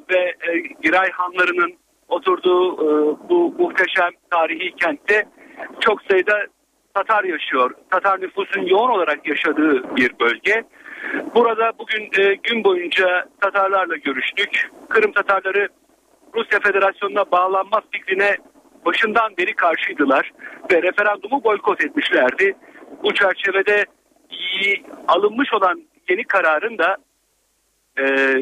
ve 0.10 0.36
e, 0.48 0.58
Giray 0.84 1.12
Hanlarının 1.12 1.74
oturduğu 2.08 2.74
e, 2.74 2.88
bu 3.30 3.56
muhteşem 3.60 4.10
tarihi 4.32 4.76
kentte 4.76 5.28
çok 5.80 6.02
sayıda 6.02 6.46
Tatar 6.94 7.24
yaşıyor. 7.24 7.72
Tatar 7.90 8.22
nüfusun 8.22 8.62
yoğun 8.62 8.90
olarak 8.90 9.28
yaşadığı 9.28 9.96
bir 9.96 10.12
bölge. 10.20 10.64
Burada 11.36 11.72
bugün 11.80 12.04
e, 12.04 12.36
gün 12.44 12.64
boyunca 12.64 13.26
Tatarlarla 13.42 13.96
görüştük. 13.96 14.70
Kırım 14.90 15.12
Tatarları 15.12 15.68
Rusya 16.36 16.60
Federasyonu'na 16.60 17.32
bağlanma 17.32 17.82
fikrine 17.92 18.38
başından 18.86 19.38
beri 19.38 19.54
karşıydılar 19.54 20.32
ve 20.72 20.82
referandumu 20.82 21.44
boykot 21.44 21.86
etmişlerdi. 21.86 22.56
Bu 23.04 23.14
çerçevede 23.14 23.86
alınmış 25.08 25.54
olan 25.54 25.84
yeni 26.10 26.24
kararın 26.24 26.78
da 26.78 26.98
e, 28.00 28.34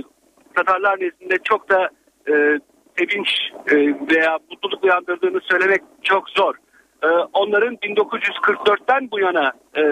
Tatarlar 0.56 1.00
nezdinde 1.00 1.38
çok 1.44 1.70
da 1.70 1.90
e, 2.28 2.60
sevinç 2.98 3.28
e, 3.68 3.76
veya 4.12 4.40
mutluluk 4.52 4.84
uyandırdığını 4.84 5.40
söylemek 5.42 5.82
çok 6.04 6.30
zor. 6.30 6.56
E, 7.04 7.08
onların 7.34 7.76
1944'ten 7.76 9.12
bu 9.12 9.20
yana 9.20 9.52
e, 9.74 9.84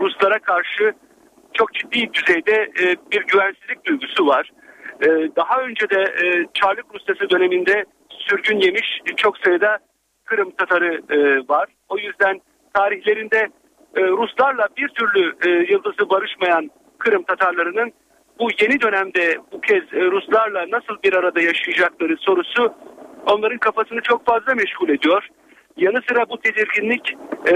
Ruslara 0.00 0.38
karşı 0.38 0.92
çok 1.54 1.74
ciddi 1.74 2.12
düzeyde 2.12 2.70
e, 2.80 2.96
bir 3.12 3.22
güvensizlik 3.26 3.84
duygusu 3.84 4.26
var. 4.26 4.50
E, 5.00 5.06
daha 5.36 5.60
önce 5.60 5.90
de 5.90 6.02
e, 6.02 6.46
Çarlık 6.54 6.94
Rusyası 6.94 7.30
döneminde 7.30 7.84
sürgün 8.10 8.60
yemiş 8.60 9.00
çok 9.16 9.38
sayıda 9.38 9.78
Kırım 10.32 10.50
Tatarı 10.50 11.00
e, 11.10 11.48
var. 11.48 11.68
O 11.88 11.98
yüzden 11.98 12.40
tarihlerinde 12.74 13.48
e, 13.96 14.02
Ruslarla 14.02 14.68
bir 14.76 14.88
türlü 14.88 15.34
e, 15.46 15.72
yıldızı 15.72 16.10
barışmayan 16.10 16.70
Kırım 16.98 17.22
Tatarlarının 17.22 17.92
bu 18.38 18.48
yeni 18.60 18.80
dönemde 18.80 19.38
bu 19.52 19.60
kez 19.60 19.82
e, 19.92 20.00
Ruslarla 20.00 20.66
nasıl 20.70 21.02
bir 21.04 21.12
arada 21.12 21.40
yaşayacakları 21.40 22.16
sorusu 22.16 22.74
onların 23.26 23.58
kafasını 23.58 24.00
çok 24.00 24.26
fazla 24.26 24.54
meşgul 24.54 24.88
ediyor. 24.88 25.28
Yanı 25.76 26.00
sıra 26.08 26.28
bu 26.28 26.40
tedirginlik 26.40 27.14
e, 27.48 27.54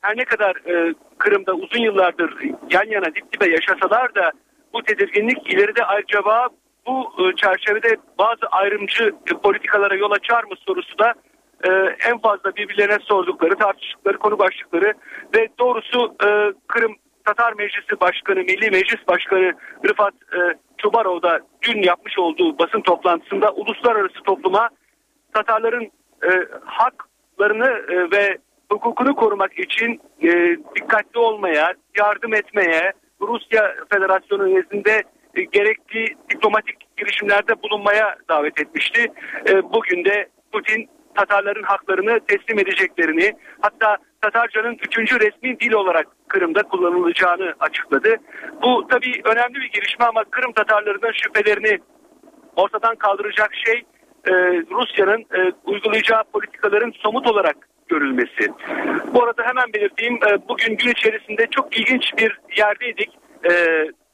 her 0.00 0.16
ne 0.16 0.24
kadar 0.24 0.56
e, 0.56 0.94
Kırım'da 1.18 1.54
uzun 1.54 1.82
yıllardır 1.82 2.34
yan 2.70 2.90
yana 2.90 3.06
dip 3.06 3.32
dibe 3.32 3.50
yaşasalar 3.50 4.14
da 4.14 4.30
bu 4.72 4.82
tedirginlik 4.82 5.52
ileride 5.52 5.84
acaba 5.84 6.48
bu 6.86 7.12
e, 7.18 7.36
çerçevede 7.36 7.96
bazı 8.18 8.46
ayrımcı 8.50 9.14
e, 9.30 9.34
politikalara 9.42 9.94
yol 9.94 10.10
açar 10.10 10.44
mı 10.44 10.54
sorusu 10.66 10.98
da 10.98 11.14
e, 11.68 11.96
en 12.10 12.18
fazla 12.18 12.56
birbirlerine 12.56 12.98
sordukları, 13.02 13.56
tartıştıkları 13.56 14.18
konu 14.18 14.38
başlıkları 14.38 14.94
ve 15.34 15.48
doğrusu 15.58 16.16
e, 16.26 16.28
Kırım 16.66 16.96
Tatar 17.24 17.52
Meclisi 17.52 18.00
Başkanı, 18.00 18.38
Milli 18.38 18.70
Meclis 18.70 19.08
Başkanı 19.08 19.52
Rıfat 19.88 20.14
e, 20.14 20.38
Çubarov 20.78 21.22
da 21.22 21.40
dün 21.62 21.82
yapmış 21.82 22.18
olduğu 22.18 22.58
basın 22.58 22.80
toplantısında 22.80 23.52
uluslararası 23.52 24.22
topluma 24.26 24.68
Tatarların 25.34 25.90
e, 26.22 26.30
haklarını 26.64 27.68
e, 27.68 28.10
ve 28.10 28.38
hukukunu 28.72 29.14
korumak 29.14 29.58
için 29.58 30.00
e, 30.22 30.56
dikkatli 30.76 31.18
olmaya, 31.18 31.74
yardım 31.98 32.34
etmeye, 32.34 32.92
Rusya 33.20 33.74
Federasyonu 33.92 34.54
nezdinde 34.54 35.02
e, 35.34 35.42
gerekli 35.42 36.16
diplomatik 36.30 36.96
girişimlerde 36.96 37.62
bulunmaya 37.62 38.16
davet 38.28 38.60
etmişti. 38.60 39.12
E, 39.48 39.72
bugün 39.72 40.04
de 40.04 40.28
Putin 40.52 40.88
Tatarların 41.14 41.62
haklarını 41.62 42.20
teslim 42.26 42.58
edeceklerini 42.58 43.32
hatta 43.60 43.96
Tatarcanın 44.20 44.78
üçüncü 44.86 45.20
resmi 45.20 45.60
dil 45.60 45.72
olarak 45.72 46.06
Kırım'da 46.28 46.62
kullanılacağını 46.62 47.54
açıkladı. 47.60 48.16
Bu 48.62 48.86
tabii 48.90 49.20
önemli 49.24 49.54
bir 49.54 49.70
gelişme 49.72 50.04
ama 50.04 50.24
Kırım 50.24 50.52
Tatarlarının 50.52 51.12
şüphelerini 51.12 51.78
ortadan 52.56 52.96
kaldıracak 52.96 53.50
şey 53.54 53.82
e, 54.28 54.32
Rusya'nın 54.70 55.20
e, 55.20 55.52
uygulayacağı 55.64 56.24
politikaların 56.24 56.92
somut 57.02 57.26
olarak 57.26 57.56
görülmesi. 57.88 58.48
Bu 59.14 59.24
arada 59.24 59.42
hemen 59.42 59.72
belirteyim 59.74 60.14
e, 60.14 60.48
bugün 60.48 60.76
gün 60.76 60.90
içerisinde 60.90 61.46
çok 61.50 61.78
ilginç 61.78 62.04
bir 62.18 62.40
yerdeydik. 62.56 63.10
E, 63.50 63.52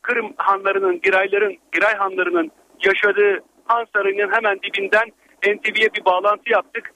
Kırım 0.02 0.32
hanlarının, 0.36 1.00
Girayların, 1.00 1.56
Giray 1.72 1.94
hanlarının 1.94 2.50
yaşadığı 2.84 3.40
Han 3.64 3.86
Sarayı'nın 3.96 4.32
hemen 4.32 4.58
dibinden 4.62 5.12
NTV'ye 5.46 5.88
bir 5.94 6.04
bağlantı 6.04 6.52
yaptık. 6.52 6.92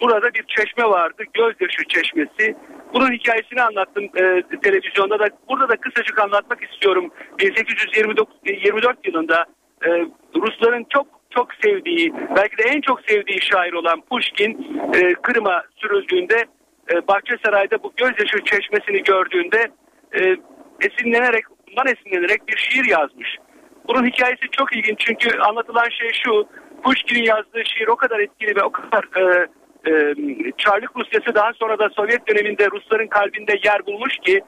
Burada 0.00 0.34
bir 0.34 0.44
çeşme 0.56 0.84
vardı. 0.84 1.22
Gözyaşı 1.34 1.84
çeşmesi. 1.88 2.56
Bunun 2.94 3.12
hikayesini 3.12 3.62
anlattım 3.62 4.04
e, 4.04 4.42
televizyonda 4.62 5.18
da. 5.18 5.26
Burada 5.48 5.68
da 5.68 5.76
kısacık 5.76 6.18
anlatmak 6.18 6.62
istiyorum. 6.62 7.10
1824 7.38 9.06
yılında 9.06 9.44
e, 9.86 9.88
Rusların 10.36 10.86
çok 10.90 11.06
çok 11.34 11.48
sevdiği, 11.64 12.12
belki 12.36 12.58
de 12.58 12.62
en 12.62 12.80
çok 12.80 13.00
sevdiği 13.00 13.38
şair 13.42 13.72
olan 13.72 14.00
Pushkin 14.00 14.80
e, 14.94 15.14
Kırım'a 15.14 15.62
sürüldüğünde 15.76 16.44
e, 16.92 17.08
Bahçesaray'da 17.08 17.82
bu 17.82 17.92
gözyaşı 17.96 18.44
çeşmesini 18.44 19.02
gördüğünde 19.02 19.66
e, 20.12 20.20
esinlenerek, 20.80 21.44
bundan 21.68 21.86
esinlenerek 21.86 22.48
bir 22.48 22.56
şiir 22.56 22.84
yazmış. 22.84 23.28
Bunun 23.88 24.06
hikayesi 24.06 24.50
çok 24.52 24.76
ilginç 24.76 24.98
çünkü 24.98 25.38
anlatılan 25.38 25.88
şey 25.88 26.10
şu. 26.24 26.48
Pushkin'in 26.84 27.24
yazdığı 27.24 27.64
şiir 27.64 27.88
o 27.88 27.96
kadar 27.96 28.20
etkili 28.20 28.56
ve 28.56 28.62
o 28.62 28.72
kadar 28.72 29.04
e, 29.16 29.46
e, 29.86 29.92
Çarlık 30.58 30.96
Rusyası 30.96 31.34
daha 31.34 31.52
sonra 31.52 31.78
da 31.78 31.88
Sovyet 31.88 32.28
döneminde 32.28 32.68
Rusların 32.70 33.06
kalbinde 33.06 33.52
yer 33.64 33.86
bulmuş 33.86 34.16
ki 34.18 34.40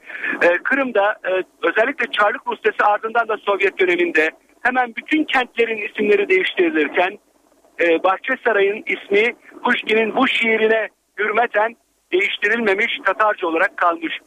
e, 0.43 0.47
Kırım'da 0.63 1.11
e, 1.11 1.31
özellikle 1.61 2.11
Çarlık 2.11 2.47
Rusyası 2.47 2.83
ardından 2.83 3.27
da 3.27 3.37
Sovyet 3.37 3.79
döneminde 3.79 4.29
hemen 4.61 4.95
bütün 4.95 5.23
kentlerin 5.23 5.87
isimleri 5.87 6.29
değiştirilirken 6.29 7.17
e, 7.81 8.03
Bahçesaray'ın 8.03 8.83
ismi 8.85 9.35
Pushkin'in 9.63 10.15
bu 10.15 10.27
şiirine 10.27 10.87
hürmeten 11.19 11.75
değiştirilmemiş 12.11 12.99
Tatarca 13.05 13.47
olarak 13.47 13.77
kalmış. 13.77 14.19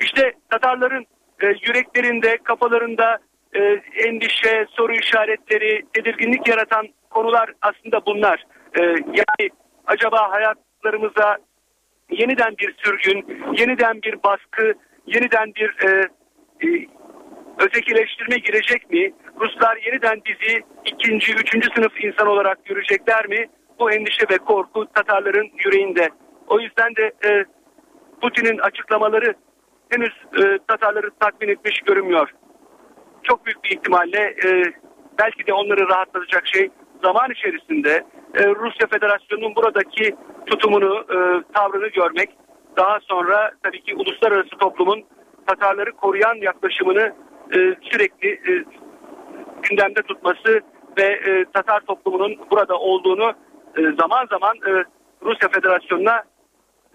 İşte 0.00 0.32
Tatarların 0.50 1.06
e, 1.42 1.46
yüreklerinde, 1.46 2.36
kafalarında 2.44 3.18
e, 3.54 3.60
endişe, 4.06 4.66
soru 4.70 4.92
işaretleri, 4.92 5.82
tedirginlik 5.92 6.48
yaratan 6.48 6.88
konular 7.10 7.52
aslında 7.62 8.06
bunlar. 8.06 8.44
E, 8.78 8.82
yani 9.06 9.50
acaba 9.86 10.30
hayatlarımıza 10.30 11.36
yeniden 12.10 12.54
bir 12.58 12.74
sürgün, 12.78 13.42
yeniden 13.58 14.02
bir 14.02 14.22
baskı, 14.22 14.74
yeniden 15.06 15.54
bir 15.54 15.76
e, 15.86 16.08
e, 16.66 16.86
ötekileştirme 17.58 18.36
girecek 18.36 18.90
mi? 18.90 19.12
Ruslar 19.40 19.76
yeniden 19.76 20.22
bizi 20.26 20.62
ikinci, 20.84 21.32
üçüncü 21.32 21.68
sınıf 21.74 22.04
insan 22.04 22.26
olarak 22.26 22.64
görecekler 22.64 23.26
mi? 23.26 23.46
Bu 23.78 23.92
endişe 23.92 24.24
ve 24.30 24.38
korku 24.38 24.86
Tatarların 24.94 25.50
yüreğinde. 25.64 26.08
O 26.48 26.60
yüzden 26.60 26.96
de 26.96 27.12
e, 27.24 27.44
Putin'in 28.20 28.58
açıklamaları 28.58 29.34
henüz 29.90 30.12
e, 30.38 30.58
Tatarları 30.68 31.10
tatmin 31.20 31.48
etmiş 31.48 31.80
görünmüyor. 31.80 32.30
Çok 33.22 33.46
büyük 33.46 33.64
bir 33.64 33.70
ihtimalle 33.70 34.34
e, 34.44 34.62
belki 35.18 35.46
de 35.46 35.52
onları 35.52 35.88
rahatlatacak 35.88 36.46
şey 36.46 36.68
zaman 37.02 37.30
içerisinde 37.30 38.04
e, 38.34 38.46
Rusya 38.46 38.86
Federasyonu'nun 38.86 39.56
buradaki 39.56 40.16
tutumunu, 40.46 41.04
e, 41.10 41.18
tavrını 41.54 41.88
görmek, 41.88 42.30
daha 42.76 42.98
sonra 43.00 43.50
tabii 43.62 43.82
ki 43.82 43.94
uluslararası 43.94 44.50
toplumun 44.60 45.04
Tatarları 45.46 45.92
koruyan 45.92 46.34
yaklaşımını 46.34 47.14
e, 47.54 47.58
sürekli 47.82 48.28
e, 48.28 48.64
gündemde 49.62 50.02
tutması 50.02 50.60
ve 50.98 51.04
e, 51.04 51.44
Tatar 51.52 51.80
toplumunun 51.80 52.36
burada 52.50 52.78
olduğunu 52.78 53.32
e, 53.76 53.82
zaman 54.00 54.26
zaman 54.30 54.56
e, 54.56 54.84
Rusya 55.22 55.48
Federasyonu'na 55.48 56.22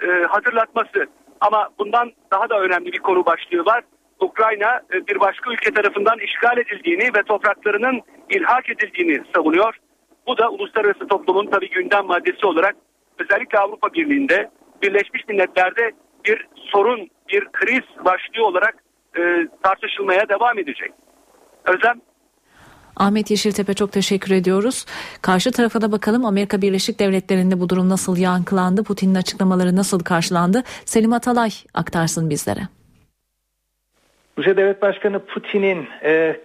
e, 0.01 0.08
hatırlatması. 0.24 1.08
Ama 1.41 1.70
bundan 1.80 2.12
daha 2.32 2.49
da 2.49 2.60
önemli 2.60 2.91
bir 2.91 2.99
konu 2.99 3.26
başlığı 3.26 3.66
var. 3.66 3.84
Ukrayna 4.20 4.82
e, 4.93 5.08
bir 5.08 5.20
başka 5.20 5.51
ülke 5.51 5.74
tarafından 5.74 6.20
işgal 6.20 6.58
edildiğini 6.58 7.04
ve 7.04 7.24
topraklarının 7.24 8.01
ilhak 8.30 8.70
edildiğini 8.70 9.24
savunuyor. 9.36 9.78
Bu 10.28 10.38
da 10.38 10.49
uluslararası 10.49 11.07
toplumun 11.07 11.47
tabii 11.47 11.69
gündem 11.69 12.05
maddesi 12.05 12.45
olarak 12.45 12.76
özellikle 13.19 13.59
Avrupa 13.59 13.93
Birliği'nde 13.93 14.49
Birleşmiş 14.82 15.28
Milletler'de 15.28 15.91
bir 16.26 16.47
sorun, 16.55 17.09
bir 17.30 17.45
kriz 17.53 18.05
başlığı 18.05 18.45
olarak 18.45 18.76
e, 19.17 19.21
tartışılmaya 19.63 20.30
devam 20.30 20.59
edecek. 20.59 20.91
Özlem 21.65 22.01
Ahmet 22.97 23.32
Yeşiltepe 23.32 23.74
çok 23.74 23.91
teşekkür 23.91 24.32
ediyoruz. 24.32 24.86
Karşı 25.21 25.51
tarafa 25.51 25.82
da 25.82 25.91
bakalım 25.91 26.26
Amerika 26.26 26.61
Birleşik 26.61 26.99
Devletleri'nde 26.99 27.59
bu 27.59 27.69
durum 27.69 27.89
nasıl 27.89 28.17
yankılandı? 28.17 28.84
Putin'in 28.84 29.15
açıklamaları 29.15 29.76
nasıl 29.76 29.99
karşılandı? 29.99 30.63
Selim 30.86 31.13
Atalay 31.13 31.49
aktarsın 31.74 32.30
bizlere. 32.30 32.59
Rusya 34.38 34.57
Devlet 34.57 34.82
Başkanı 34.82 35.19
Putin'in 35.19 35.88
e, 36.03 36.39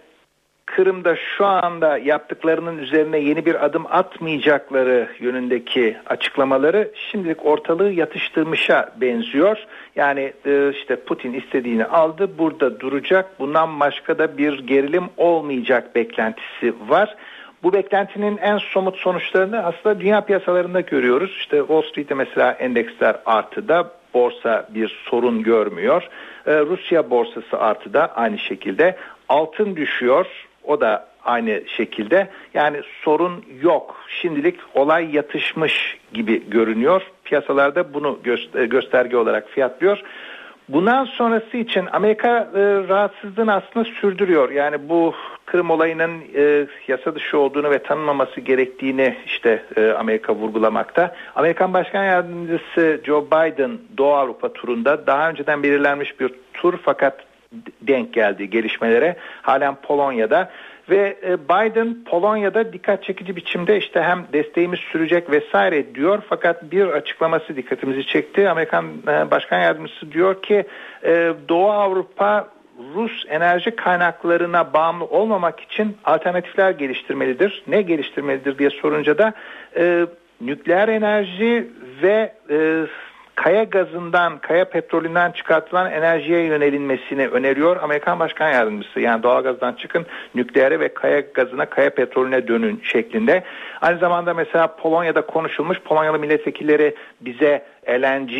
Kırım'da 0.75 1.15
şu 1.15 1.45
anda 1.45 1.97
yaptıklarının 1.97 2.77
üzerine 2.77 3.19
yeni 3.19 3.45
bir 3.45 3.65
adım 3.65 3.85
atmayacakları 3.89 5.07
yönündeki 5.19 5.97
açıklamaları 6.05 6.91
şimdilik 7.11 7.45
ortalığı 7.45 7.89
yatıştırmışa 7.89 8.89
benziyor. 9.01 9.57
Yani 9.95 10.33
e, 10.45 10.69
işte 10.69 10.95
Putin 10.95 11.33
istediğini 11.33 11.85
aldı, 11.85 12.37
burada 12.37 12.79
duracak. 12.79 13.39
Bundan 13.39 13.79
başka 13.79 14.17
da 14.17 14.37
bir 14.37 14.59
gerilim 14.59 15.03
olmayacak 15.17 15.95
beklentisi 15.95 16.73
var. 16.87 17.15
Bu 17.63 17.73
beklentinin 17.73 18.37
en 18.37 18.57
somut 18.57 18.97
sonuçlarını 18.97 19.63
aslında 19.65 19.99
dünya 19.99 20.21
piyasalarında 20.21 20.81
görüyoruz. 20.81 21.31
İşte 21.39 21.57
Wall 21.57 21.81
Street'te 21.81 22.15
mesela 22.15 22.51
endeksler 22.51 23.15
artıda, 23.25 23.91
borsa 24.13 24.67
bir 24.69 25.01
sorun 25.09 25.43
görmüyor. 25.43 26.03
Ee, 26.47 26.59
Rusya 26.59 27.09
borsası 27.09 27.59
artıda 27.59 28.15
aynı 28.15 28.37
şekilde. 28.37 28.95
Altın 29.29 29.75
düşüyor, 29.75 30.25
o 30.69 30.81
da 30.81 31.07
aynı 31.25 31.61
şekilde. 31.67 32.29
Yani 32.53 32.81
sorun 33.01 33.45
yok. 33.61 33.95
Şimdilik 34.21 34.59
olay 34.73 35.15
yatışmış 35.15 35.97
gibi 36.13 36.49
görünüyor. 36.49 37.01
Piyasalarda 37.23 37.93
bunu 37.93 38.19
gö- 38.25 38.65
gösterge 38.65 39.17
olarak 39.17 39.49
fiyatlıyor. 39.49 40.01
Bundan 40.69 41.05
sonrası 41.05 41.57
için 41.57 41.87
Amerika 41.91 42.29
e, 42.29 42.59
rahatsızlığını 42.89 43.53
aslında 43.53 43.85
sürdürüyor. 43.85 44.49
Yani 44.49 44.89
bu 44.89 45.13
Kırım 45.45 45.69
olayının 45.69 46.21
e, 46.35 46.67
yasa 46.87 47.15
dışı 47.15 47.37
olduğunu 47.37 47.71
ve 47.71 47.83
tanınmaması 47.83 48.41
gerektiğini 48.41 49.15
işte 49.25 49.63
e, 49.75 49.89
Amerika 49.89 50.35
vurgulamakta. 50.35 51.15
Amerikan 51.35 51.73
Başkan 51.73 52.03
Yardımcısı 52.03 53.01
Joe 53.05 53.25
Biden 53.25 53.71
Doğu 53.97 54.13
Avrupa 54.13 54.53
turunda 54.53 55.07
daha 55.07 55.29
önceden 55.29 55.63
belirlenmiş 55.63 56.19
bir 56.19 56.31
tur 56.53 56.79
fakat 56.83 57.28
denk 57.81 58.13
geldi 58.13 58.49
gelişmelere. 58.49 59.15
Halen 59.41 59.75
Polonya'da 59.75 60.49
ve 60.89 61.17
e, 61.23 61.39
Biden 61.39 62.03
Polonya'da 62.05 62.73
dikkat 62.73 63.03
çekici 63.03 63.35
biçimde 63.35 63.77
işte 63.77 64.01
hem 64.01 64.25
desteğimiz 64.33 64.79
sürecek 64.79 65.31
vesaire 65.31 65.95
diyor 65.95 66.23
fakat 66.29 66.71
bir 66.71 66.87
açıklaması 66.87 67.55
dikkatimizi 67.55 68.05
çekti. 68.05 68.49
Amerikan 68.49 68.85
e, 69.07 69.31
Başkan 69.31 69.59
Yardımcısı 69.59 70.11
diyor 70.11 70.41
ki 70.41 70.65
e, 71.03 71.33
Doğu 71.49 71.71
Avrupa 71.71 72.47
Rus 72.95 73.25
enerji 73.29 73.75
kaynaklarına 73.75 74.73
bağımlı 74.73 75.05
olmamak 75.05 75.59
için 75.59 75.97
alternatifler 76.05 76.71
geliştirmelidir. 76.71 77.63
Ne 77.67 77.81
geliştirmelidir 77.81 78.57
diye 78.57 78.69
sorunca 78.69 79.17
da 79.17 79.33
nükleer 80.41 80.87
enerji 80.87 81.67
ve 82.03 82.33
kaya 83.43 83.63
gazından, 83.63 84.37
kaya 84.37 84.69
petrolünden 84.69 85.31
çıkartılan 85.31 85.91
enerjiye 85.91 86.43
yönelinmesini 86.43 87.27
öneriyor 87.27 87.77
Amerikan 87.83 88.19
Başkan 88.19 88.49
Yardımcısı. 88.49 88.99
Yani 88.99 89.23
doğalgazdan 89.23 89.73
çıkın 89.73 90.05
nükleere 90.35 90.79
ve 90.79 90.93
kaya 90.93 91.19
gazına, 91.19 91.65
kaya 91.65 91.89
petrolüne 91.89 92.47
dönün 92.47 92.81
şeklinde. 92.83 93.43
Aynı 93.81 93.99
zamanda 93.99 94.33
mesela 94.33 94.75
Polonya'da 94.75 95.21
konuşulmuş, 95.21 95.79
Polonyalı 95.79 96.19
milletvekilleri 96.19 96.95
bize 97.21 97.65
LNG 97.89 98.31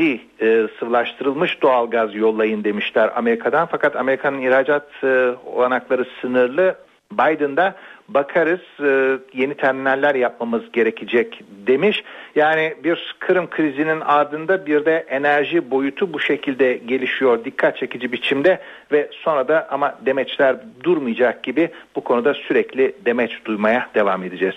e, 0.41 0.67
sıvılaştırılmış 0.79 1.61
doğalgaz 1.61 2.15
yollayın 2.15 2.63
demişler 2.63 3.11
Amerika'dan. 3.15 3.67
Fakat 3.71 3.95
Amerika'nın 3.95 4.41
ihracat 4.41 5.03
e, 5.03 5.31
olanakları 5.45 6.05
sınırlı. 6.21 6.75
Biden'da 7.11 7.75
bakarız 8.14 8.60
e, 8.80 9.20
yeni 9.34 9.53
terminaller 9.53 10.16
yapmamız 10.16 10.72
gerekecek 10.74 11.41
demiş. 11.68 12.03
Yani 12.36 12.74
bir 12.84 13.16
Kırım 13.20 13.49
krizinin 13.49 14.01
ardında 14.01 14.66
bir 14.66 14.86
de 14.86 15.05
enerji 15.10 15.72
boyutu 15.72 16.14
bu 16.14 16.20
şekilde 16.20 16.74
gelişiyor 16.74 17.45
dikkat 17.45 17.78
çekici 17.78 18.12
biçimde 18.12 18.60
ve 18.91 19.10
sonra 19.12 19.47
da 19.47 19.68
ama 19.72 19.97
demeçler 20.05 20.55
durmayacak 20.84 21.43
gibi 21.43 21.70
bu 21.95 22.03
konuda 22.03 22.34
sürekli 22.34 22.95
demeç 23.05 23.32
duymaya 23.45 23.89
devam 23.95 24.24
edeceğiz. 24.24 24.55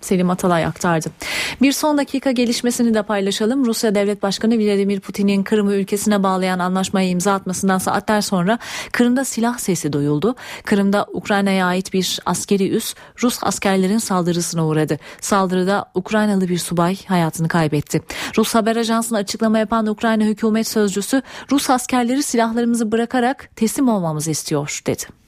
Selim 0.00 0.30
Atalay 0.30 0.64
aktardı. 0.64 1.08
Bir 1.62 1.72
son 1.72 1.98
dakika 1.98 2.30
gelişmesini 2.30 2.94
de 2.94 3.02
paylaşalım. 3.02 3.66
Rusya 3.66 3.94
Devlet 3.94 4.22
Başkanı 4.22 4.58
Vladimir 4.58 5.00
Putin'in 5.00 5.42
Kırım'ı 5.42 5.74
ülkesine 5.74 6.22
bağlayan 6.22 6.58
anlaşmaya 6.58 7.08
imza 7.08 7.34
atmasından 7.34 7.78
saatler 7.78 8.20
sonra 8.20 8.58
Kırım'da 8.92 9.24
silah 9.24 9.58
sesi 9.58 9.92
duyuldu. 9.92 10.34
Kırım'da 10.64 11.06
Ukrayna'ya 11.12 11.66
ait 11.66 11.92
bir 11.92 12.18
askeri 12.26 12.70
üs 12.70 12.94
Rus 13.22 13.38
askerlerin 13.42 13.98
saldırısına 13.98 14.66
uğradı. 14.66 14.98
Saldırıda 15.20 15.90
Ukraynalı 15.94 16.48
bir 16.48 16.58
subay 16.58 16.96
hayatını 17.06 17.48
kaybetti. 17.48 18.02
Rus 18.38 18.54
haber 18.54 18.76
ajansına 18.76 19.18
açıklama 19.18 19.58
yapan 19.58 19.86
Ukrayna 19.86 20.24
hükümet 20.24 20.66
sözcüsü 20.66 21.22
Rus 21.50 21.70
askerleri 21.70 22.22
silahlarımızı 22.22 22.92
bırakarak 22.92 23.50
teslim 23.56 23.88
olmamızı 23.88 24.30
istiyor 24.30 24.82
dedi. 24.86 25.27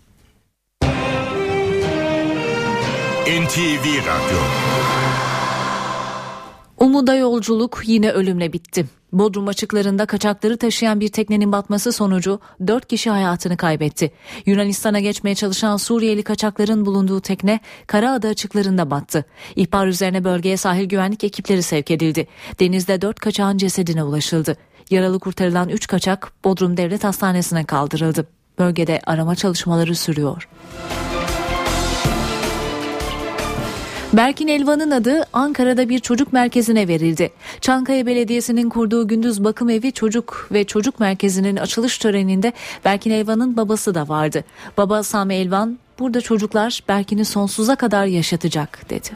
NTV 3.27 3.85
Radyo 3.99 4.39
Umuda 6.79 7.14
yolculuk 7.14 7.83
yine 7.87 8.11
ölümle 8.11 8.53
bitti. 8.53 8.87
Bodrum 9.12 9.49
açıklarında 9.49 10.07
kaçakları 10.07 10.57
taşıyan 10.57 11.01
bir 11.01 11.09
teknenin 11.09 11.53
batması 11.53 11.93
sonucu 11.93 12.41
4 12.66 12.89
kişi 12.89 13.11
hayatını 13.11 13.57
kaybetti. 13.57 14.12
Yunanistan'a 14.47 15.01
geçmeye 15.01 15.35
çalışan 15.35 15.77
Suriyeli 15.77 16.23
kaçakların 16.23 16.87
bulunduğu 16.87 17.21
tekne 17.21 17.61
Karaada 17.87 18.29
açıklarında 18.29 18.91
battı. 18.91 19.25
İhbar 19.57 19.87
üzerine 19.87 20.25
bölgeye 20.25 20.57
sahil 20.57 20.85
güvenlik 20.85 21.25
ekipleri 21.25 21.62
sevk 21.62 21.91
edildi. 21.91 22.27
Denizde 22.61 23.03
4 23.03 23.21
kaçağın 23.21 23.59
cesedine 23.59 24.05
ulaşıldı. 24.05 24.57
Yaralı 24.91 25.21
kurtarılan 25.21 25.68
3 25.68 25.87
kaçak 25.87 26.33
Bodrum 26.45 26.77
Devlet 26.77 27.05
Hastanesi'ne 27.05 27.64
kaldırıldı. 27.64 28.27
Bölgede 28.59 29.01
arama 29.07 29.35
çalışmaları 29.35 29.95
sürüyor. 29.95 30.49
Berkin 34.13 34.49
Elvan'ın 34.49 34.91
adı 34.91 35.25
Ankara'da 35.33 35.89
bir 35.89 35.99
çocuk 35.99 36.33
merkezine 36.33 36.89
verildi. 36.89 37.31
Çankaya 37.61 38.07
Belediyesi'nin 38.07 38.69
kurduğu 38.69 39.09
gündüz 39.09 39.45
bakım 39.45 39.71
evi 39.71 39.93
çocuk 39.93 40.49
ve 40.53 40.65
çocuk 40.65 41.01
merkezinin 41.01 41.57
açılış 41.57 41.99
töreninde 41.99 42.53
Berkin 42.85 43.11
Elvan'ın 43.11 43.57
babası 43.57 43.95
da 43.95 44.09
vardı. 44.09 44.45
Baba 44.77 45.03
Sami 45.03 45.35
Elvan 45.35 45.79
burada 45.99 46.21
çocuklar 46.21 46.81
Berkin'i 46.89 47.25
sonsuza 47.25 47.77
kadar 47.77 48.07
yaşatacak 48.07 48.91
dedi. 48.91 49.09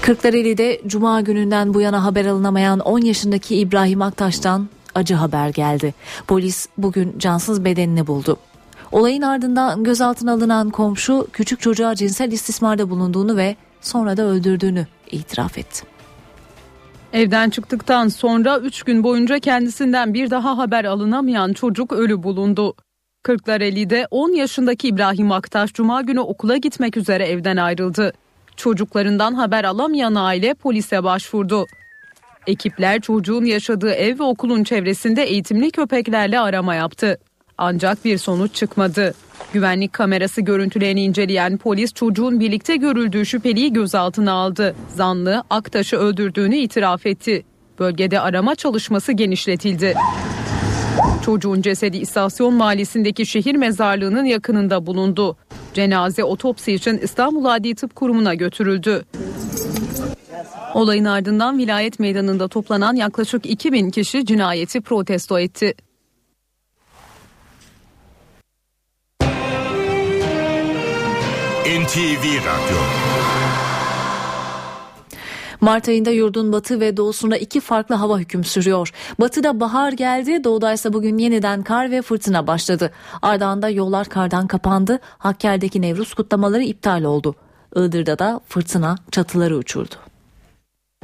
Kırklareli'de 0.00 0.80
Cuma 0.86 1.20
gününden 1.20 1.74
bu 1.74 1.80
yana 1.80 2.04
haber 2.04 2.26
alınamayan 2.26 2.80
10 2.80 2.98
yaşındaki 2.98 3.56
İbrahim 3.56 4.02
Aktaş'tan 4.02 4.68
acı 4.94 5.14
haber 5.14 5.48
geldi. 5.48 5.94
Polis 6.26 6.68
bugün 6.78 7.18
cansız 7.18 7.64
bedenini 7.64 8.06
buldu. 8.06 8.38
Olayın 8.92 9.22
ardından 9.22 9.84
gözaltına 9.84 10.32
alınan 10.32 10.70
komşu 10.70 11.26
küçük 11.32 11.60
çocuğa 11.60 11.94
cinsel 11.94 12.32
istismarda 12.32 12.90
bulunduğunu 12.90 13.36
ve 13.36 13.56
sonra 13.80 14.16
da 14.16 14.22
öldürdüğünü 14.22 14.86
itiraf 15.10 15.58
etti. 15.58 15.82
Evden 17.12 17.50
çıktıktan 17.50 18.08
sonra 18.08 18.58
3 18.58 18.82
gün 18.82 19.04
boyunca 19.04 19.38
kendisinden 19.38 20.14
bir 20.14 20.30
daha 20.30 20.58
haber 20.58 20.84
alınamayan 20.84 21.52
çocuk 21.52 21.92
ölü 21.92 22.22
bulundu. 22.22 22.74
Kırklareli'de 23.22 24.06
10 24.10 24.30
yaşındaki 24.32 24.88
İbrahim 24.88 25.32
Aktaş 25.32 25.72
cuma 25.72 26.02
günü 26.02 26.20
okula 26.20 26.56
gitmek 26.56 26.96
üzere 26.96 27.26
evden 27.26 27.56
ayrıldı. 27.56 28.12
Çocuklarından 28.56 29.34
haber 29.34 29.64
alamayan 29.64 30.14
aile 30.14 30.54
polise 30.54 31.04
başvurdu. 31.04 31.66
Ekipler 32.46 33.00
çocuğun 33.00 33.44
yaşadığı 33.44 33.90
ev 33.90 34.18
ve 34.18 34.22
okulun 34.22 34.64
çevresinde 34.64 35.22
eğitimli 35.22 35.70
köpeklerle 35.70 36.40
arama 36.40 36.74
yaptı. 36.74 37.18
Ancak 37.62 38.04
bir 38.04 38.18
sonuç 38.18 38.54
çıkmadı. 38.54 39.14
Güvenlik 39.52 39.92
kamerası 39.92 40.40
görüntülerini 40.40 41.02
inceleyen 41.04 41.56
polis 41.56 41.94
çocuğun 41.94 42.40
birlikte 42.40 42.76
görüldüğü 42.76 43.26
şüpheliyi 43.26 43.72
gözaltına 43.72 44.32
aldı. 44.32 44.74
Zanlı 44.94 45.44
Aktaş'ı 45.50 45.96
öldürdüğünü 45.96 46.56
itiraf 46.56 47.06
etti. 47.06 47.44
Bölgede 47.78 48.20
arama 48.20 48.54
çalışması 48.54 49.12
genişletildi. 49.12 49.94
Çocuğun 51.24 51.62
cesedi 51.62 51.96
istasyon 51.96 52.54
mahallesindeki 52.54 53.26
şehir 53.26 53.54
mezarlığının 53.54 54.24
yakınında 54.24 54.86
bulundu. 54.86 55.36
Cenaze 55.74 56.24
otopsi 56.24 56.72
için 56.72 56.98
İstanbul 56.98 57.44
Adli 57.44 57.74
Tıp 57.74 57.96
Kurumu'na 57.96 58.34
götürüldü. 58.34 59.04
Olayın 60.74 61.04
ardından 61.04 61.58
vilayet 61.58 61.98
meydanında 61.98 62.48
toplanan 62.48 62.94
yaklaşık 62.94 63.46
2000 63.46 63.90
kişi 63.90 64.26
cinayeti 64.26 64.80
protesto 64.80 65.38
etti. 65.38 65.74
NTV 71.72 72.24
Radyo 72.24 72.78
Mart 75.60 75.88
ayında 75.88 76.10
yurdun 76.10 76.52
batı 76.52 76.80
ve 76.80 76.96
doğusunda 76.96 77.36
iki 77.36 77.60
farklı 77.60 77.94
hava 77.94 78.18
hüküm 78.18 78.44
sürüyor. 78.44 78.92
Batıda 79.20 79.60
bahar 79.60 79.92
geldi, 79.92 80.44
doğuda 80.44 80.72
ise 80.72 80.92
bugün 80.92 81.18
yeniden 81.18 81.62
kar 81.62 81.90
ve 81.90 82.02
fırtına 82.02 82.46
başladı. 82.46 82.92
Ardağında 83.22 83.68
yollar 83.68 84.08
kardan 84.08 84.46
kapandı, 84.46 85.00
Hakkari'deki 85.18 85.82
Nevruz 85.82 86.14
kutlamaları 86.14 86.62
iptal 86.62 87.04
oldu. 87.04 87.34
Iğdır'da 87.76 88.18
da 88.18 88.40
fırtına 88.48 88.96
çatıları 89.10 89.56
uçurdu. 89.56 89.94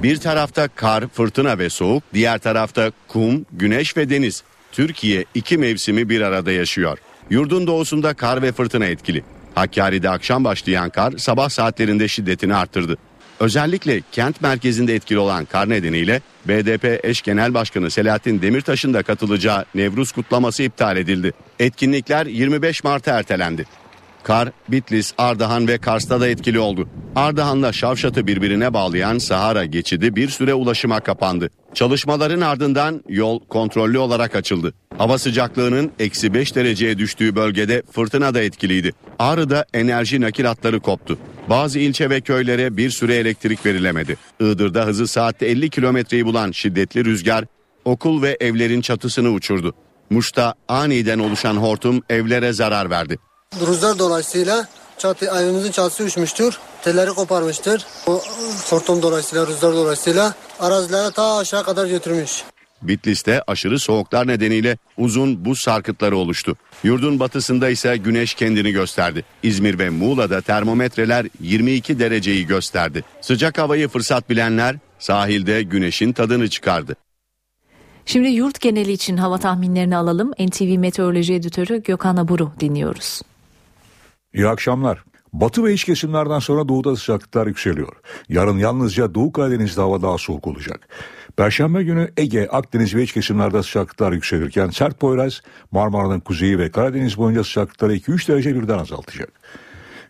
Bir 0.03 0.16
tarafta 0.16 0.69
kar, 0.69 1.09
fırtına 1.09 1.59
ve 1.59 1.71
soğuk, 1.71 2.03
diğer 2.14 2.39
tarafta 2.39 2.93
kum, 3.09 3.47
güneş 3.53 3.97
ve 3.97 4.11
deniz. 4.11 4.43
Türkiye 4.73 5.25
iki 5.35 5.59
mevsimi 5.59 6.09
bir 6.09 6.21
arada 6.21 6.53
yaşıyor. 6.53 6.99
Yurdun 7.31 7.66
doğusunda 7.66 8.14
kar 8.14 8.43
ve 8.43 8.53
fırtına 8.53 8.85
etkili. 8.85 9.25
Hakkari'de 9.59 10.11
akşam 10.11 10.45
başlayan 10.45 10.91
kar 10.91 11.13
sabah 11.19 11.49
saatlerinde 11.49 12.09
şiddetini 12.09 12.55
arttırdı. 12.55 12.97
Özellikle 13.41 14.03
kent 14.13 14.43
merkezinde 14.43 14.95
etkili 14.95 15.19
olan 15.19 15.45
kar 15.45 15.69
nedeniyle 15.69 16.21
BDP 16.49 17.05
eş 17.05 17.23
genel 17.23 17.55
başkanı 17.55 17.91
Selahattin 17.91 18.43
Demirtaş'ın 18.43 18.95
da 18.95 19.03
katılacağı 19.03 19.65
Nevruz 19.75 20.13
kutlaması 20.13 20.63
iptal 20.63 20.97
edildi. 20.97 21.33
Etkinlikler 21.59 22.27
25 22.27 22.85
Mart'a 22.85 23.19
ertelendi. 23.19 23.67
Kar, 24.23 24.49
Bitlis, 24.69 25.15
Ardahan 25.19 25.69
ve 25.69 25.79
Kars'ta 25.79 26.21
da 26.21 26.29
etkili 26.29 26.59
oldu. 26.59 26.89
Ardahan'la 27.17 27.73
Şavşat'ı 27.73 28.27
birbirine 28.27 28.75
bağlayan 28.75 29.19
Sahara 29.19 29.65
geçidi 29.65 30.17
bir 30.17 30.29
süre 30.29 30.55
ulaşıma 30.55 31.01
kapandı. 31.01 31.51
Çalışmaların 31.75 32.41
ardından 32.41 33.05
yol 33.09 33.41
kontrollü 33.41 33.99
olarak 33.99 34.37
açıldı. 34.37 34.75
Hava 34.99 35.19
sıcaklığının 35.19 35.93
eksi 35.99 36.35
5 36.35 36.55
dereceye 36.55 36.99
düştüğü 36.99 37.37
bölgede 37.37 37.83
fırtına 37.93 38.35
da 38.35 38.41
etkiliydi. 38.43 38.93
Ağrı'da 39.19 39.66
enerji 39.75 40.21
nakil 40.21 40.45
hatları 40.45 40.81
koptu. 40.81 41.19
Bazı 41.51 41.79
ilçe 41.79 42.11
ve 42.11 42.21
köylere 42.21 42.77
bir 42.77 42.91
süre 42.91 43.16
elektrik 43.16 43.66
verilemedi. 43.66 44.16
Iğdır'da 44.41 44.87
hızı 44.87 45.09
saatte 45.09 45.47
50 45.47 45.71
kilometreyi 45.71 46.27
bulan 46.27 46.51
şiddetli 46.51 47.05
rüzgar 47.05 47.45
okul 47.85 48.23
ve 48.23 48.37
evlerin 48.41 48.81
çatısını 48.81 49.31
uçurdu. 49.31 49.75
Muş'ta 50.11 50.55
aniden 50.69 51.19
oluşan 51.19 51.57
hortum 51.57 52.03
evlere 52.11 52.53
zarar 52.53 52.91
verdi. 52.91 53.19
Rüzgar 53.66 53.99
dolayısıyla 53.99 54.69
çatı, 54.99 55.27
evimizin 55.27 55.71
çatısı 55.71 56.05
uçmuştur. 56.05 56.59
Telleri 56.85 57.11
koparmıştır. 57.11 57.87
O 58.07 58.23
hortum 58.71 59.03
dolayısıyla, 59.03 59.47
rüzgar 59.47 59.73
dolayısıyla 59.73 60.35
arazilere 60.61 61.11
ta 61.11 61.37
aşağı 61.37 61.65
kadar 61.65 61.87
götürmüş. 61.87 62.45
Bitlis'te 62.83 63.43
aşırı 63.47 63.79
soğuklar 63.79 64.27
nedeniyle 64.27 64.79
uzun 64.97 65.45
buz 65.45 65.61
sarkıtları 65.61 66.17
oluştu. 66.17 66.57
Yurdun 66.83 67.21
batısında 67.21 67.69
ise 67.69 67.97
güneş 67.97 68.35
kendini 68.35 68.73
gösterdi. 68.73 69.25
İzmir 69.43 69.79
ve 69.79 69.91
Muğla'da 69.91 70.41
termometreler 70.41 71.27
22 71.41 71.99
dereceyi 71.99 72.47
gösterdi. 72.47 73.05
Sıcak 73.21 73.59
havayı 73.59 73.89
fırsat 73.89 74.31
bilenler 74.31 74.77
sahilde 74.99 75.63
güneşin 75.63 76.13
tadını 76.13 76.49
çıkardı. 76.51 76.97
Şimdi 78.07 78.29
yurt 78.29 78.61
geneli 78.61 78.93
için 78.93 79.17
hava 79.17 79.39
tahminlerini 79.39 79.97
alalım. 79.97 80.33
NTV 80.39 80.79
Meteoroloji 80.79 81.35
Editörü 81.35 81.83
Gökhan 81.83 82.17
Aburu 82.17 82.53
dinliyoruz. 82.61 83.23
İyi 84.35 84.49
akşamlar. 84.49 85.08
Batı 85.33 85.64
ve 85.64 85.74
iç 85.74 85.85
kesimlerden 85.85 86.39
sonra 86.39 86.68
doğuda 86.68 86.97
sıcaklıklar 86.97 87.47
yükseliyor. 87.47 87.93
Yarın 88.29 88.59
yalnızca 88.59 89.14
Doğu 89.14 89.33
Karadeniz'de 89.33 89.81
hava 89.81 90.03
daha 90.03 90.18
soğuk 90.18 90.47
olacak. 90.47 90.89
Perşembe 91.37 91.83
günü 91.83 92.11
Ege, 92.16 92.49
Akdeniz 92.49 92.95
ve 92.95 93.03
iç 93.03 93.12
kesimlerde 93.12 93.62
sıcaklıklar 93.62 94.12
yükselirken 94.12 94.70
sert 94.70 95.01
Poyraz, 95.01 95.41
Marmara'nın 95.70 96.20
kuzeyi 96.20 96.59
ve 96.59 96.70
Karadeniz 96.70 97.18
boyunca 97.18 97.45
sıcaklıkları 97.45 97.97
2-3 97.97 98.29
derece 98.29 98.55
birden 98.55 98.79
azaltacak. 98.79 99.33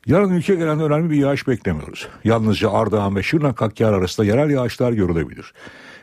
Yarın 0.07 0.33
ülke 0.33 0.55
gelen 0.55 0.81
önemli 0.81 1.11
bir 1.11 1.17
yağış 1.17 1.49
beklemiyoruz. 1.49 2.09
Yalnızca 2.25 2.71
Ardahan 2.71 3.17
ve 3.17 3.23
Şırnak 3.23 3.61
Hakkari 3.61 3.97
arasında 3.97 4.27
yerel 4.27 4.51
yağışlar 4.51 4.93
görülebilir. 4.93 5.53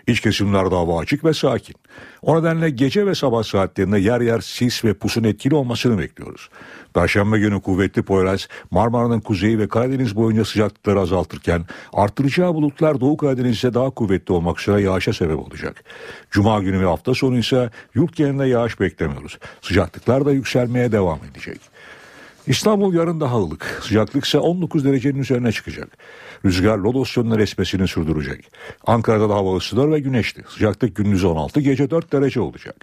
İç 0.08 0.20
kesimlerde 0.22 0.76
hava 0.76 1.00
açık 1.00 1.26
ve 1.26 1.34
sakin. 1.34 1.76
O 2.22 2.40
nedenle 2.40 2.70
gece 2.70 3.06
ve 3.06 3.16
sabah 3.16 3.44
saatlerinde 3.44 4.00
yer 4.00 4.22
yer 4.22 4.42
sis 4.42 4.86
ve 4.86 4.94
pusun 4.94 5.24
etkili 5.24 5.56
olmasını 5.56 6.00
bekliyoruz. 6.00 6.50
Perşembe 6.94 7.40
günü 7.40 7.62
kuvvetli 7.62 8.04
Poyraz 8.04 8.48
Marmara'nın 8.72 9.20
kuzeyi 9.20 9.60
ve 9.60 9.68
Karadeniz 9.68 10.16
boyunca 10.16 10.46
sıcaklıkları 10.46 11.00
azaltırken 11.00 11.66
arttıracağı 11.94 12.54
bulutlar 12.54 13.02
Doğu 13.02 13.18
Karadeniz'de 13.18 13.74
daha 13.74 13.90
kuvvetli 13.90 14.34
olmak 14.34 14.62
üzere 14.62 14.82
yağışa 14.82 15.14
sebep 15.14 15.40
olacak. 15.40 15.84
Cuma 16.32 16.60
günü 16.60 16.82
ve 16.82 16.86
hafta 16.86 17.14
sonu 17.14 17.38
ise 17.38 17.70
yurt 17.96 18.16
genelinde 18.16 18.46
yağış 18.46 18.80
beklemiyoruz. 18.80 19.40
Sıcaklıklar 19.62 20.26
da 20.26 20.32
yükselmeye 20.32 20.92
devam 20.92 21.20
edecek. 21.32 21.60
İstanbul 22.48 22.94
yarın 22.94 23.20
daha 23.20 23.38
ılık. 23.38 23.80
Sıcaklık 23.84 24.26
ise 24.26 24.38
19 24.38 24.86
derecenin 24.86 25.20
üzerine 25.20 25.52
çıkacak. 25.52 25.98
Rüzgar 26.46 26.78
lodos 26.78 27.18
yönüne 27.18 27.42
esmesini 27.42 27.88
sürdürecek. 27.88 28.52
Ankara'da 28.88 29.30
da 29.30 29.36
hava 29.36 29.58
ısınır 29.58 29.92
ve 29.92 30.00
güneşli. 30.00 30.44
Sıcaklık 30.50 30.96
gündüz 30.96 31.24
16, 31.24 31.62
gece 31.62 31.90
4 31.90 32.12
derece 32.12 32.42
olacak. 32.42 32.76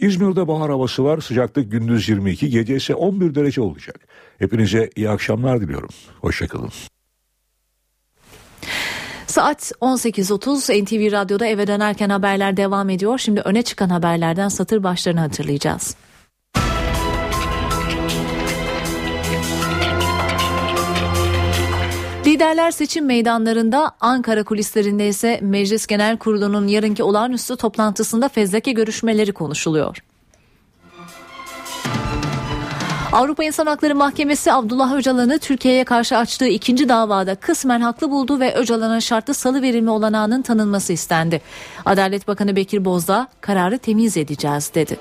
İzmir'de 0.00 0.48
bahar 0.48 0.70
havası 0.70 1.04
var. 1.04 1.20
Sıcaklık 1.20 1.72
gündüz 1.72 2.08
22, 2.08 2.50
gece 2.50 2.76
ise 2.76 2.94
11 2.94 3.34
derece 3.34 3.60
olacak. 3.60 4.00
Hepinize 4.38 4.90
iyi 4.96 5.10
akşamlar 5.10 5.60
diliyorum. 5.60 5.90
Hoşçakalın. 6.20 6.70
Saat 9.26 9.72
18.30 9.80 10.84
NTV 10.84 11.12
Radyo'da 11.12 11.46
eve 11.46 11.66
dönerken 11.66 12.10
haberler 12.10 12.56
devam 12.56 12.90
ediyor. 12.90 13.18
Şimdi 13.18 13.40
öne 13.40 13.62
çıkan 13.62 13.88
haberlerden 13.88 14.48
satır 14.48 14.82
başlarını 14.82 15.20
hatırlayacağız. 15.20 15.96
Liderler 22.32 22.70
seçim 22.70 23.06
meydanlarında 23.06 23.92
Ankara 24.00 24.44
kulislerinde 24.44 25.08
ise 25.08 25.38
Meclis 25.42 25.86
Genel 25.86 26.16
Kurulu'nun 26.16 26.66
yarınki 26.66 27.02
olağanüstü 27.02 27.56
toplantısında 27.56 28.28
fezleke 28.28 28.72
görüşmeleri 28.72 29.32
konuşuluyor. 29.32 29.98
Avrupa 33.12 33.44
İnsan 33.44 33.66
Hakları 33.66 33.94
Mahkemesi 33.94 34.52
Abdullah 34.52 34.94
Öcalan'ı 34.94 35.38
Türkiye'ye 35.38 35.84
karşı 35.84 36.16
açtığı 36.16 36.46
ikinci 36.46 36.88
davada 36.88 37.34
kısmen 37.34 37.80
haklı 37.80 38.10
buldu 38.10 38.40
ve 38.40 38.54
Öcalan'a 38.54 39.00
şartlı 39.00 39.34
salı 39.34 39.62
verilme 39.62 39.90
olanağının 39.90 40.42
tanınması 40.42 40.92
istendi. 40.92 41.42
Adalet 41.84 42.28
Bakanı 42.28 42.56
Bekir 42.56 42.84
Bozdağ 42.84 43.28
kararı 43.40 43.78
temiz 43.78 44.16
edeceğiz 44.16 44.70
dedi. 44.74 44.98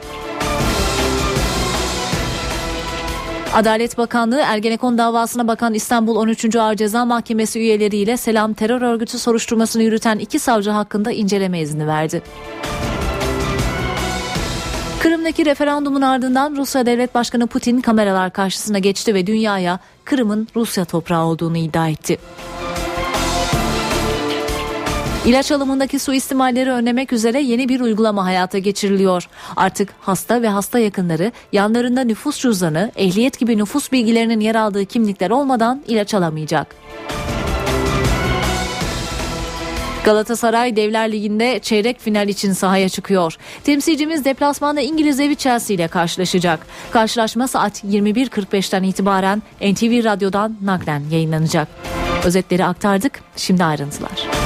Adalet 3.54 3.97
Bakanlığı 3.97 4.39
Ergenekon 4.39 4.97
davasına 4.97 5.47
bakan 5.47 5.74
İstanbul 5.74 6.16
13. 6.16 6.56
Ağır 6.56 6.76
Ceza 6.76 7.06
Mahkemesi 7.06 7.60
üyeleriyle 7.60 8.18
Selam 8.18 8.54
terör 8.54 8.82
örgütü 8.82 9.20
soruşturmasını 9.20 9.84
yürüten 9.84 10.20
iki 10.20 10.39
savcı 10.39 10.70
hakkında 10.70 11.12
inceleme 11.12 11.60
izni 11.60 11.88
verdi. 11.88 12.22
Kırım'daki 14.99 15.45
referandumun 15.45 16.02
ardından 16.02 16.56
Rusya 16.56 16.86
Devlet 16.86 17.16
Başkanı 17.16 17.47
Putin 17.47 17.82
kameralar 17.82 18.34
karşısına 18.34 18.80
geçti 18.80 19.14
ve 19.14 19.28
dünyaya 19.28 19.80
Kırım'ın 20.06 20.47
Rusya 20.56 20.86
toprağı 20.86 21.26
olduğunu 21.26 21.58
iddia 21.58 21.88
etti. 21.88 22.18
İlaç 25.26 25.51
alımındaki 25.51 25.99
suistimalleri 25.99 26.72
önlemek 26.72 27.13
üzere 27.13 27.41
yeni 27.41 27.69
bir 27.69 27.80
uygulama 27.80 28.26
hayata 28.26 28.57
geçiriliyor. 28.57 29.28
Artık 29.55 29.89
hasta 30.01 30.41
ve 30.41 30.49
hasta 30.49 30.80
yakınları 30.80 31.32
yanlarında 31.51 32.01
nüfus 32.01 32.39
cüzdanı, 32.39 32.91
ehliyet 32.95 33.39
gibi 33.39 33.57
nüfus 33.57 33.91
bilgilerinin 33.91 34.39
yer 34.39 34.55
aldığı 34.55 34.86
kimlikler 34.86 35.30
olmadan 35.30 35.82
ilaç 35.88 36.13
alamayacak. 36.13 36.76
Galatasaray 40.05 40.76
Devler 40.76 41.11
Ligi'nde 41.11 41.59
çeyrek 41.59 41.99
final 41.99 42.28
için 42.28 42.53
sahaya 42.53 42.89
çıkıyor. 42.89 43.38
Temsilcimiz 43.63 44.26
deplasmanda 44.26 44.82
İngiliz 44.82 45.19
evi 45.19 45.36
Chelsea 45.36 45.76
ile 45.76 45.88
karşılaşacak. 45.88 46.59
Karşılaşma 46.91 47.47
saat 47.47 47.84
21.45'ten 47.84 48.84
itibaren 48.84 49.41
NTV 49.61 50.03
Radyo'dan 50.03 50.57
naklen 50.61 51.03
yayınlanacak. 51.11 51.67
Özetleri 52.26 52.65
aktardık, 52.65 53.19
şimdi 53.36 53.63
ayrıntılar. 53.63 54.41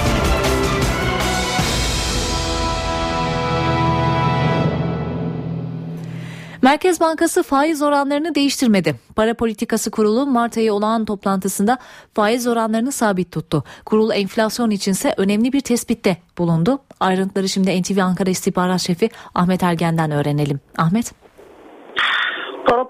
Merkez 6.65 6.99
Bankası 6.99 7.43
faiz 7.43 7.81
oranlarını 7.81 8.35
değiştirmedi. 8.35 8.95
Para 9.15 9.33
Politikası 9.33 9.91
Kurulu 9.91 10.25
Mart 10.25 10.57
ayı 10.57 10.73
olağan 10.73 11.05
toplantısında 11.05 11.77
faiz 12.13 12.47
oranlarını 12.47 12.91
sabit 12.91 13.31
tuttu. 13.31 13.63
Kurul 13.85 14.11
enflasyon 14.11 14.69
içinse 14.69 15.13
önemli 15.17 15.53
bir 15.53 15.61
tespitte 15.61 16.17
bulundu. 16.37 16.79
Ayrıntıları 16.99 17.49
şimdi 17.49 17.81
NTV 17.81 17.97
Ankara 17.97 18.29
İstihbarat 18.29 18.81
Şefi 18.81 19.09
Ahmet 19.35 19.63
Ergen'den 19.63 20.11
öğrenelim. 20.11 20.59
Ahmet. 20.77 21.24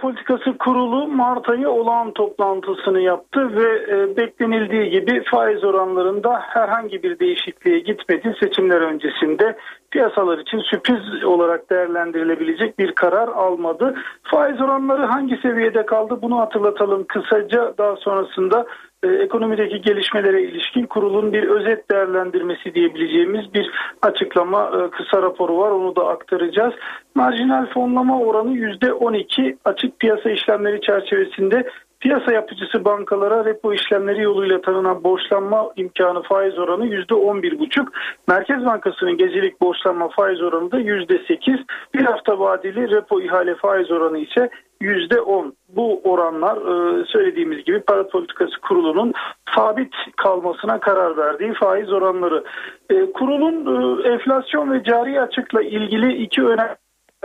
Politikası 0.05 0.57
Kurulu 0.57 1.07
Mart 1.07 1.49
ayı 1.49 1.69
olağan 1.69 2.11
toplantısını 2.11 3.01
yaptı 3.01 3.55
ve 3.55 3.85
e, 3.89 4.17
beklenildiği 4.17 4.89
gibi 4.89 5.23
faiz 5.23 5.63
oranlarında 5.63 6.39
herhangi 6.39 7.03
bir 7.03 7.19
değişikliğe 7.19 7.79
gitmedi. 7.79 8.35
Seçimler 8.39 8.81
öncesinde 8.81 9.57
piyasalar 9.91 10.37
için 10.37 10.59
sürpriz 10.59 11.23
olarak 11.23 11.69
değerlendirilebilecek 11.69 12.79
bir 12.79 12.91
karar 12.91 13.27
almadı. 13.27 13.95
Faiz 14.23 14.61
oranları 14.61 15.05
hangi 15.05 15.37
seviyede 15.37 15.85
kaldı 15.85 16.19
bunu 16.21 16.39
hatırlatalım 16.39 17.05
kısaca 17.07 17.73
daha 17.77 17.95
sonrasında 17.95 18.65
e, 19.05 19.23
ekonomideki 19.23 19.81
gelişmelere 19.81 20.41
ilişkin 20.41 20.85
kurulun 20.85 21.33
bir 21.33 21.43
özet 21.43 21.91
değerlendirmesi 21.91 22.75
diyebileceğimiz 22.75 23.53
bir 23.53 23.71
açıklama 24.01 24.61
e, 24.63 24.89
kısa 24.89 25.21
raporu 25.21 25.57
var 25.57 25.71
onu 25.71 25.95
da 25.95 26.07
aktaracağız. 26.07 26.73
Marjinal 27.15 27.65
fonlama 27.73 28.19
oranı 28.19 28.57
%12 28.57 29.57
açık 29.65 29.99
piyasa 29.99 30.29
işlemleri 30.29 30.81
çerçevesinde 30.81 31.65
Piyasa 31.99 32.33
yapıcısı 32.33 32.85
bankalara 32.85 33.45
repo 33.45 33.73
işlemleri 33.73 34.21
yoluyla 34.21 34.61
tanınan 34.61 35.03
borçlanma 35.03 35.71
imkanı 35.75 36.23
faiz 36.23 36.57
oranı 36.57 36.87
%11,5. 36.87 37.87
Merkez 38.27 38.65
Bankası'nın 38.65 39.17
gecelik 39.17 39.61
borçlanma 39.61 40.09
faiz 40.09 40.41
oranı 40.41 40.71
da 40.71 40.79
%8. 40.79 41.65
Bir 41.93 42.01
hafta 42.01 42.39
vadeli 42.39 42.89
repo 42.89 43.21
ihale 43.21 43.55
faiz 43.55 43.91
oranı 43.91 44.17
ise 44.17 44.49
%10. 44.85 45.51
Bu 45.69 46.01
oranlar 46.03 46.57
e, 46.57 47.05
söylediğimiz 47.05 47.65
gibi 47.65 47.79
para 47.79 48.07
politikası 48.07 48.61
kurulunun 48.61 49.13
sabit 49.55 49.93
kalmasına 50.17 50.79
karar 50.79 51.17
verdiği 51.17 51.53
faiz 51.53 51.91
oranları. 51.91 52.43
E, 52.89 53.11
kurulun 53.11 53.55
e, 53.65 54.07
enflasyon 54.07 54.71
ve 54.71 54.83
cari 54.83 55.21
açıkla 55.21 55.61
ilgili 55.61 56.23
iki 56.23 56.43
önemli 56.43 56.75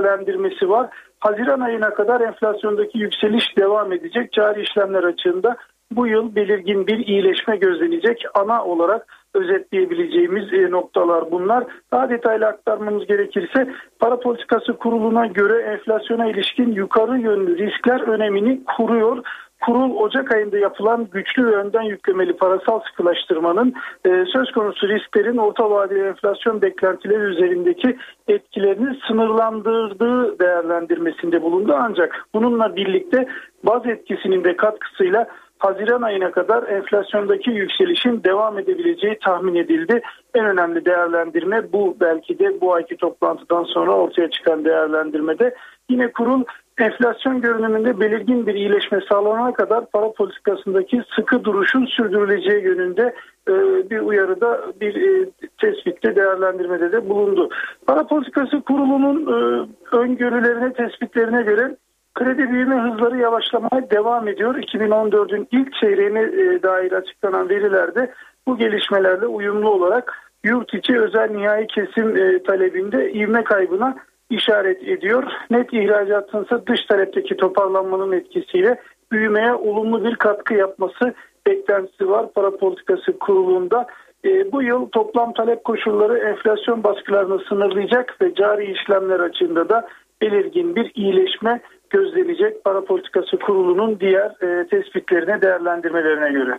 değerlendirmesi 0.00 0.70
var. 0.70 0.90
Haziran 1.20 1.61
ayına 1.61 1.94
kadar 1.94 2.20
enflasyondaki 2.20 2.98
yükseliş 2.98 3.56
devam 3.58 3.92
edecek. 3.92 4.32
Cari 4.32 4.62
işlemler 4.62 5.04
açığında 5.04 5.56
bu 5.90 6.06
yıl 6.06 6.34
belirgin 6.34 6.86
bir 6.86 7.06
iyileşme 7.06 7.56
gözlenecek. 7.56 8.24
Ana 8.34 8.64
olarak 8.64 9.06
özetleyebileceğimiz 9.35 10.53
e, 10.53 10.70
noktalar 10.70 11.31
bunlar. 11.31 11.64
Daha 11.93 12.11
detaylı 12.11 12.47
aktarmamız 12.47 13.07
gerekirse 13.07 13.74
para 13.99 14.20
politikası 14.20 14.72
kuruluna 14.72 15.26
göre 15.26 15.62
enflasyona 15.62 16.26
ilişkin 16.26 16.72
yukarı 16.72 17.18
yönlü 17.18 17.59
riskler 17.59 18.01
önemini 18.01 18.61
kuruyor. 18.64 19.24
Kurul 19.61 19.97
Ocak 19.97 20.35
ayında 20.35 20.59
yapılan 20.59 21.09
güçlü 21.12 21.47
ve 21.47 21.57
önden 21.57 21.83
yüklemeli 21.83 22.37
parasal 22.37 22.81
sıkılaştırmanın 22.81 23.74
e, 24.05 24.24
söz 24.33 24.53
konusu 24.53 24.89
risklerin 24.89 25.37
orta 25.37 25.70
vadeli 25.70 26.09
enflasyon 26.09 26.62
beklentileri 26.62 27.22
üzerindeki 27.22 27.99
etkilerini 28.28 28.99
sınırlandırdığı 29.09 30.39
değerlendirmesinde 30.39 31.43
bulundu. 31.43 31.76
Ancak 31.81 32.26
bununla 32.35 32.76
birlikte 32.76 33.28
baz 33.64 33.87
etkisinin 33.87 34.45
de 34.45 34.57
katkısıyla 34.57 35.26
Haziran 35.61 36.02
ayına 36.02 36.30
kadar 36.30 36.68
enflasyondaki 36.68 37.50
yükselişin 37.50 38.24
devam 38.24 38.58
edebileceği 38.58 39.18
tahmin 39.24 39.54
edildi. 39.54 40.00
En 40.34 40.44
önemli 40.44 40.84
değerlendirme 40.84 41.72
bu 41.72 41.96
belki 42.00 42.38
de 42.38 42.61
bu 42.61 42.74
ayki 42.74 42.96
toplantıdan 42.96 43.64
sonra 43.64 43.90
ortaya 43.90 44.30
çıkan 44.30 44.64
değerlendirmede. 44.64 45.54
Yine 45.90 46.12
kurul 46.12 46.44
enflasyon 46.78 47.40
görünümünde 47.40 48.00
belirgin 48.00 48.46
bir 48.46 48.54
iyileşme 48.54 49.00
sağlanana 49.08 49.52
kadar 49.52 49.86
para 49.90 50.12
politikasındaki 50.12 51.02
sıkı 51.16 51.44
duruşun 51.44 51.86
sürdürüleceği 51.86 52.64
yönünde 52.64 53.14
e, 53.48 53.52
bir 53.90 54.00
uyarıda 54.00 54.61
bir 54.80 54.94
e, 54.94 55.30
tespitte 55.61 56.16
değerlendirmede 56.16 56.92
de 56.92 57.08
bulundu. 57.08 57.48
Para 57.86 58.06
politikası 58.06 58.61
kurulunun 58.61 59.26
e, 59.26 59.66
öngörülerine 59.96 60.72
tespitlerine 60.72 61.42
göre 61.42 61.76
kredi 62.14 62.52
büyüme 62.52 62.76
hızları 62.76 63.16
yavaşlamaya 63.16 63.90
devam 63.90 64.28
ediyor. 64.28 64.54
2014'ün 64.54 65.48
ilk 65.52 65.74
çeyreğine 65.74 66.22
dair 66.62 66.92
açıklanan 66.92 67.48
verilerde 67.48 68.12
bu 68.46 68.58
gelişmelerle 68.58 69.26
uyumlu 69.26 69.70
olarak 69.70 70.12
yurt 70.44 70.74
içi 70.74 71.00
özel 71.00 71.30
nihai 71.30 71.66
kesim 71.66 72.14
talebinde 72.44 73.12
ivme 73.12 73.44
kaybına 73.44 73.96
işaret 74.30 74.82
ediyor. 74.82 75.24
Net 75.50 75.72
ihracatın 75.72 76.44
ise 76.44 76.66
dış 76.66 76.86
talepteki 76.86 77.36
toparlanmanın 77.36 78.12
etkisiyle 78.12 78.80
büyümeye 79.12 79.54
olumlu 79.54 80.04
bir 80.04 80.16
katkı 80.16 80.54
yapması 80.54 81.14
beklentisi 81.46 82.11
var 82.11 82.32
para 82.32 82.56
politikası 82.56 83.18
kurulunda. 83.18 83.86
E, 84.24 84.52
bu 84.52 84.62
yıl 84.62 84.88
toplam 84.88 85.32
talep 85.32 85.64
koşulları 85.64 86.18
enflasyon 86.18 86.84
baskılarını 86.84 87.38
sınırlayacak 87.48 88.22
ve 88.22 88.34
cari 88.34 88.72
işlemler 88.72 89.20
açığında 89.20 89.68
da 89.68 89.88
belirgin 90.22 90.76
bir 90.76 90.92
iyileşme 90.94 91.61
gözlenecek 91.91 92.64
para 92.64 92.84
politikası 92.84 93.38
kurulunun 93.38 94.01
diğer 94.01 94.30
e, 94.43 94.68
tespitlerine 94.68 95.43
değerlendirmelerine 95.43 96.32
göre. 96.32 96.59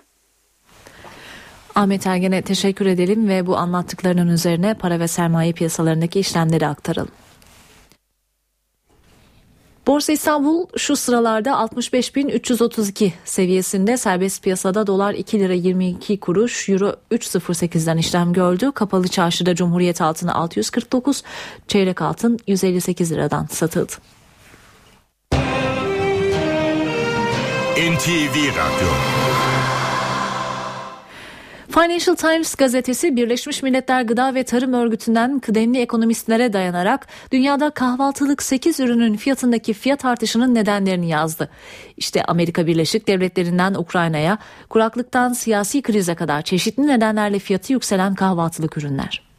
Ahmet 1.76 2.08
Ergen'e 2.08 2.42
teşekkür 2.42 2.86
edelim 2.86 3.30
ve 3.30 3.48
bu 3.48 3.58
anlattıklarının 3.58 4.28
üzerine 4.28 4.74
para 4.74 5.00
ve 5.00 5.08
sermaye 5.08 5.54
piyasalarındaki 5.54 6.20
işlemleri 6.20 6.68
aktaralım. 6.68 7.12
Borsa 9.88 10.14
İstanbul 10.14 10.66
şu 10.78 10.96
sıralarda 10.96 11.50
65.332 11.50 13.12
seviyesinde 13.26 13.98
serbest 13.98 14.44
piyasada 14.44 14.88
dolar 14.88 15.14
2 15.14 15.40
lira 15.40 15.54
22 15.54 16.20
kuruş, 16.20 16.70
euro 16.70 16.96
3.08'den 17.12 17.98
işlem 17.98 18.34
gördü. 18.34 18.72
Kapalı 18.72 19.08
çarşıda 19.08 19.56
Cumhuriyet 19.56 20.02
altını 20.02 20.36
649, 20.36 21.24
çeyrek 21.68 22.02
altın 22.02 22.40
158 22.48 23.12
liradan 23.12 23.46
satıldı. 23.46 23.94
NTV 27.72 28.36
Radyo 28.36 28.90
Financial 31.70 32.16
Times 32.16 32.56
gazetesi 32.56 33.16
Birleşmiş 33.16 33.64
Milletler 33.64 34.02
Gıda 34.02 34.36
ve 34.36 34.44
Tarım 34.44 34.74
Örgütü'nden 34.74 35.40
kıdemli 35.40 35.80
ekonomistlere 35.80 36.54
dayanarak 36.54 37.08
dünyada 37.32 37.70
kahvaltılık 37.70 38.44
8 38.44 38.80
ürünün 38.80 39.18
fiyatındaki 39.18 39.74
fiyat 39.74 40.06
artışının 40.06 40.56
nedenlerini 40.56 41.10
yazdı. 41.10 41.50
İşte 41.98 42.24
Amerika 42.26 42.68
Birleşik 42.68 43.08
Devletleri'nden 43.08 43.74
Ukrayna'ya, 43.74 44.38
kuraklıktan 44.70 45.34
siyasi 45.34 45.82
krize 45.82 46.16
kadar 46.16 46.42
çeşitli 46.42 46.88
nedenlerle 46.88 47.40
fiyatı 47.40 47.74
yükselen 47.74 48.16
kahvaltılık 48.16 48.78
ürünler. 48.78 49.31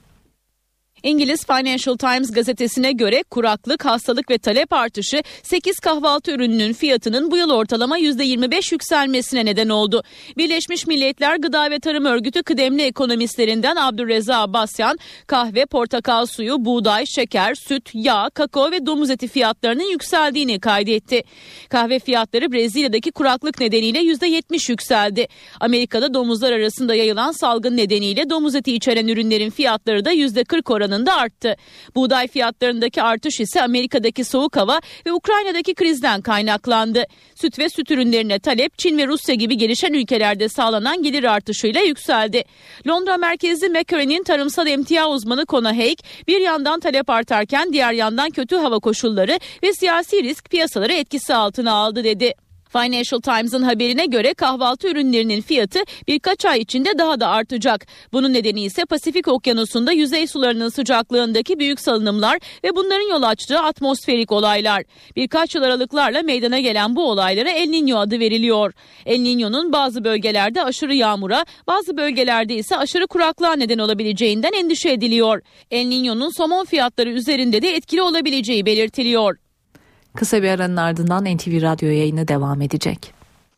İngiliz 1.03 1.47
Financial 1.47 1.97
Times 1.97 2.33
gazetesine 2.33 2.93
göre 2.93 3.23
kuraklık, 3.23 3.85
hastalık 3.85 4.31
ve 4.31 4.39
talep 4.39 4.73
artışı 4.73 5.23
8 5.43 5.79
kahvaltı 5.79 6.31
ürününün 6.31 6.73
fiyatının 6.73 7.31
bu 7.31 7.37
yıl 7.37 7.51
ortalama 7.51 7.99
%25 7.99 8.75
yükselmesine 8.75 9.45
neden 9.45 9.69
oldu. 9.69 10.03
Birleşmiş 10.37 10.87
Milletler 10.87 11.37
Gıda 11.37 11.71
ve 11.71 11.81
Tarım 11.81 12.05
Örgütü 12.05 12.43
kıdemli 12.43 12.83
ekonomistlerinden 12.83 13.77
Abdurreza 13.77 14.37
Abbasyan, 14.37 14.99
kahve, 15.27 15.67
portakal 15.67 16.27
suyu, 16.27 16.65
buğday, 16.65 17.07
şeker, 17.07 17.55
süt, 17.55 17.91
yağ, 17.95 18.31
kakao 18.35 18.71
ve 18.71 18.87
domuz 18.87 19.11
eti 19.11 19.29
fiyatlarının 19.29 19.91
yükseldiğini 19.91 20.61
kaydetti. 20.61 21.23
Kahve 21.69 21.99
fiyatları 21.99 22.53
Brezilya'daki 22.53 23.13
kuraklık 23.13 23.61
nedeniyle 23.61 23.99
%70 23.99 24.71
yükseldi. 24.71 25.29
Amerika'da 25.61 26.15
domuzlar 26.15 26.53
arasında 26.53 26.95
yayılan 26.95 27.33
salgın 27.33 27.77
nedeniyle 27.77 28.31
domuz 28.31 28.55
eti 28.55 28.73
içeren 28.73 29.09
ürünlerin 29.09 29.51
fiyatları 29.51 30.05
da 30.05 30.13
%40 30.13 30.73
oranında 30.73 30.92
oranında 30.93 31.17
arttı. 31.17 31.57
Buğday 31.95 32.29
fiyatlarındaki 32.29 33.03
artış 33.03 33.41
ise 33.41 33.63
Amerika'daki 33.63 34.25
soğuk 34.25 34.57
hava 34.57 34.81
ve 35.07 35.13
Ukrayna'daki 35.13 35.75
krizden 35.75 36.21
kaynaklandı. 36.21 37.05
Süt 37.35 37.59
ve 37.59 37.69
süt 37.69 37.91
ürünlerine 37.91 38.39
talep 38.39 38.79
Çin 38.79 38.99
ve 38.99 39.07
Rusya 39.07 39.35
gibi 39.35 39.59
gelişen 39.59 39.93
ülkelerde 39.93 40.49
sağlanan 40.49 41.03
gelir 41.03 41.25
artışıyla 41.25 41.81
yükseldi. 41.81 42.45
Londra 42.89 43.17
merkezli 43.17 43.69
Macquarie'nin 43.69 44.23
tarımsal 44.23 44.67
emtia 44.67 45.11
uzmanı 45.11 45.47
Kona 45.47 45.77
Haig 45.77 45.99
bir 46.29 46.41
yandan 46.41 46.81
talep 46.81 47.11
artarken 47.11 47.73
diğer 47.73 47.93
yandan 47.93 48.31
kötü 48.31 48.57
hava 48.57 48.79
koşulları 48.79 49.39
ve 49.63 49.73
siyasi 49.73 50.23
risk 50.23 50.51
piyasaları 50.51 50.93
etkisi 50.93 51.35
altına 51.35 51.73
aldı 51.73 52.05
dedi. 52.05 52.35
Financial 52.73 53.21
Times'ın 53.21 53.63
haberine 53.63 54.07
göre 54.07 54.35
kahvaltı 54.35 54.89
ürünlerinin 54.89 55.41
fiyatı 55.41 55.79
birkaç 56.09 56.45
ay 56.45 56.61
içinde 56.61 56.99
daha 56.99 57.21
da 57.21 57.29
artacak. 57.29 57.87
Bunun 58.13 58.33
nedeni 58.33 58.63
ise 58.63 58.85
Pasifik 58.85 59.29
Okyanusu'nda 59.29 59.93
yüzey 59.93 60.27
sularının 60.27 60.69
sıcaklığındaki 60.69 61.59
büyük 61.59 61.81
salınımlar 61.81 62.39
ve 62.65 62.77
bunların 62.77 63.11
yol 63.11 63.23
açtığı 63.23 63.59
atmosferik 63.59 64.33
olaylar. 64.33 64.85
Birkaç 65.17 65.55
yıl 65.55 65.63
aralıklarla 65.63 66.23
meydana 66.23 66.61
gelen 66.61 66.97
bu 66.97 67.11
olaylara 67.11 67.51
El 67.51 67.69
Niño 67.69 67.99
adı 67.99 68.21
veriliyor. 68.21 68.73
El 69.07 69.21
Niño'nun 69.21 69.73
bazı 69.73 70.05
bölgelerde 70.05 70.63
aşırı 70.63 70.95
yağmura, 70.95 71.45
bazı 71.67 71.97
bölgelerde 71.97 72.55
ise 72.55 72.77
aşırı 72.77 73.07
kuraklığa 73.07 73.53
neden 73.53 73.79
olabileceğinden 73.79 74.53
endişe 74.53 74.91
ediliyor. 74.91 75.43
El 75.71 75.87
Niño'nun 75.87 76.31
somon 76.37 76.65
fiyatları 76.65 77.11
üzerinde 77.11 77.63
de 77.63 77.77
etkili 77.77 78.03
olabileceği 78.03 78.67
belirtiliyor. 78.67 79.42
Kısa 80.15 80.43
bir 80.43 80.49
aranın 80.49 80.77
ardından 80.77 81.25
NTV 81.25 81.63
Radyo 81.63 81.89
yayını 81.89 82.29
devam 82.29 82.63
edecek. 82.63 83.15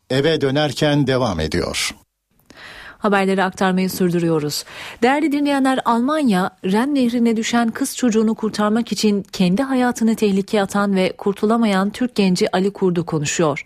Eve 0.09 0.41
dönerken 0.41 1.07
devam 1.07 1.39
ediyor 1.39 1.95
haberleri 3.05 3.43
aktarmayı 3.43 3.89
sürdürüyoruz. 3.89 4.63
Değerli 5.01 5.31
dinleyenler 5.31 5.79
Almanya 5.85 6.49
Ren 6.65 6.95
Nehri'ne 6.95 7.37
düşen 7.37 7.71
kız 7.71 7.97
çocuğunu 7.97 8.35
kurtarmak 8.35 8.91
için 8.91 9.25
kendi 9.31 9.63
hayatını 9.63 10.15
tehlikeye 10.15 10.63
atan 10.63 10.95
ve 10.95 11.13
kurtulamayan 11.17 11.89
Türk 11.89 12.15
genci 12.15 12.51
Ali 12.51 12.73
Kurdu 12.73 13.05
konuşuyor. 13.05 13.65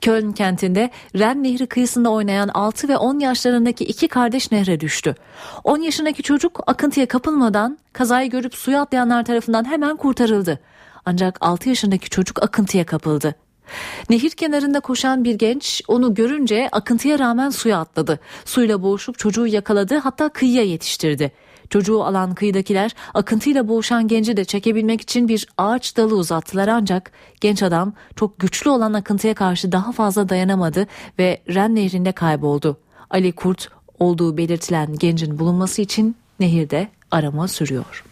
Köln 0.00 0.32
kentinde 0.32 0.90
Ren 1.18 1.42
Nehri 1.42 1.66
kıyısında 1.66 2.10
oynayan 2.10 2.48
6 2.48 2.88
ve 2.88 2.96
10 2.96 3.18
yaşlarındaki 3.18 3.84
iki 3.84 4.08
kardeş 4.08 4.52
nehre 4.52 4.80
düştü. 4.80 5.14
10 5.64 5.78
yaşındaki 5.78 6.22
çocuk 6.22 6.60
akıntıya 6.66 7.06
kapılmadan 7.08 7.78
kazayı 7.92 8.30
görüp 8.30 8.54
suya 8.54 8.82
atlayanlar 8.82 9.24
tarafından 9.24 9.64
hemen 9.64 9.96
kurtarıldı. 9.96 10.60
Ancak 11.06 11.38
6 11.40 11.68
yaşındaki 11.68 12.10
çocuk 12.10 12.42
akıntıya 12.42 12.86
kapıldı. 12.86 13.34
Nehir 14.10 14.30
kenarında 14.30 14.80
koşan 14.80 15.24
bir 15.24 15.34
genç 15.34 15.82
onu 15.88 16.14
görünce 16.14 16.68
akıntıya 16.72 17.18
rağmen 17.18 17.50
suya 17.50 17.78
atladı. 17.78 18.20
Suyla 18.44 18.82
boğuşup 18.82 19.18
çocuğu 19.18 19.46
yakaladı 19.46 19.96
hatta 19.96 20.28
kıyıya 20.28 20.62
yetiştirdi. 20.62 21.32
Çocuğu 21.70 22.04
alan 22.04 22.34
kıyıdakiler 22.34 22.94
akıntıyla 23.14 23.68
boğuşan 23.68 24.08
genci 24.08 24.36
de 24.36 24.44
çekebilmek 24.44 25.00
için 25.00 25.28
bir 25.28 25.46
ağaç 25.58 25.96
dalı 25.96 26.14
uzattılar 26.14 26.68
ancak 26.68 27.12
genç 27.40 27.62
adam 27.62 27.92
çok 28.16 28.38
güçlü 28.38 28.70
olan 28.70 28.92
akıntıya 28.92 29.34
karşı 29.34 29.72
daha 29.72 29.92
fazla 29.92 30.28
dayanamadı 30.28 30.86
ve 31.18 31.42
Ren 31.54 31.74
Nehri'nde 31.74 32.12
kayboldu. 32.12 32.80
Ali 33.10 33.32
Kurt 33.32 33.68
olduğu 33.98 34.36
belirtilen 34.36 34.96
gencin 34.98 35.38
bulunması 35.38 35.82
için 35.82 36.16
nehirde 36.40 36.88
arama 37.10 37.48
sürüyor. 37.48 38.04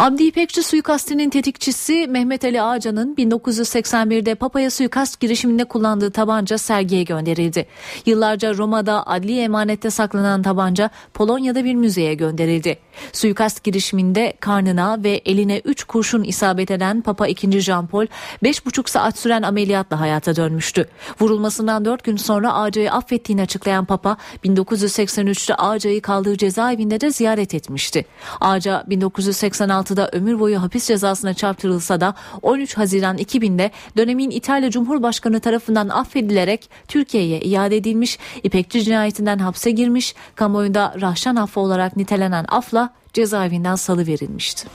Abdi 0.00 0.24
İpekçi 0.24 0.62
suikastinin 0.62 1.30
tetikçisi 1.30 2.06
Mehmet 2.08 2.44
Ali 2.44 2.62
Ağcan'ın 2.62 3.14
1981'de 3.14 4.34
Papa'ya 4.34 4.70
suikast 4.70 5.20
girişiminde 5.20 5.64
kullandığı 5.64 6.10
tabanca 6.10 6.58
sergiye 6.58 7.02
gönderildi. 7.02 7.66
Yıllarca 8.06 8.54
Roma'da 8.54 9.06
adli 9.06 9.40
emanette 9.40 9.90
saklanan 9.90 10.42
tabanca 10.42 10.90
Polonya'da 11.14 11.64
bir 11.64 11.74
müzeye 11.74 12.14
gönderildi. 12.14 12.78
Suikast 13.12 13.64
girişiminde 13.64 14.32
karnına 14.40 15.04
ve 15.04 15.10
eline 15.10 15.58
3 15.64 15.84
kurşun 15.84 16.24
isabet 16.24 16.70
eden 16.70 17.00
Papa 17.00 17.26
II. 17.26 17.60
Jean 17.60 17.86
Paul 17.86 18.06
5,5 18.42 18.90
saat 18.90 19.18
süren 19.18 19.42
ameliyatla 19.42 20.00
hayata 20.00 20.36
dönmüştü. 20.36 20.88
Vurulmasından 21.20 21.84
4 21.84 22.04
gün 22.04 22.16
sonra 22.16 22.54
Ağca'yı 22.54 22.92
affettiğini 22.92 23.42
açıklayan 23.42 23.84
Papa 23.84 24.16
1983'te 24.44 25.54
Ağca'yı 25.54 26.02
kaldığı 26.02 26.36
cezaevinde 26.36 27.00
de 27.00 27.10
ziyaret 27.10 27.54
etmişti. 27.54 28.04
Ağca 28.40 28.84
1986 28.86 29.89
2016'da 29.90 30.08
ömür 30.12 30.40
boyu 30.40 30.62
hapis 30.62 30.86
cezasına 30.86 31.34
çarptırılsa 31.34 32.00
da 32.00 32.14
13 32.42 32.76
Haziran 32.76 33.18
2000'de 33.18 33.70
dönemin 33.96 34.30
İtalya 34.30 34.70
Cumhurbaşkanı 34.70 35.40
tarafından 35.40 35.88
affedilerek 35.88 36.70
Türkiye'ye 36.88 37.40
iade 37.40 37.76
edilmiş, 37.76 38.18
İpekçi 38.42 38.84
cinayetinden 38.84 39.38
hapse 39.38 39.70
girmiş, 39.70 40.14
kamuoyunda 40.34 40.94
rahşan 41.00 41.36
affı 41.36 41.60
olarak 41.60 41.96
nitelenen 41.96 42.44
afla 42.48 42.90
cezaevinden 43.12 43.74
salı 43.74 44.06
verilmişti. 44.06 44.68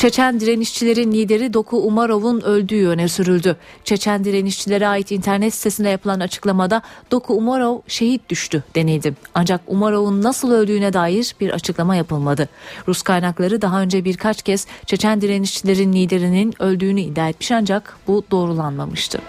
Çeçen 0.00 0.40
direnişçilerin 0.40 1.12
lideri 1.12 1.54
Doku 1.54 1.76
Umarov'un 1.76 2.40
öldüğü 2.40 2.88
öne 2.88 3.08
sürüldü. 3.08 3.56
Çeçen 3.84 4.24
direnişçilere 4.24 4.88
ait 4.88 5.12
internet 5.12 5.54
sitesinde 5.54 5.88
yapılan 5.88 6.20
açıklamada 6.20 6.82
Doku 7.10 7.34
Umarov 7.34 7.78
şehit 7.86 8.28
düştü 8.28 8.64
denildi. 8.74 9.14
Ancak 9.34 9.60
Umarov'un 9.66 10.22
nasıl 10.22 10.52
öldüğüne 10.52 10.92
dair 10.92 11.34
bir 11.40 11.50
açıklama 11.50 11.96
yapılmadı. 11.96 12.48
Rus 12.88 13.02
kaynakları 13.02 13.62
daha 13.62 13.80
önce 13.80 14.04
birkaç 14.04 14.42
kez 14.42 14.66
Çeçen 14.86 15.20
direnişçilerin 15.20 15.92
liderinin 15.92 16.62
öldüğünü 16.62 17.00
iddia 17.00 17.28
etmiş 17.28 17.52
ancak 17.52 17.96
bu 18.06 18.24
doğrulanmamıştı. 18.30 19.20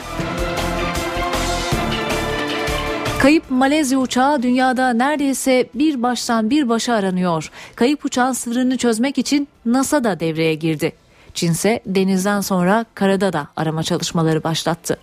Kayıp 3.22 3.52
Malezya 3.52 4.00
uçağı 4.00 4.44
dünyada 4.44 4.94
neredeyse 4.94 5.70
bir 5.76 6.04
baştan 6.04 6.50
bir 6.50 6.70
başa 6.70 6.94
aranıyor. 6.94 7.50
Kayıp 7.76 8.06
uçağın 8.06 8.34
sırrını 8.34 8.78
çözmek 8.78 9.18
için 9.18 9.48
NASA 9.66 10.04
da 10.04 10.20
devreye 10.20 10.56
girdi. 10.56 10.92
Çin 11.34 11.52
ise 11.52 11.80
denizden 11.86 12.42
sonra 12.42 12.86
karada 12.96 13.34
da 13.34 13.48
arama 13.56 13.84
çalışmaları 13.84 14.44
başlattı. 14.44 14.98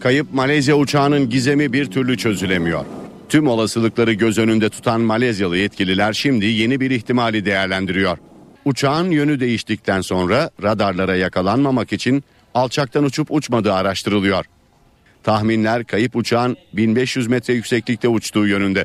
Kayıp 0.00 0.34
Malezya 0.34 0.76
uçağının 0.76 1.30
gizemi 1.30 1.72
bir 1.72 1.90
türlü 1.90 2.16
çözülemiyor. 2.16 2.84
Tüm 3.28 3.48
olasılıkları 3.48 4.12
göz 4.12 4.38
önünde 4.38 4.68
tutan 4.68 5.00
Malezyalı 5.00 5.56
yetkililer 5.56 6.12
şimdi 6.12 6.46
yeni 6.46 6.80
bir 6.80 6.90
ihtimali 6.90 7.44
değerlendiriyor. 7.44 8.18
Uçağın 8.64 9.10
yönü 9.10 9.40
değiştikten 9.40 10.00
sonra 10.00 10.50
radarlara 10.62 11.16
yakalanmamak 11.16 11.92
için 11.92 12.24
alçaktan 12.54 13.04
uçup 13.04 13.30
uçmadığı 13.30 13.72
araştırılıyor. 13.72 14.44
Tahminler 15.22 15.84
kayıp 15.84 16.16
uçağın 16.16 16.56
1500 16.72 17.26
metre 17.26 17.54
yükseklikte 17.54 18.08
uçtuğu 18.08 18.46
yönünde. 18.46 18.84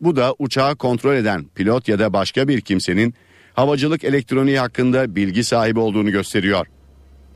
Bu 0.00 0.16
da 0.16 0.34
uçağı 0.38 0.76
kontrol 0.76 1.14
eden 1.14 1.44
pilot 1.54 1.88
ya 1.88 1.98
da 1.98 2.12
başka 2.12 2.48
bir 2.48 2.60
kimsenin 2.60 3.14
havacılık 3.54 4.04
elektroniği 4.04 4.58
hakkında 4.58 5.16
bilgi 5.16 5.44
sahibi 5.44 5.78
olduğunu 5.78 6.10
gösteriyor. 6.10 6.66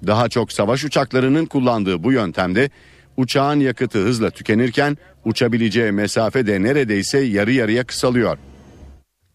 Daha 0.06 0.28
çok 0.28 0.52
savaş 0.52 0.84
uçaklarının 0.84 1.46
kullandığı 1.46 2.02
bu 2.02 2.12
yöntemde 2.12 2.70
uçağın 3.16 3.60
yakıtı 3.60 3.98
hızla 3.98 4.30
tükenirken 4.30 4.98
uçabileceği 5.24 5.92
mesafe 5.92 6.46
de 6.46 6.62
neredeyse 6.62 7.18
yarı 7.18 7.52
yarıya 7.52 7.84
kısalıyor. 7.84 8.38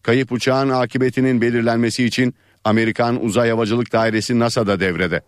Kayıp 0.02 0.32
uçağın 0.32 0.68
akıbetinin 0.68 1.40
belirlenmesi 1.40 2.04
için 2.04 2.34
Amerikan 2.64 3.24
Uzay 3.24 3.50
Havacılık 3.50 3.92
Dairesi 3.92 4.38
NASA'da 4.38 4.80
devrede. 4.80 5.20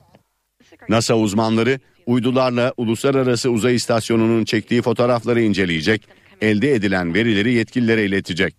NASA 0.88 1.14
uzmanları 1.14 1.80
uydularla 2.06 2.72
uluslararası 2.76 3.50
uzay 3.50 3.74
istasyonunun 3.74 4.44
çektiği 4.44 4.82
fotoğrafları 4.82 5.40
inceleyecek, 5.40 6.08
elde 6.40 6.74
edilen 6.74 7.14
verileri 7.14 7.52
yetkililere 7.52 8.04
iletecek. 8.04 8.54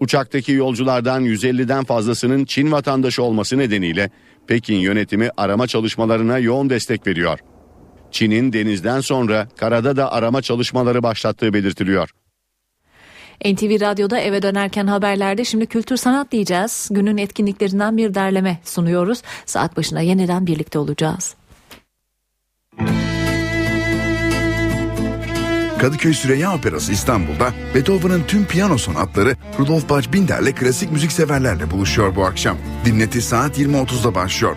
Uçaktaki 0.00 0.52
yolculardan 0.52 1.24
150'den 1.24 1.84
fazlasının 1.84 2.44
Çin 2.44 2.72
vatandaşı 2.72 3.22
olması 3.22 3.58
nedeniyle 3.58 4.10
Pekin 4.46 4.76
yönetimi 4.76 5.30
arama 5.36 5.66
çalışmalarına 5.66 6.38
yoğun 6.38 6.70
destek 6.70 7.06
veriyor. 7.06 7.38
Çin'in 8.10 8.52
denizden 8.52 9.00
sonra 9.00 9.48
karada 9.56 9.96
da 9.96 10.12
arama 10.12 10.42
çalışmaları 10.42 11.02
başlattığı 11.02 11.52
belirtiliyor. 11.52 12.10
NTV 13.44 13.80
Radyo'da 13.80 14.18
eve 14.18 14.42
dönerken 14.42 14.86
haberlerde 14.86 15.44
şimdi 15.44 15.66
kültür 15.66 15.96
sanat 15.96 16.32
diyeceğiz. 16.32 16.88
Günün 16.92 17.16
etkinliklerinden 17.16 17.96
bir 17.96 18.14
derleme 18.14 18.58
sunuyoruz. 18.64 19.22
Saat 19.46 19.76
başına 19.76 20.00
yeniden 20.00 20.46
birlikte 20.46 20.78
olacağız. 20.78 21.34
Kadıköy 25.82 26.14
Süreyya 26.14 26.54
Operası 26.54 26.92
İstanbul'da 26.92 27.52
Beethoven'ın 27.74 28.22
tüm 28.28 28.46
piyano 28.46 28.78
sonatları 28.78 29.36
Rudolf 29.58 29.88
Buchbinder'le 29.88 30.54
klasik 30.54 30.92
müzik 30.92 31.12
severlerle 31.12 31.70
buluşuyor 31.70 32.16
bu 32.16 32.24
akşam. 32.24 32.56
Dinleti 32.84 33.22
saat 33.22 33.58
20.30'da 33.58 34.14
başlıyor. 34.14 34.56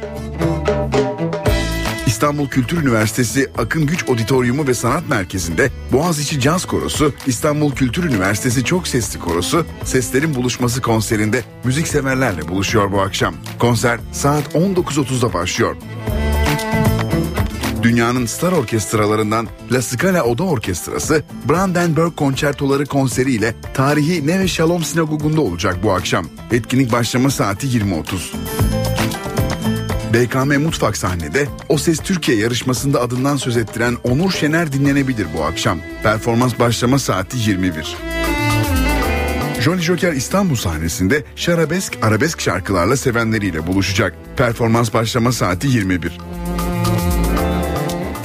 İstanbul 2.07 2.49
Kültür 2.49 2.81
Üniversitesi 2.81 3.51
Akın 3.57 3.85
Güç 3.85 4.09
Auditoriumu 4.09 4.67
ve 4.67 4.73
Sanat 4.73 5.09
Merkezi'nde 5.09 5.69
Boğaziçi 5.91 6.39
Caz 6.39 6.65
Korosu, 6.65 7.13
İstanbul 7.27 7.71
Kültür 7.71 8.03
Üniversitesi 8.03 8.63
Çok 8.63 8.87
Sesli 8.87 9.19
Korosu, 9.19 9.65
Seslerin 9.83 10.35
Buluşması 10.35 10.81
konserinde 10.81 11.43
müzik 11.63 11.87
severlerle 11.87 12.47
buluşuyor 12.47 12.91
bu 12.91 13.01
akşam. 13.01 13.35
Konser 13.59 13.99
saat 14.11 14.55
19.30'da 14.55 15.33
başlıyor. 15.33 15.75
Dünyanın 17.85 18.25
star 18.25 18.51
orkestralarından 18.51 19.47
La 19.71 19.81
Scala 19.81 20.23
Oda 20.23 20.43
Orkestrası 20.43 21.23
Brandenburg 21.49 22.15
Konçertoları 22.15 22.85
konseriyle 22.85 23.55
tarihi 23.73 24.27
Neve 24.27 24.47
Shalom 24.47 24.83
Sinagogu'nda 24.83 25.41
olacak 25.41 25.77
bu 25.83 25.93
akşam. 25.93 26.25
Etkinlik 26.51 26.91
başlama 26.91 27.29
saati 27.29 27.67
20.30. 27.67 28.33
BKM 30.13 30.63
Mutfak 30.63 30.97
sahnede 30.97 31.47
O 31.69 31.77
Ses 31.77 31.99
Türkiye 31.99 32.37
yarışmasında 32.37 33.01
adından 33.01 33.35
söz 33.35 33.57
ettiren 33.57 33.97
Onur 34.03 34.31
Şener 34.31 34.73
dinlenebilir 34.73 35.27
bu 35.37 35.43
akşam. 35.43 35.79
Performans 36.03 36.59
başlama 36.59 36.99
saati 36.99 37.37
21. 37.49 37.97
Jolly 39.61 39.81
Joker 39.81 40.13
İstanbul 40.13 40.55
sahnesinde 40.55 41.23
şarabesk 41.35 41.97
arabesk 42.01 42.41
şarkılarla 42.41 42.97
sevenleriyle 42.97 43.67
buluşacak. 43.67 44.15
Performans 44.37 44.93
başlama 44.93 45.31
saati 45.31 45.67
21. 45.67 46.17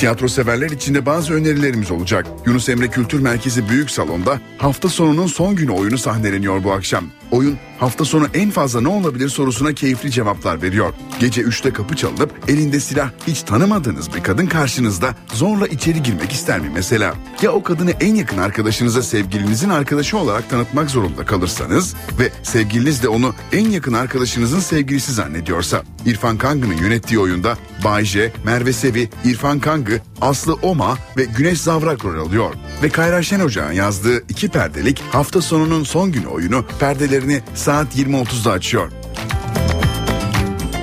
Tiyatro 0.01 0.29
severler 0.29 0.71
için 0.71 0.95
de 0.95 1.07
bazı 1.07 1.35
önerilerimiz 1.35 1.91
olacak. 1.91 2.27
Yunus 2.47 2.69
Emre 2.69 2.89
Kültür 2.89 3.21
Merkezi 3.21 3.69
Büyük 3.69 3.91
Salon'da 3.91 4.41
hafta 4.59 4.89
sonunun 4.89 5.27
son 5.27 5.57
günü 5.57 5.71
oyunu 5.71 5.99
sahneleniyor 5.99 6.65
bu 6.65 6.73
akşam. 6.73 7.05
Oyun 7.31 7.59
hafta 7.79 8.05
sonu 8.05 8.27
en 8.35 8.51
fazla 8.51 8.81
ne 8.81 8.89
olabilir 8.89 9.29
sorusuna 9.29 9.73
keyifli 9.73 10.11
cevaplar 10.11 10.63
veriyor. 10.63 10.93
Gece 11.21 11.43
3'te 11.43 11.73
kapı 11.73 11.97
çalınıp 11.97 12.33
elinde 12.49 12.81
silah 12.81 13.11
hiç 13.27 13.43
tanımadığınız 13.43 14.15
bir 14.15 14.23
kadın 14.23 14.47
karşınızda 14.47 15.15
zorla 15.35 15.67
içeri 15.67 16.03
girmek 16.03 16.33
ister 16.33 16.61
mi 16.61 16.71
mesela? 16.75 17.15
Ya 17.43 17.53
o 17.53 17.63
kadını 17.63 17.91
en 17.91 18.15
yakın 18.15 18.39
arkadaşınıza 18.39 19.03
sevgilinizin 19.03 19.69
arkadaşı 19.69 20.19
olarak 20.19 20.51
tanıtmak 20.51 20.91
zorunda 20.91 21.25
kalırsanız 21.25 21.95
ve 22.19 22.33
sevgiliniz 22.43 23.03
de 23.03 23.09
onu 23.09 23.35
en 23.53 23.71
yakın 23.71 23.93
arkadaşınızın 23.93 24.61
sevgilisi 24.61 25.13
zannediyorsa? 25.13 25.83
İrfan 26.07 26.39
Kangı'nın 26.39 26.77
yönettiği 26.77 27.21
oyunda 27.21 27.59
Bayce, 27.85 28.33
Merve 28.45 28.73
Sevi, 28.73 29.09
İrfan 29.25 29.61
Kangı, 29.61 30.01
Aslı 30.21 30.55
Oma 30.55 30.99
ve 31.17 31.25
Güneş 31.25 31.61
Zavrak 31.61 32.05
rol 32.05 32.27
alıyor. 32.27 32.55
Ve 32.83 32.89
Kayra 32.89 33.23
Şen 33.23 33.41
Ocağ'ın 33.41 33.73
yazdığı 33.73 34.21
iki 34.29 34.49
perdelik 34.49 35.03
hafta 35.11 35.41
sonunun 35.41 35.85
son 35.85 36.13
günü 36.13 36.27
oyunu 36.27 36.65
perdelerini 37.21 37.43
saat 37.55 37.97
20.30'da 37.97 38.51
açıyor. 38.53 38.93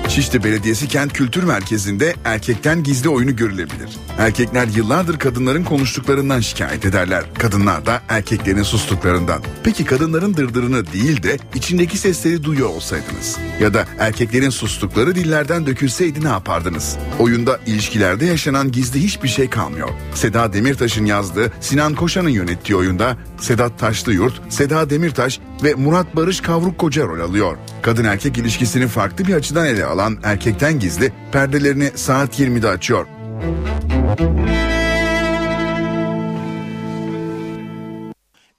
Şişli 0.08 0.44
Belediyesi 0.44 0.88
Kent 0.88 1.12
Kültür 1.12 1.42
Merkezi'nde 1.42 2.14
erkekten 2.24 2.82
gizli 2.82 3.08
oyunu 3.08 3.36
görülebilir. 3.36 4.07
Erkekler 4.18 4.66
yıllardır 4.66 5.18
kadınların 5.18 5.64
konuştuklarından 5.64 6.40
şikayet 6.40 6.84
ederler. 6.86 7.24
Kadınlar 7.38 7.86
da 7.86 8.02
erkeklerin 8.08 8.62
sustuklarından. 8.62 9.42
Peki 9.64 9.84
kadınların 9.84 10.34
dırdırını 10.34 10.92
değil 10.92 11.22
de 11.22 11.38
içindeki 11.54 11.98
sesleri 11.98 12.44
duyuyor 12.44 12.68
olsaydınız? 12.68 13.38
Ya 13.60 13.74
da 13.74 13.86
erkeklerin 13.98 14.50
sustukları 14.50 15.14
dillerden 15.14 15.66
dökülseydi 15.66 16.24
ne 16.24 16.28
yapardınız? 16.28 16.96
Oyunda 17.18 17.60
ilişkilerde 17.66 18.26
yaşanan 18.26 18.72
gizli 18.72 19.02
hiçbir 19.02 19.28
şey 19.28 19.50
kalmıyor. 19.50 19.88
Seda 20.14 20.52
Demirtaş'ın 20.52 21.04
yazdığı, 21.04 21.52
Sinan 21.60 21.94
Koşan'ın 21.94 22.28
yönettiği 22.28 22.76
oyunda 22.76 23.16
Sedat 23.40 23.78
Taşlıyurt, 23.78 24.40
Seda 24.48 24.90
Demirtaş 24.90 25.40
ve 25.64 25.74
Murat 25.74 26.16
Barış 26.16 26.40
Kavruk 26.40 26.78
Koca 26.78 27.06
rol 27.06 27.20
alıyor. 27.20 27.56
Kadın 27.82 28.04
erkek 28.04 28.38
ilişkisini 28.38 28.88
farklı 28.88 29.26
bir 29.26 29.34
açıdan 29.34 29.66
ele 29.66 29.84
alan 29.84 30.18
Erkekten 30.22 30.78
Gizli 30.78 31.12
perdelerini 31.32 31.90
saat 31.94 32.40
20'de 32.40 32.68
açıyor. 32.68 33.06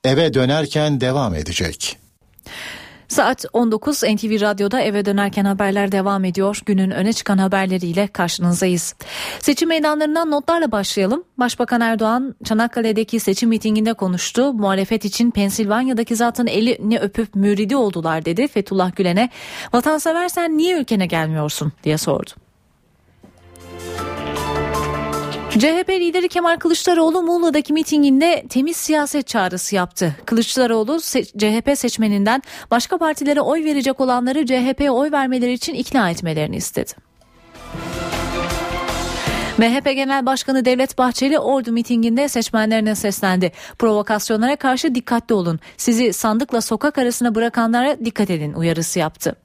Eve 0.04 0.34
dönerken 0.34 1.02
devam 1.02 1.36
edecek. 1.36 1.98
Saat 3.08 3.46
19 3.54 4.04
NTV 4.04 4.42
Radyo'da 4.42 4.82
eve 4.82 5.06
dönerken 5.06 5.46
haberler 5.46 5.92
devam 5.92 6.26
ediyor. 6.26 6.62
Günün 6.66 6.92
öne 6.92 7.14
çıkan 7.14 7.38
haberleriyle 7.38 8.08
karşınızdayız. 8.08 8.96
Seçim 9.40 9.70
meydanlarından 9.70 10.32
notlarla 10.32 10.72
başlayalım. 10.72 11.24
Başbakan 11.38 11.82
Erdoğan 11.82 12.36
Çanakkale'deki 12.44 13.20
seçim 13.20 13.50
mitinginde 13.50 13.94
konuştu. 13.94 14.54
Muhalefet 14.54 15.06
için 15.06 15.32
Pensilvanya'daki 15.32 16.16
zatın 16.16 16.48
elini 16.48 17.00
öpüp 17.00 17.36
müridi 17.36 17.76
oldular 17.76 18.26
dedi. 18.26 18.48
Fethullah 18.48 18.96
Gülen'e 18.96 19.30
vatanseversen 19.74 20.58
niye 20.58 20.80
ülkene 20.80 21.06
gelmiyorsun 21.06 21.72
diye 21.84 21.98
sordu. 21.98 22.32
CHP 25.60 25.90
lideri 25.90 26.28
Kemal 26.28 26.58
Kılıçdaroğlu 26.58 27.22
Muğla'daki 27.24 27.74
mitinginde 27.74 28.46
temiz 28.50 28.78
siyaset 28.78 29.28
çağrısı 29.28 29.76
yaptı. 29.76 30.16
Kılıçdaroğlu 30.26 30.96
se- 30.96 31.38
CHP 31.40 31.78
seçmeninden 31.78 32.42
başka 32.72 32.98
partilere 32.98 33.42
oy 33.42 33.64
verecek 33.64 34.00
olanları 34.00 34.46
CHP'ye 34.46 34.92
oy 34.92 35.12
vermeleri 35.12 35.54
için 35.54 35.74
ikna 35.74 36.10
etmelerini 36.10 36.56
istedi. 36.56 36.92
MHP 39.58 39.86
Genel 39.96 40.26
Başkanı 40.26 40.66
Devlet 40.66 40.98
Bahçeli 40.98 41.40
Ordu 41.40 41.72
mitinginde 41.72 42.28
seçmenlerine 42.28 42.96
seslendi. 42.96 43.52
Provokasyonlara 43.80 44.56
karşı 44.56 44.96
dikkatli 44.96 45.36
olun. 45.36 45.60
Sizi 45.78 46.14
sandıkla 46.14 46.62
sokak 46.62 46.98
arasına 46.98 47.36
bırakanlara 47.36 48.06
dikkat 48.06 48.30
edin 48.30 48.54
uyarısı 48.54 49.00
yaptı. 49.00 49.36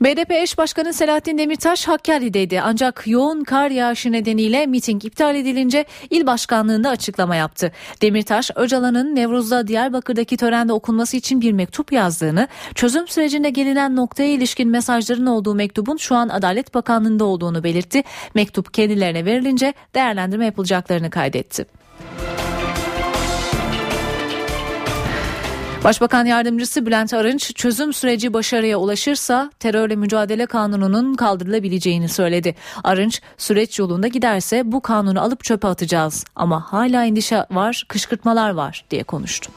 BDP 0.00 0.30
eş 0.30 0.58
başkanı 0.58 0.92
Selahattin 0.92 1.38
Demirtaş 1.38 1.88
Hakkari'deydi 1.88 2.60
ancak 2.60 3.02
yoğun 3.06 3.44
kar 3.44 3.70
yağışı 3.70 4.12
nedeniyle 4.12 4.66
miting 4.66 5.04
iptal 5.04 5.34
edilince 5.36 5.84
il 6.10 6.26
başkanlığında 6.26 6.90
açıklama 6.90 7.36
yaptı. 7.36 7.72
Demirtaş 8.02 8.50
Öcalan'ın 8.56 9.14
Nevruz'da 9.14 9.66
Diyarbakır'daki 9.66 10.36
törende 10.36 10.72
okunması 10.72 11.16
için 11.16 11.40
bir 11.40 11.52
mektup 11.52 11.92
yazdığını, 11.92 12.48
çözüm 12.74 13.08
sürecinde 13.08 13.50
gelinen 13.50 13.96
noktaya 13.96 14.28
ilişkin 14.28 14.70
mesajların 14.70 15.26
olduğu 15.26 15.54
mektubun 15.54 15.96
şu 15.96 16.14
an 16.14 16.28
Adalet 16.28 16.74
Bakanlığı'nda 16.74 17.24
olduğunu 17.24 17.64
belirtti. 17.64 18.02
Mektup 18.34 18.74
kendilerine 18.74 19.24
verilince 19.24 19.74
değerlendirme 19.94 20.44
yapılacaklarını 20.44 21.10
kaydetti. 21.10 21.66
Başbakan 25.86 26.24
Yardımcısı 26.24 26.86
Bülent 26.86 27.14
Arınç 27.14 27.54
çözüm 27.54 27.92
süreci 27.92 28.32
başarıya 28.32 28.78
ulaşırsa 28.78 29.50
terörle 29.58 29.96
mücadele 29.96 30.46
kanununun 30.46 31.14
kaldırılabileceğini 31.14 32.08
söyledi. 32.08 32.54
Arınç 32.84 33.20
süreç 33.36 33.78
yolunda 33.78 34.08
giderse 34.08 34.72
bu 34.72 34.80
kanunu 34.80 35.20
alıp 35.20 35.44
çöpe 35.44 35.68
atacağız 35.68 36.24
ama 36.36 36.72
hala 36.72 37.04
endişe 37.04 37.46
var, 37.50 37.84
kışkırtmalar 37.88 38.50
var 38.50 38.84
diye 38.90 39.02
konuştu. 39.02 39.52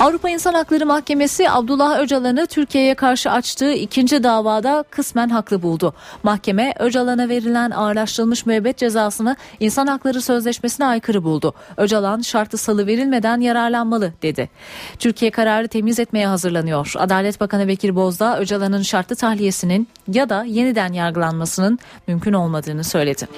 Avrupa 0.00 0.30
İnsan 0.30 0.54
Hakları 0.54 0.86
Mahkemesi 0.86 1.50
Abdullah 1.50 2.00
Öcalan'ı 2.00 2.46
Türkiye'ye 2.46 2.94
karşı 2.94 3.30
açtığı 3.30 3.72
ikinci 3.72 4.22
davada 4.22 4.84
kısmen 4.90 5.28
haklı 5.28 5.62
buldu. 5.62 5.94
Mahkeme 6.22 6.74
Öcalan'a 6.78 7.28
verilen 7.28 7.70
ağırlaştırılmış 7.70 8.46
müebbet 8.46 8.78
cezasını 8.78 9.36
İnsan 9.60 9.86
Hakları 9.86 10.22
Sözleşmesi'ne 10.22 10.86
aykırı 10.86 11.24
buldu. 11.24 11.54
Öcalan 11.76 12.20
şartlı 12.20 12.58
salı 12.58 12.86
verilmeden 12.86 13.40
yararlanmalı 13.40 14.12
dedi. 14.22 14.50
Türkiye 14.98 15.30
kararı 15.30 15.68
temiz 15.68 15.98
etmeye 15.98 16.26
hazırlanıyor. 16.26 16.92
Adalet 16.98 17.40
Bakanı 17.40 17.68
Bekir 17.68 17.96
Bozdağ 17.96 18.38
Öcalan'ın 18.38 18.82
şartlı 18.82 19.16
tahliyesinin 19.16 19.88
ya 20.08 20.28
da 20.28 20.44
yeniden 20.44 20.92
yargılanmasının 20.92 21.78
mümkün 22.06 22.32
olmadığını 22.32 22.84
söyledi. 22.84 23.28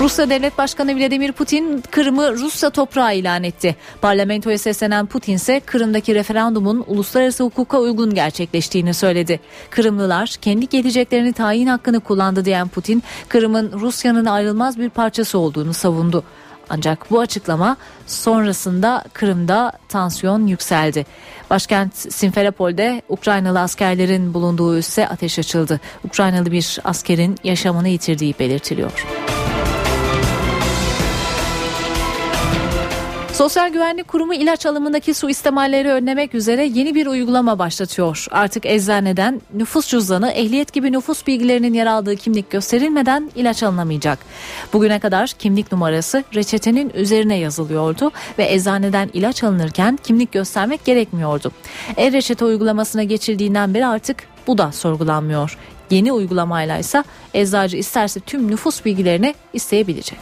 Rusya 0.00 0.30
Devlet 0.30 0.58
Başkanı 0.58 0.98
Vladimir 0.98 1.32
Putin 1.32 1.82
Kırım'ı 1.90 2.32
Rusya 2.32 2.70
toprağı 2.70 3.14
ilan 3.14 3.44
etti. 3.44 3.76
Parlamentoya 4.02 4.58
seslenen 4.58 5.06
Putin 5.06 5.32
ise 5.32 5.60
Kırım'daki 5.60 6.14
referandumun 6.14 6.84
uluslararası 6.86 7.44
hukuka 7.44 7.78
uygun 7.78 8.14
gerçekleştiğini 8.14 8.94
söyledi. 8.94 9.40
Kırımlılar 9.70 10.28
kendi 10.42 10.68
geleceklerini 10.68 11.32
tayin 11.32 11.66
hakkını 11.66 12.00
kullandı 12.00 12.44
diyen 12.44 12.68
Putin, 12.68 13.02
Kırım'ın 13.28 13.72
Rusya'nın 13.72 14.24
ayrılmaz 14.24 14.78
bir 14.78 14.90
parçası 14.90 15.38
olduğunu 15.38 15.74
savundu. 15.74 16.24
Ancak 16.70 17.10
bu 17.10 17.20
açıklama 17.20 17.76
sonrasında 18.06 19.04
Kırım'da 19.12 19.72
tansiyon 19.88 20.46
yükseldi. 20.46 21.06
Başkent 21.50 21.94
Simferopol'de 21.94 23.02
Ukraynalı 23.08 23.60
askerlerin 23.60 24.34
bulunduğu 24.34 24.78
üsse 24.78 25.08
ateş 25.08 25.38
açıldı. 25.38 25.80
Ukraynalı 26.04 26.52
bir 26.52 26.78
askerin 26.84 27.36
yaşamını 27.44 27.88
yitirdiği 27.88 28.34
belirtiliyor. 28.38 29.06
Sosyal 33.36 33.68
Güvenlik 33.72 34.08
Kurumu 34.08 34.34
ilaç 34.34 34.66
alımındaki 34.66 35.14
suistimalleri 35.14 35.90
önlemek 35.90 36.34
üzere 36.34 36.64
yeni 36.64 36.94
bir 36.94 37.06
uygulama 37.06 37.58
başlatıyor. 37.58 38.26
Artık 38.30 38.66
eczaneden 38.66 39.40
nüfus 39.54 39.88
cüzdanı, 39.88 40.30
ehliyet 40.30 40.72
gibi 40.72 40.92
nüfus 40.92 41.26
bilgilerinin 41.26 41.74
yer 41.74 41.86
aldığı 41.86 42.16
kimlik 42.16 42.50
gösterilmeden 42.50 43.30
ilaç 43.34 43.62
alınamayacak. 43.62 44.18
Bugüne 44.72 44.98
kadar 44.98 45.28
kimlik 45.28 45.72
numarası 45.72 46.24
reçetenin 46.34 46.90
üzerine 46.90 47.36
yazılıyordu 47.36 48.10
ve 48.38 48.52
eczaneden 48.52 49.10
ilaç 49.12 49.44
alınırken 49.44 49.98
kimlik 50.04 50.32
göstermek 50.32 50.84
gerekmiyordu. 50.84 51.52
E-reçete 51.96 52.44
uygulamasına 52.44 53.02
geçildiğinden 53.02 53.74
beri 53.74 53.86
artık 53.86 54.16
bu 54.46 54.58
da 54.58 54.72
sorgulanmıyor. 54.72 55.58
Yeni 55.90 56.12
uygulamayla 56.12 56.78
ise 56.78 57.04
eczacı 57.34 57.76
isterse 57.76 58.20
tüm 58.20 58.50
nüfus 58.50 58.84
bilgilerini 58.84 59.34
isteyebilecek. 59.52 60.18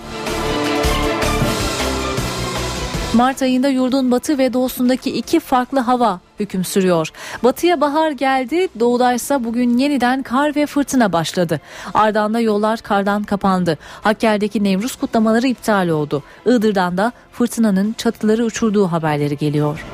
Mart 3.15 3.43
ayında 3.43 3.69
yurdun 3.69 4.11
batı 4.11 4.39
ve 4.39 4.53
doğusundaki 4.53 5.11
iki 5.11 5.41
farklı 5.41 5.81
hava 5.81 6.21
hüküm 6.41 6.65
sürüyor. 6.65 7.11
Batıya 7.45 7.81
bahar 7.81 8.11
geldi, 8.11 8.69
doğudaysa 8.81 9.45
bugün 9.45 9.79
yeniden 9.79 10.23
kar 10.23 10.57
ve 10.57 10.67
fırtına 10.67 11.13
başladı. 11.13 11.61
Arda'da 11.95 12.41
yollar 12.41 12.81
kardan 12.81 13.23
kapandı. 13.23 13.79
Hakkari'deki 14.03 14.65
Nevruz 14.65 14.97
kutlamaları 14.97 15.47
iptal 15.47 15.89
oldu. 15.89 16.23
Iğdır'dan 16.47 16.97
da 16.97 17.13
fırtınanın 17.33 17.93
çatıları 17.93 18.45
uçurduğu 18.45 18.87
haberleri 18.87 19.37
geliyor. 19.37 19.85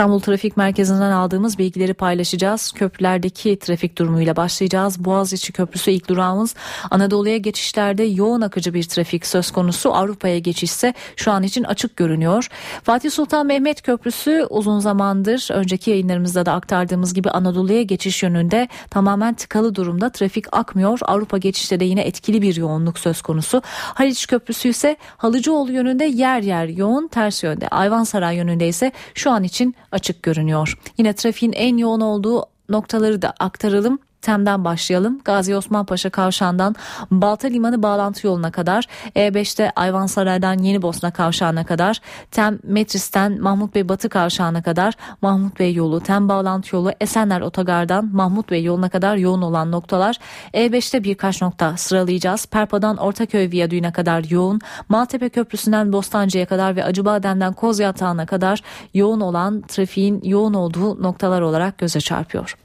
İstanbul 0.00 0.20
Trafik 0.20 0.56
Merkezi'nden 0.56 1.10
aldığımız 1.10 1.58
bilgileri 1.58 1.94
paylaşacağız. 1.94 2.72
Köprülerdeki 2.72 3.58
trafik 3.58 3.98
durumuyla 3.98 4.36
başlayacağız. 4.36 5.04
Boğaziçi 5.04 5.52
Köprüsü 5.52 5.90
ilk 5.90 6.08
durağımız. 6.08 6.54
Anadolu'ya 6.90 7.36
geçişlerde 7.36 8.02
yoğun 8.02 8.40
akıcı 8.40 8.74
bir 8.74 8.82
trafik 8.82 9.26
söz 9.26 9.50
konusu. 9.50 9.94
Avrupa'ya 9.94 10.38
geçişse 10.38 10.94
şu 11.16 11.32
an 11.32 11.42
için 11.42 11.64
açık 11.64 11.96
görünüyor. 11.96 12.48
Fatih 12.82 13.10
Sultan 13.10 13.46
Mehmet 13.46 13.82
Köprüsü 13.82 14.46
uzun 14.50 14.78
zamandır 14.78 15.48
önceki 15.52 15.90
yayınlarımızda 15.90 16.46
da 16.46 16.52
aktardığımız 16.52 17.14
gibi 17.14 17.30
Anadolu'ya 17.30 17.82
geçiş 17.82 18.22
yönünde 18.22 18.68
tamamen 18.90 19.34
tıkalı 19.34 19.74
durumda. 19.74 20.10
Trafik 20.10 20.56
akmıyor. 20.56 20.98
Avrupa 21.02 21.38
geçişte 21.38 21.80
de 21.80 21.84
yine 21.84 22.00
etkili 22.00 22.42
bir 22.42 22.56
yoğunluk 22.56 22.98
söz 22.98 23.22
konusu. 23.22 23.62
Haliç 23.94 24.26
Köprüsü 24.26 24.68
ise 24.68 24.96
Halıcıoğlu 25.16 25.72
yönünde 25.72 26.04
yer 26.04 26.42
yer 26.42 26.66
yoğun 26.66 27.08
ters 27.08 27.42
yönde. 27.42 27.68
Ayvansaray 27.68 28.36
yönünde 28.36 28.68
ise 28.68 28.92
şu 29.14 29.30
an 29.30 29.44
için 29.44 29.74
açık 29.92 30.22
görünüyor. 30.22 30.78
Yine 30.98 31.12
trafiğin 31.12 31.52
en 31.52 31.76
yoğun 31.76 32.00
olduğu 32.00 32.44
noktaları 32.68 33.22
da 33.22 33.34
aktaralım. 33.40 33.98
Tem'den 34.22 34.64
başlayalım. 34.64 35.20
Gazi 35.24 35.56
Osman 35.56 35.86
Paşa 35.86 36.10
Kavşağı'ndan 36.10 36.74
Balta 37.10 37.48
Limanı 37.48 37.82
bağlantı 37.82 38.26
yoluna 38.26 38.50
kadar 38.50 38.86
E5'te 39.16 39.72
Ayvansaray'dan 39.76 40.58
Yeni 40.58 40.82
Bosna 40.82 41.10
Kavşağı'na 41.10 41.64
kadar 41.64 42.00
Tem 42.30 42.58
Metris'ten 42.62 43.40
Mahmut 43.40 43.74
Bey 43.74 43.88
Batı 43.88 44.08
Kavşağı'na 44.08 44.62
kadar 44.62 44.94
Mahmut 45.22 45.60
Bey 45.60 45.74
yolu 45.74 46.00
Tem 46.00 46.28
bağlantı 46.28 46.76
yolu 46.76 46.92
Esenler 47.00 47.40
Otogar'dan 47.40 48.10
Mahmut 48.12 48.50
Bey 48.50 48.64
yoluna 48.64 48.88
kadar 48.88 49.16
yoğun 49.16 49.42
olan 49.42 49.70
noktalar 49.72 50.16
E5'te 50.54 51.04
birkaç 51.04 51.42
nokta 51.42 51.76
sıralayacağız. 51.76 52.46
Perpa'dan 52.46 52.96
Ortaköy 52.96 53.50
Viyadüğü'ne 53.50 53.92
kadar 53.92 54.24
yoğun 54.30 54.60
Maltepe 54.88 55.28
Köprüsü'nden 55.28 55.92
Bostancı'ya 55.92 56.46
kadar 56.46 56.76
ve 56.76 56.84
Acıbadem'den 56.84 57.52
Kozyatağı'na 57.52 58.26
kadar 58.26 58.62
yoğun 58.94 59.20
olan 59.20 59.60
trafiğin 59.60 60.20
yoğun 60.24 60.54
olduğu 60.54 61.02
noktalar 61.02 61.40
olarak 61.40 61.78
göze 61.78 62.00
çarpıyor. 62.00 62.56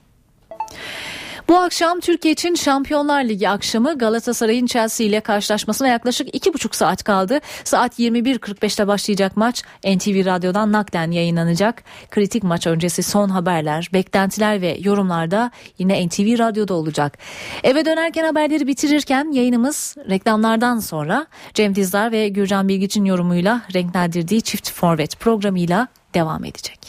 Bu 1.47 1.57
akşam 1.57 1.99
Türkiye 1.99 2.31
için 2.31 2.55
Şampiyonlar 2.55 3.23
Ligi 3.23 3.49
akşamı 3.49 3.97
Galatasaray'ın 3.97 4.65
Chelsea 4.65 5.07
ile 5.07 5.19
karşılaşmasına 5.19 5.87
yaklaşık 5.87 6.35
2,5 6.35 6.75
saat 6.75 7.03
kaldı. 7.03 7.39
Saat 7.63 7.99
21.45'te 7.99 8.87
başlayacak 8.87 9.37
maç 9.37 9.63
NTV 9.83 10.25
Radyo'dan 10.25 10.71
naklen 10.71 11.11
yayınlanacak. 11.11 11.83
Kritik 12.11 12.43
maç 12.43 12.67
öncesi 12.67 13.03
son 13.03 13.29
haberler, 13.29 13.89
beklentiler 13.93 14.61
ve 14.61 14.77
yorumlarda 14.81 15.51
yine 15.77 16.07
NTV 16.07 16.39
Radyo'da 16.39 16.73
olacak. 16.73 17.17
Eve 17.63 17.85
dönerken 17.85 18.23
haberleri 18.23 18.67
bitirirken 18.67 19.31
yayınımız 19.31 19.95
reklamlardan 20.09 20.79
sonra 20.79 21.27
Cem 21.53 21.75
Dizdar 21.75 22.11
ve 22.11 22.29
Gürcan 22.29 22.67
Bilgiç'in 22.67 23.05
yorumuyla 23.05 23.61
renklendirdiği 23.73 24.41
çift 24.41 24.71
forvet 24.71 25.19
programıyla 25.19 25.87
devam 26.13 26.45
edecek. 26.45 26.84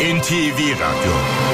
NTV 0.00 0.76
Radyo 0.76 1.45